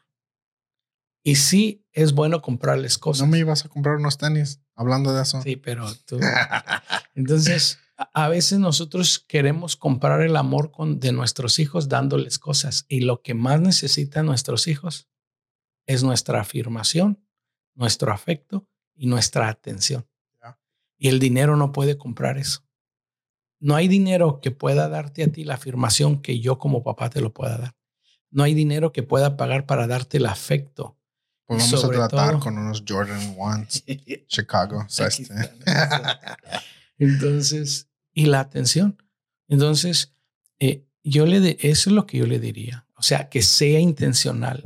Y 1.23 1.37
sí 1.37 1.87
es 1.93 2.13
bueno 2.13 2.41
comprarles 2.41 2.99
cosas. 2.99 3.27
¿No 3.27 3.33
me 3.33 3.39
ibas 3.39 3.65
a 3.65 3.69
comprar 3.69 3.97
unos 3.97 4.17
tenis 4.17 4.61
hablando 4.75 5.13
de 5.13 5.23
eso? 5.23 5.43
Sí, 5.43 5.57
pero 5.57 5.87
tú. 6.07 6.19
Entonces, 7.15 7.79
a 8.15 8.29
veces 8.29 8.59
nosotros 8.59 9.19
queremos 9.19 9.77
comprar 9.77 10.23
el 10.23 10.37
amor 10.37 10.71
con, 10.71 11.01
de 11.01 11.13
nuestros 11.13 11.59
hijos 11.59 11.89
dándoles 11.89 12.39
cosas 12.39 12.87
y 12.89 13.01
lo 13.01 13.23
que 13.23 13.35
más 13.35 13.61
necesitan 13.61 14.27
nuestros 14.27 14.67
hijos 14.67 15.09
es 15.87 16.03
nuestra 16.03 16.41
afirmación, 16.41 17.23
nuestro 17.75 18.13
afecto 18.13 18.69
y 18.95 19.07
nuestra 19.07 19.49
atención. 19.49 20.07
Y 20.97 21.09
el 21.09 21.19
dinero 21.19 21.57
no 21.57 21.73
puede 21.73 21.97
comprar 21.97 22.37
eso. 22.37 22.63
No 23.59 23.75
hay 23.75 23.89
dinero 23.89 24.41
que 24.41 24.51
pueda 24.51 24.89
darte 24.89 25.23
a 25.23 25.33
ti 25.33 25.45
la 25.45 25.55
afirmación 25.55 26.21
que 26.21 26.41
yo 26.41 26.59
como 26.59 26.83
papá 26.83 27.09
te 27.09 27.23
lo 27.23 27.33
pueda 27.33 27.57
dar. 27.57 27.77
No 28.31 28.43
hay 28.43 28.55
dinero 28.55 28.93
que 28.93 29.03
pueda 29.03 29.37
pagar 29.37 29.67
para 29.67 29.87
darte 29.87 30.19
el 30.19 30.27
afecto. 30.27 31.00
Pues 31.51 31.63
vamos 31.65 31.75
a 31.75 31.79
Sobre 31.79 31.97
tratar 31.99 32.31
todo- 32.31 32.41
con 32.41 32.59
unos 32.59 32.85
Jordan 32.89 33.35
Ones 33.37 33.83
Chicago. 34.29 34.87
este. 34.89 35.35
Entonces, 36.99 37.89
y 38.13 38.27
la 38.27 38.41
atención. 38.41 39.03
Entonces, 39.49 40.15
eh, 40.61 40.87
yo 41.03 41.27
le 41.27 41.41
de, 41.41 41.57
eso 41.61 41.91
es 41.91 41.95
lo 41.97 42.07
que 42.07 42.19
yo 42.19 42.27
le 42.27 42.39
diría. 42.39 42.87
O 42.97 43.03
sea, 43.03 43.29
que 43.29 43.43
sea 43.43 43.81
intencional. 43.81 44.63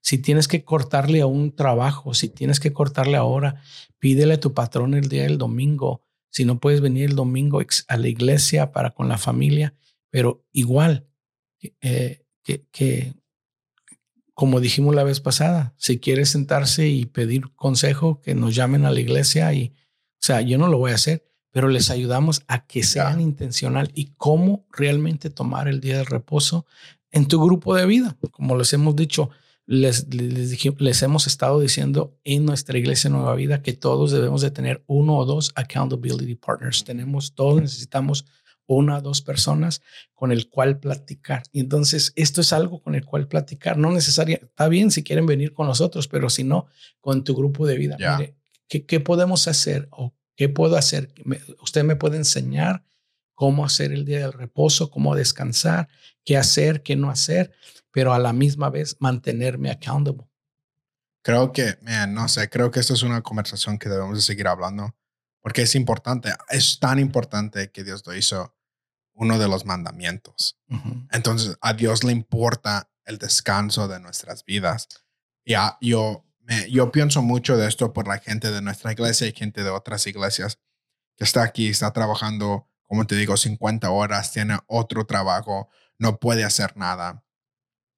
Si 0.00 0.18
tienes 0.18 0.48
que 0.48 0.64
cortarle 0.64 1.20
a 1.20 1.26
un 1.26 1.54
trabajo, 1.54 2.14
si 2.14 2.28
tienes 2.28 2.58
que 2.60 2.72
cortarle 2.72 3.16
ahora, 3.16 3.62
pídele 3.98 4.34
a 4.34 4.40
tu 4.40 4.54
patrón 4.54 4.94
el 4.94 5.08
día 5.08 5.22
del 5.22 5.38
domingo. 5.38 6.02
Si 6.30 6.44
no 6.44 6.58
puedes 6.58 6.80
venir 6.80 7.10
el 7.10 7.16
domingo 7.16 7.60
a 7.88 7.96
la 7.96 8.08
iglesia 8.08 8.72
para 8.72 8.90
con 8.90 9.08
la 9.08 9.18
familia, 9.18 9.74
pero 10.10 10.44
igual 10.52 11.06
eh, 11.80 12.24
que, 12.42 12.66
que, 12.72 13.14
como 14.34 14.60
dijimos 14.60 14.94
la 14.94 15.04
vez 15.04 15.20
pasada, 15.20 15.74
si 15.76 15.98
quieres 15.98 16.30
sentarse 16.30 16.88
y 16.88 17.06
pedir 17.06 17.52
consejo, 17.54 18.20
que 18.20 18.34
nos 18.34 18.54
llamen 18.54 18.84
a 18.84 18.90
la 18.90 19.00
iglesia 19.00 19.52
y, 19.54 19.72
o 19.74 20.20
sea, 20.20 20.40
yo 20.40 20.58
no 20.58 20.68
lo 20.68 20.78
voy 20.78 20.90
a 20.90 20.96
hacer, 20.96 21.24
pero 21.52 21.68
les 21.68 21.88
ayudamos 21.90 22.42
a 22.48 22.66
que 22.66 22.82
sean 22.82 23.20
intencional 23.20 23.92
y 23.94 24.06
cómo 24.16 24.66
realmente 24.72 25.30
tomar 25.30 25.68
el 25.68 25.80
día 25.80 25.98
de 25.98 26.04
reposo 26.04 26.66
en 27.12 27.26
tu 27.28 27.40
grupo 27.44 27.76
de 27.76 27.86
vida. 27.86 28.16
Como 28.32 28.56
les 28.56 28.72
hemos 28.72 28.96
dicho, 28.96 29.30
les, 29.66 30.12
les, 30.12 30.50
dije- 30.50 30.74
les 30.78 31.00
hemos 31.02 31.28
estado 31.28 31.60
diciendo 31.60 32.18
en 32.24 32.44
nuestra 32.44 32.76
iglesia 32.76 33.08
Nueva 33.08 33.36
Vida 33.36 33.62
que 33.62 33.72
todos 33.72 34.10
debemos 34.10 34.42
de 34.42 34.50
tener 34.50 34.82
uno 34.88 35.16
o 35.16 35.24
dos 35.24 35.52
accountability 35.54 36.34
partners. 36.34 36.82
Tenemos, 36.82 37.34
todos 37.36 37.60
necesitamos 37.60 38.26
una 38.66 38.98
o 38.98 39.02
dos 39.02 39.20
personas 39.22 39.82
con 40.14 40.32
el 40.32 40.48
cual 40.48 40.78
platicar. 40.78 41.42
Y 41.52 41.60
entonces 41.60 42.12
esto 42.16 42.40
es 42.40 42.52
algo 42.52 42.80
con 42.82 42.94
el 42.94 43.04
cual 43.04 43.28
platicar. 43.28 43.76
No 43.76 43.90
necesaria, 43.92 44.38
está 44.42 44.68
bien 44.68 44.90
si 44.90 45.02
quieren 45.02 45.26
venir 45.26 45.52
con 45.52 45.66
nosotros, 45.66 46.08
pero 46.08 46.30
si 46.30 46.44
no, 46.44 46.66
con 47.00 47.24
tu 47.24 47.34
grupo 47.36 47.66
de 47.66 47.76
vida. 47.76 47.96
Mire, 48.18 48.34
¿qué, 48.68 48.86
qué 48.86 49.00
podemos 49.00 49.48
hacer 49.48 49.88
o 49.90 50.14
qué 50.36 50.48
puedo 50.48 50.76
hacer? 50.76 51.12
Me- 51.24 51.40
usted 51.60 51.84
me 51.84 51.96
puede 51.96 52.16
enseñar 52.16 52.84
cómo 53.34 53.64
hacer 53.64 53.92
el 53.92 54.04
día 54.04 54.20
del 54.20 54.32
reposo, 54.32 54.90
cómo 54.90 55.14
descansar, 55.14 55.88
qué 56.24 56.36
hacer, 56.36 56.82
qué 56.82 56.96
no 56.96 57.10
hacer, 57.10 57.52
pero 57.90 58.14
a 58.14 58.18
la 58.18 58.32
misma 58.32 58.70
vez 58.70 58.96
mantenerme 59.00 59.70
accountable. 59.70 60.26
Creo 61.22 61.52
que, 61.52 61.78
man, 61.82 62.14
no 62.14 62.28
sé, 62.28 62.48
creo 62.50 62.70
que 62.70 62.80
esto 62.80 62.94
es 62.94 63.02
una 63.02 63.22
conversación 63.22 63.78
que 63.78 63.88
debemos 63.88 64.16
de 64.16 64.22
seguir 64.22 64.46
hablando 64.46 64.94
porque 65.44 65.60
es 65.60 65.74
importante, 65.74 66.30
es 66.48 66.80
tan 66.80 66.98
importante 66.98 67.70
que 67.70 67.84
Dios 67.84 68.02
lo 68.06 68.16
hizo 68.16 68.56
uno 69.12 69.38
de 69.38 69.46
los 69.46 69.66
mandamientos. 69.66 70.58
Entonces, 71.12 71.58
a 71.60 71.74
Dios 71.74 72.02
le 72.02 72.12
importa 72.12 72.90
el 73.04 73.18
descanso 73.18 73.86
de 73.86 74.00
nuestras 74.00 74.46
vidas. 74.46 74.88
Ya, 75.44 75.76
yo, 75.82 76.24
me, 76.40 76.70
yo 76.70 76.90
pienso 76.90 77.20
mucho 77.20 77.58
de 77.58 77.68
esto 77.68 77.92
por 77.92 78.08
la 78.08 78.20
gente 78.20 78.50
de 78.50 78.62
nuestra 78.62 78.92
iglesia 78.92 79.26
y 79.26 79.32
gente 79.32 79.62
de 79.62 79.68
otras 79.68 80.06
iglesias 80.06 80.60
que 81.14 81.24
está 81.24 81.42
aquí, 81.42 81.68
está 81.68 81.92
trabajando, 81.92 82.70
como 82.84 83.06
te 83.06 83.14
digo, 83.14 83.36
50 83.36 83.90
horas, 83.90 84.32
tiene 84.32 84.58
otro 84.66 85.04
trabajo, 85.04 85.68
no 85.98 86.20
puede 86.20 86.42
hacer 86.42 86.74
nada. 86.78 87.22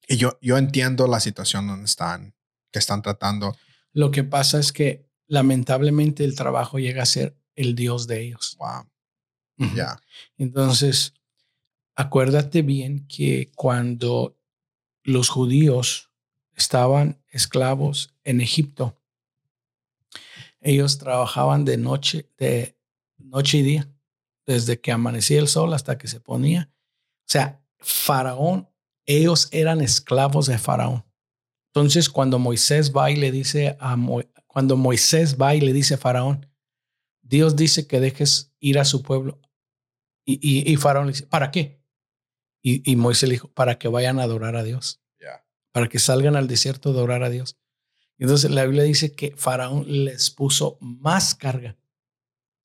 Y 0.09 0.17
yo, 0.17 0.37
yo 0.43 0.59
entiendo 0.59 1.07
la 1.07 1.21
situación 1.21 1.69
donde 1.69 1.85
están, 1.85 2.35
que 2.73 2.81
están 2.81 3.03
tratando. 3.03 3.57
Lo 3.93 4.11
que 4.11 4.25
pasa 4.25 4.59
es 4.59 4.73
que 4.73 5.06
lamentablemente 5.27 6.25
el 6.25 6.35
trabajo 6.35 6.79
llega 6.79 7.03
a 7.03 7.07
ser 7.07 7.37
el 7.55 7.75
Dios 7.75 8.07
de 8.07 8.23
ellos. 8.23 8.57
Wow, 8.59 8.87
ya, 9.75 10.01
Entonces, 10.37 11.15
acuérdate 11.95 12.63
bien 12.63 13.07
que 13.09 13.51
cuando 13.55 14.39
los 15.03 15.29
judíos 15.29 16.11
estaban 16.55 17.23
esclavos 17.31 18.15
en 18.25 18.41
Egipto, 18.41 19.01
ellos 20.61 20.99
trabajaban 20.99 21.65
de 21.65 21.77
noche, 21.77 22.29
de 22.39 22.77
noche 23.19 23.59
y 23.59 23.63
día, 23.63 23.89
desde 24.47 24.81
que 24.81 24.93
amanecía 24.93 25.39
el 25.39 25.49
sol 25.49 25.73
hasta 25.75 25.99
que 25.99 26.09
se 26.09 26.21
ponía. 26.21 26.71
O 27.21 27.29
sea, 27.29 27.63
Faraón, 27.79 28.69
ellos 29.07 29.49
eran 29.53 29.81
esclavos 29.81 30.47
de 30.47 30.59
Faraón. 30.59 31.05
Entonces, 31.69 32.09
cuando 32.09 32.39
Moisés 32.39 32.93
va 32.95 33.11
y 33.11 33.17
le 33.17 33.31
dice 33.31 33.77
a 33.81 33.97
Mo- 33.97 34.23
cuando 34.57 34.79
Moisés 34.79 35.37
va 35.39 35.55
y 35.55 35.61
le 35.61 35.75
dice 35.75 35.93
a 35.93 35.99
Faraón, 35.99 36.47
Dios 37.21 37.57
dice 37.57 37.87
que 37.87 38.01
dejes 38.01 38.55
ir 38.59 38.79
a 38.79 38.87
su 38.87 39.03
pueblo. 39.03 39.39
Y, 40.25 40.41
y, 40.41 40.73
y 40.73 40.77
Faraón 40.77 41.09
le 41.09 41.13
dice, 41.13 41.27
¿para 41.27 41.51
qué? 41.51 41.85
Y, 42.63 42.91
y 42.91 42.97
Moisés 42.97 43.29
le 43.29 43.35
dijo, 43.35 43.53
para 43.53 43.79
que 43.79 43.89
vayan 43.89 44.19
a 44.19 44.23
adorar 44.23 44.57
a 44.57 44.63
Dios, 44.63 45.03
ya, 45.21 45.45
para 45.73 45.91
que 45.91 45.99
salgan 45.99 46.37
al 46.37 46.49
desierto 46.49 46.89
a 46.89 46.93
adorar 46.93 47.23
a 47.23 47.29
Dios. 47.29 47.59
Y 48.17 48.23
entonces 48.23 48.51
la 48.51 48.65
Biblia 48.65 48.85
dice 48.85 49.13
que 49.13 49.37
Faraón 49.37 49.85
les 50.07 50.31
puso 50.31 50.79
más 50.81 51.35
carga. 51.35 51.77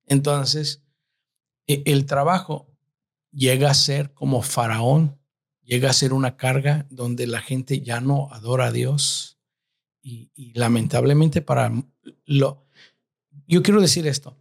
Entonces, 0.05 0.85
e- 1.67 1.83
el 1.85 2.05
trabajo 2.05 2.73
llega 3.33 3.69
a 3.69 3.73
ser 3.73 4.13
como 4.13 4.43
Faraón, 4.43 5.19
llega 5.61 5.89
a 5.89 5.93
ser 5.93 6.13
una 6.13 6.37
carga 6.37 6.87
donde 6.89 7.27
la 7.27 7.41
gente 7.41 7.81
ya 7.81 7.99
no 7.99 8.29
adora 8.31 8.67
a 8.67 8.71
Dios. 8.71 9.40
Y, 10.01 10.31
y 10.35 10.53
lamentablemente 10.57 11.41
para 11.41 11.71
lo, 12.25 12.65
yo 13.47 13.61
quiero 13.61 13.81
decir 13.81 14.07
esto, 14.07 14.37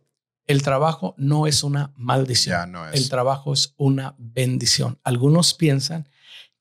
El 0.47 0.63
trabajo 0.63 1.15
no 1.17 1.47
es 1.47 1.63
una 1.63 1.93
maldición. 1.97 2.57
Ya 2.57 2.67
no 2.67 2.89
es. 2.89 2.95
El 3.01 3.09
trabajo 3.09 3.53
es 3.53 3.75
una 3.77 4.15
bendición. 4.19 4.99
Algunos 5.05 5.55
piensan 5.55 6.09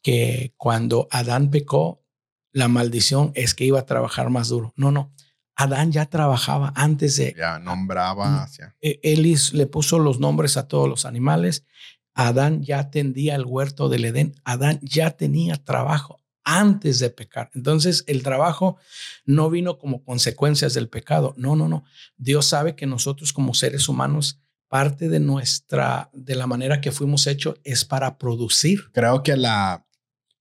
que 0.04 0.54
cuando 0.58 1.08
Adán 1.12 1.50
pecó, 1.50 2.04
la 2.52 2.68
maldición 2.68 3.32
es 3.36 3.54
que 3.56 3.66
iba 3.66 3.80
a 3.80 3.86
trabajar 3.86 4.30
más 4.30 4.50
duro. 4.50 4.74
No, 4.76 4.91
no. 4.91 5.12
Adán 5.56 5.91
ya 5.91 6.06
trabajaba 6.06 6.72
antes 6.76 7.18
de... 7.18 7.34
ya 7.38 7.60
nombraba 7.60 8.43
hacia. 8.43 8.76
eh, 8.82 9.00
Él 9.04 9.36
le 9.54 9.66
puso 9.68 9.97
los 10.00 10.20
nombres 10.20 10.56
a 10.58 10.68
todos 10.68 10.88
los 10.88 11.06
animales. 11.06 11.66
Adán 12.14 12.62
ya 12.64 12.80
atendía 12.80 13.36
el 13.36 13.45
huerto 13.45 13.89
del 13.89 14.06
Edén. 14.06 14.36
Adán 14.43 14.80
ya 14.82 15.12
tenía 15.12 15.58
trabajo 15.58 16.18
antes 16.50 16.97
de 16.97 17.12
pecar. 17.12 17.52
Entonces 17.54 18.04
el 18.08 18.24
trabajo 18.24 18.78
no 19.24 19.52
vino 19.52 19.78
como 19.78 20.04
consecuencias 20.04 20.74
del 20.74 20.89
pecado. 20.89 21.36
No, 21.38 21.56
no, 21.56 21.68
no. 21.68 21.84
Dios 22.18 22.47
sabe 22.47 22.76
que 22.76 22.88
nosotros 22.88 23.34
como 23.34 23.54
seres 23.54 23.88
humanos, 23.88 24.41
parte 24.68 25.10
de 25.10 25.20
nuestra, 25.20 26.10
de 26.12 26.36
la 26.36 26.47
manera 26.47 26.82
que 26.82 26.91
fuimos 26.91 27.28
hechos 27.28 27.60
es 27.64 27.86
para 27.86 28.18
producir. 28.18 28.91
Creo 28.93 29.22
que 29.22 29.38
la 29.38 29.86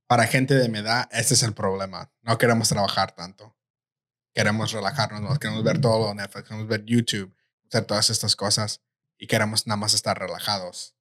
para 0.07 0.27
gente 0.27 0.55
de 0.55 0.71
mi 0.71 0.79
edad, 0.79 1.07
ese 1.13 1.35
es 1.35 1.43
el 1.43 1.53
problema. 1.53 2.11
No 2.23 2.39
queremos 2.39 2.71
trabajar 2.71 3.15
tanto. 3.15 3.55
Queremos 4.33 4.73
relajarnos, 4.73 5.21
más, 5.21 5.39
queremos 5.39 5.63
ver 5.63 5.79
todo 5.79 6.15
Netflix, 6.15 6.49
queremos 6.49 6.69
ver 6.69 6.85
YouTube, 6.87 7.37
hacer 7.67 7.85
todas 7.85 8.09
estas 8.09 8.35
cosas 8.35 8.81
y 9.19 9.27
queremos 9.27 9.67
nada 9.67 9.77
más 9.77 9.93
estar 9.93 10.19
relajados. 10.19 10.95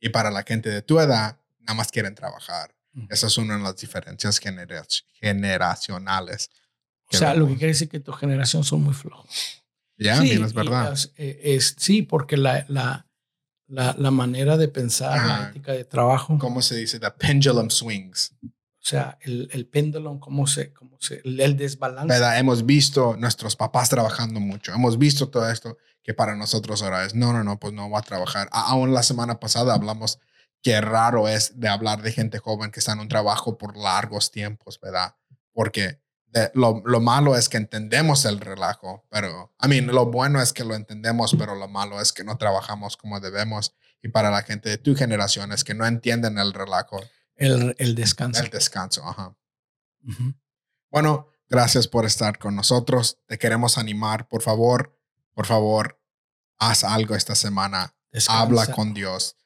Y 0.00 0.10
para 0.10 0.30
la 0.30 0.42
gente 0.42 0.68
de 0.68 0.82
tu 0.82 1.00
edad, 1.00 1.40
nada 1.60 1.74
más 1.74 1.90
quieren 1.90 2.14
trabajar. 2.14 2.74
Mm. 2.94 3.06
Esa 3.10 3.26
es 3.26 3.38
una 3.38 3.56
de 3.56 3.62
las 3.62 3.76
diferencias 3.76 4.38
genera- 4.38 4.86
generacionales. 5.20 6.50
O 7.12 7.16
sea, 7.16 7.30
lo 7.34 7.40
que 7.40 7.40
vemos. 7.44 7.58
quiere 7.58 7.72
decir 7.72 7.88
que 7.88 8.00
tu 8.00 8.12
generación 8.12 8.64
son 8.64 8.82
muy 8.82 8.94
flojos. 8.94 9.62
Ya, 9.98 10.20
Sí, 10.20 10.30
es 10.32 10.52
verdad. 10.52 10.90
las- 10.90 11.12
eh, 11.16 11.40
es, 11.42 11.76
sí, 11.78 12.02
porque 12.02 12.36
la, 12.36 12.64
la, 12.68 13.06
la, 13.68 13.94
la 13.98 14.10
manera 14.10 14.56
de 14.56 14.68
pensar, 14.68 15.16
la 15.16 15.34
Ajá. 15.36 15.48
ética 15.50 15.72
de 15.72 15.84
trabajo, 15.84 16.38
¿Cómo 16.38 16.62
se 16.62 16.76
dice? 16.76 16.98
The 16.98 17.10
pendulum 17.10 17.70
swings. 17.70 18.32
o 18.42 18.86
sea, 18.86 19.18
el, 19.22 19.48
el 19.52 19.66
péndulo, 19.66 20.18
cómo 20.20 20.46
se, 20.46 20.72
cómo 20.72 20.96
se, 21.00 21.22
el, 21.24 21.56
desbalance. 21.56 22.08
¿verdad? 22.08 22.38
Hemos 22.38 22.66
visto 22.66 23.16
nuestros 23.16 23.56
papás 23.56 23.88
trabajando 23.88 24.40
mucho. 24.40 24.72
Hemos 24.74 24.98
visto 24.98 25.28
todo 25.30 25.48
esto 25.50 25.78
que 26.02 26.12
para 26.12 26.36
nosotros 26.36 26.82
ahora 26.82 27.04
es, 27.06 27.14
no, 27.14 27.32
no, 27.32 27.42
no, 27.44 27.58
pues 27.58 27.72
no 27.72 27.88
va 27.88 28.00
a 28.00 28.02
trabajar. 28.02 28.48
Aún 28.52 28.92
la 28.92 29.02
semana 29.02 29.40
pasada 29.40 29.72
hablamos 29.74 30.18
que 30.64 30.80
raro 30.80 31.28
es 31.28 31.60
de 31.60 31.68
hablar 31.68 32.02
de 32.02 32.10
gente 32.10 32.38
joven 32.38 32.70
que 32.72 32.80
está 32.80 32.92
en 32.92 33.00
un 33.00 33.08
trabajo 33.08 33.56
por 33.58 33.76
largos 33.76 34.30
tiempos, 34.32 34.80
¿verdad? 34.80 35.14
Porque 35.52 36.00
de- 36.26 36.50
lo, 36.54 36.82
lo 36.86 37.00
malo 37.00 37.36
es 37.36 37.48
que 37.50 37.58
entendemos 37.58 38.24
el 38.24 38.40
relajo, 38.40 39.04
pero, 39.10 39.54
I 39.62 39.68
mean, 39.68 39.86
lo 39.88 40.06
bueno 40.06 40.40
es 40.42 40.52
que 40.54 40.64
lo 40.64 40.74
entendemos, 40.74 41.36
pero 41.38 41.54
lo 41.54 41.68
malo 41.68 42.00
es 42.00 42.12
que 42.12 42.24
no 42.24 42.38
trabajamos 42.38 42.96
como 42.96 43.20
debemos. 43.20 43.74
Y 44.02 44.08
para 44.08 44.30
la 44.30 44.42
gente 44.42 44.68
de 44.70 44.78
tu 44.78 44.96
generación 44.96 45.52
es 45.52 45.64
que 45.64 45.74
no 45.74 45.86
entienden 45.86 46.38
el 46.38 46.52
relajo, 46.52 46.98
El, 47.36 47.74
el 47.78 47.94
descanso. 47.94 48.42
el 48.42 48.50
descanso, 48.50 49.06
ajá. 49.06 49.36
Ujú. 50.06 50.34
Bueno, 50.90 51.28
gracias 51.48 51.88
por 51.88 52.04
estar 52.06 52.38
con 52.38 52.56
nosotros. 52.56 53.18
Te 53.26 53.38
queremos 53.38 53.76
animar, 53.78 54.28
por 54.28 54.42
favor, 54.42 54.98
por 55.34 55.46
favor, 55.46 56.00
haz 56.58 56.84
algo 56.84 57.14
esta 57.14 57.34
semana. 57.34 57.94
Descansa. 58.12 58.40
Habla 58.42 58.66
con 58.68 58.94
Dios. 58.94 59.36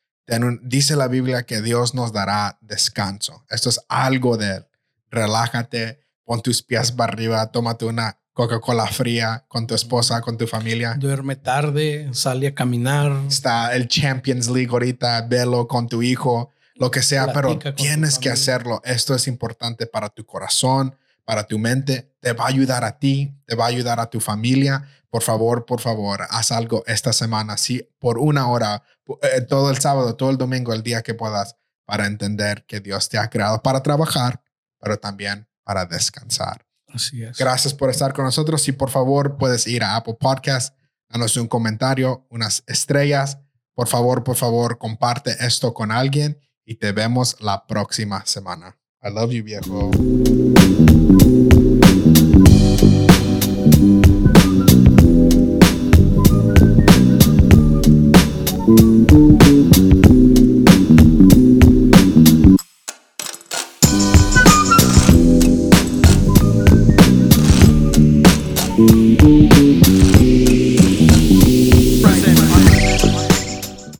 Dice 0.62 0.96
la 0.96 1.08
Biblia 1.08 1.44
que 1.44 1.62
Dios 1.62 1.94
nos 1.94 2.12
dará 2.12 2.58
descanso. 2.60 3.44
Esto 3.48 3.70
es 3.70 3.80
algo 3.88 4.36
de 4.36 4.56
Él. 4.56 4.66
Relájate, 5.10 6.00
pon 6.24 6.42
tus 6.42 6.62
pies 6.62 6.92
para 6.92 7.12
arriba, 7.12 7.50
tómate 7.50 7.86
una 7.86 8.18
Coca-Cola 8.34 8.86
fría 8.86 9.46
con 9.48 9.66
tu 9.66 9.74
esposa, 9.74 10.20
con 10.20 10.38
tu 10.38 10.46
familia. 10.46 10.94
Duerme 10.98 11.34
tarde, 11.34 12.08
sale 12.12 12.46
a 12.46 12.54
caminar. 12.54 13.10
Está 13.26 13.74
el 13.74 13.88
Champions 13.88 14.48
League 14.48 14.70
ahorita, 14.70 15.22
velo 15.22 15.66
con 15.66 15.88
tu 15.88 16.02
hijo, 16.02 16.52
lo 16.76 16.90
que 16.90 17.02
sea, 17.02 17.32
pero 17.32 17.48
Platica 17.48 17.74
tu 17.74 17.82
tienes 17.82 18.18
que 18.18 18.30
hacerlo. 18.30 18.80
Esto 18.84 19.14
es 19.14 19.26
importante 19.26 19.86
para 19.86 20.08
tu 20.10 20.24
corazón, 20.24 20.94
para 21.28 21.46
tu 21.46 21.58
mente. 21.58 22.10
Te 22.20 22.32
va 22.32 22.44
a 22.44 22.48
ayudar 22.48 22.84
a 22.84 22.98
ti, 22.98 23.38
te 23.44 23.54
va 23.54 23.66
a 23.66 23.68
ayudar 23.68 24.00
a 24.00 24.08
tu 24.08 24.18
familia. 24.18 24.88
Por 25.10 25.22
favor, 25.22 25.66
por 25.66 25.78
favor, 25.78 26.22
haz 26.30 26.52
algo 26.52 26.82
esta 26.86 27.12
semana, 27.12 27.58
sí, 27.58 27.86
por 27.98 28.16
una 28.18 28.48
hora, 28.48 28.82
pu- 29.04 29.18
eh, 29.22 29.42
todo 29.42 29.70
el 29.70 29.76
sábado, 29.78 30.16
todo 30.16 30.30
el 30.30 30.38
domingo, 30.38 30.72
el 30.72 30.82
día 30.82 31.02
que 31.02 31.12
puedas, 31.12 31.56
para 31.84 32.06
entender 32.06 32.64
que 32.66 32.80
Dios 32.80 33.10
te 33.10 33.18
ha 33.18 33.28
creado 33.28 33.62
para 33.62 33.82
trabajar, 33.82 34.40
pero 34.80 34.96
también 34.98 35.46
para 35.64 35.84
descansar. 35.84 36.64
Así 36.86 37.22
es. 37.22 37.36
Gracias 37.36 37.74
por 37.74 37.90
estar 37.90 38.14
con 38.14 38.24
nosotros. 38.24 38.66
Y 38.66 38.72
por 38.72 38.88
favor, 38.88 39.36
puedes 39.36 39.66
ir 39.66 39.84
a 39.84 39.96
Apple 39.96 40.16
Podcast, 40.18 40.74
danos 41.10 41.36
un 41.36 41.46
comentario, 41.46 42.26
unas 42.30 42.64
estrellas. 42.66 43.38
Por 43.74 43.86
favor, 43.86 44.24
por 44.24 44.36
favor, 44.36 44.78
comparte 44.78 45.36
esto 45.40 45.74
con 45.74 45.92
alguien 45.92 46.38
y 46.64 46.76
te 46.76 46.92
vemos 46.92 47.36
la 47.40 47.66
próxima 47.66 48.24
semana. 48.24 48.78
I 49.02 49.10
love 49.10 49.30
you, 49.30 49.44
viejo. 49.44 49.90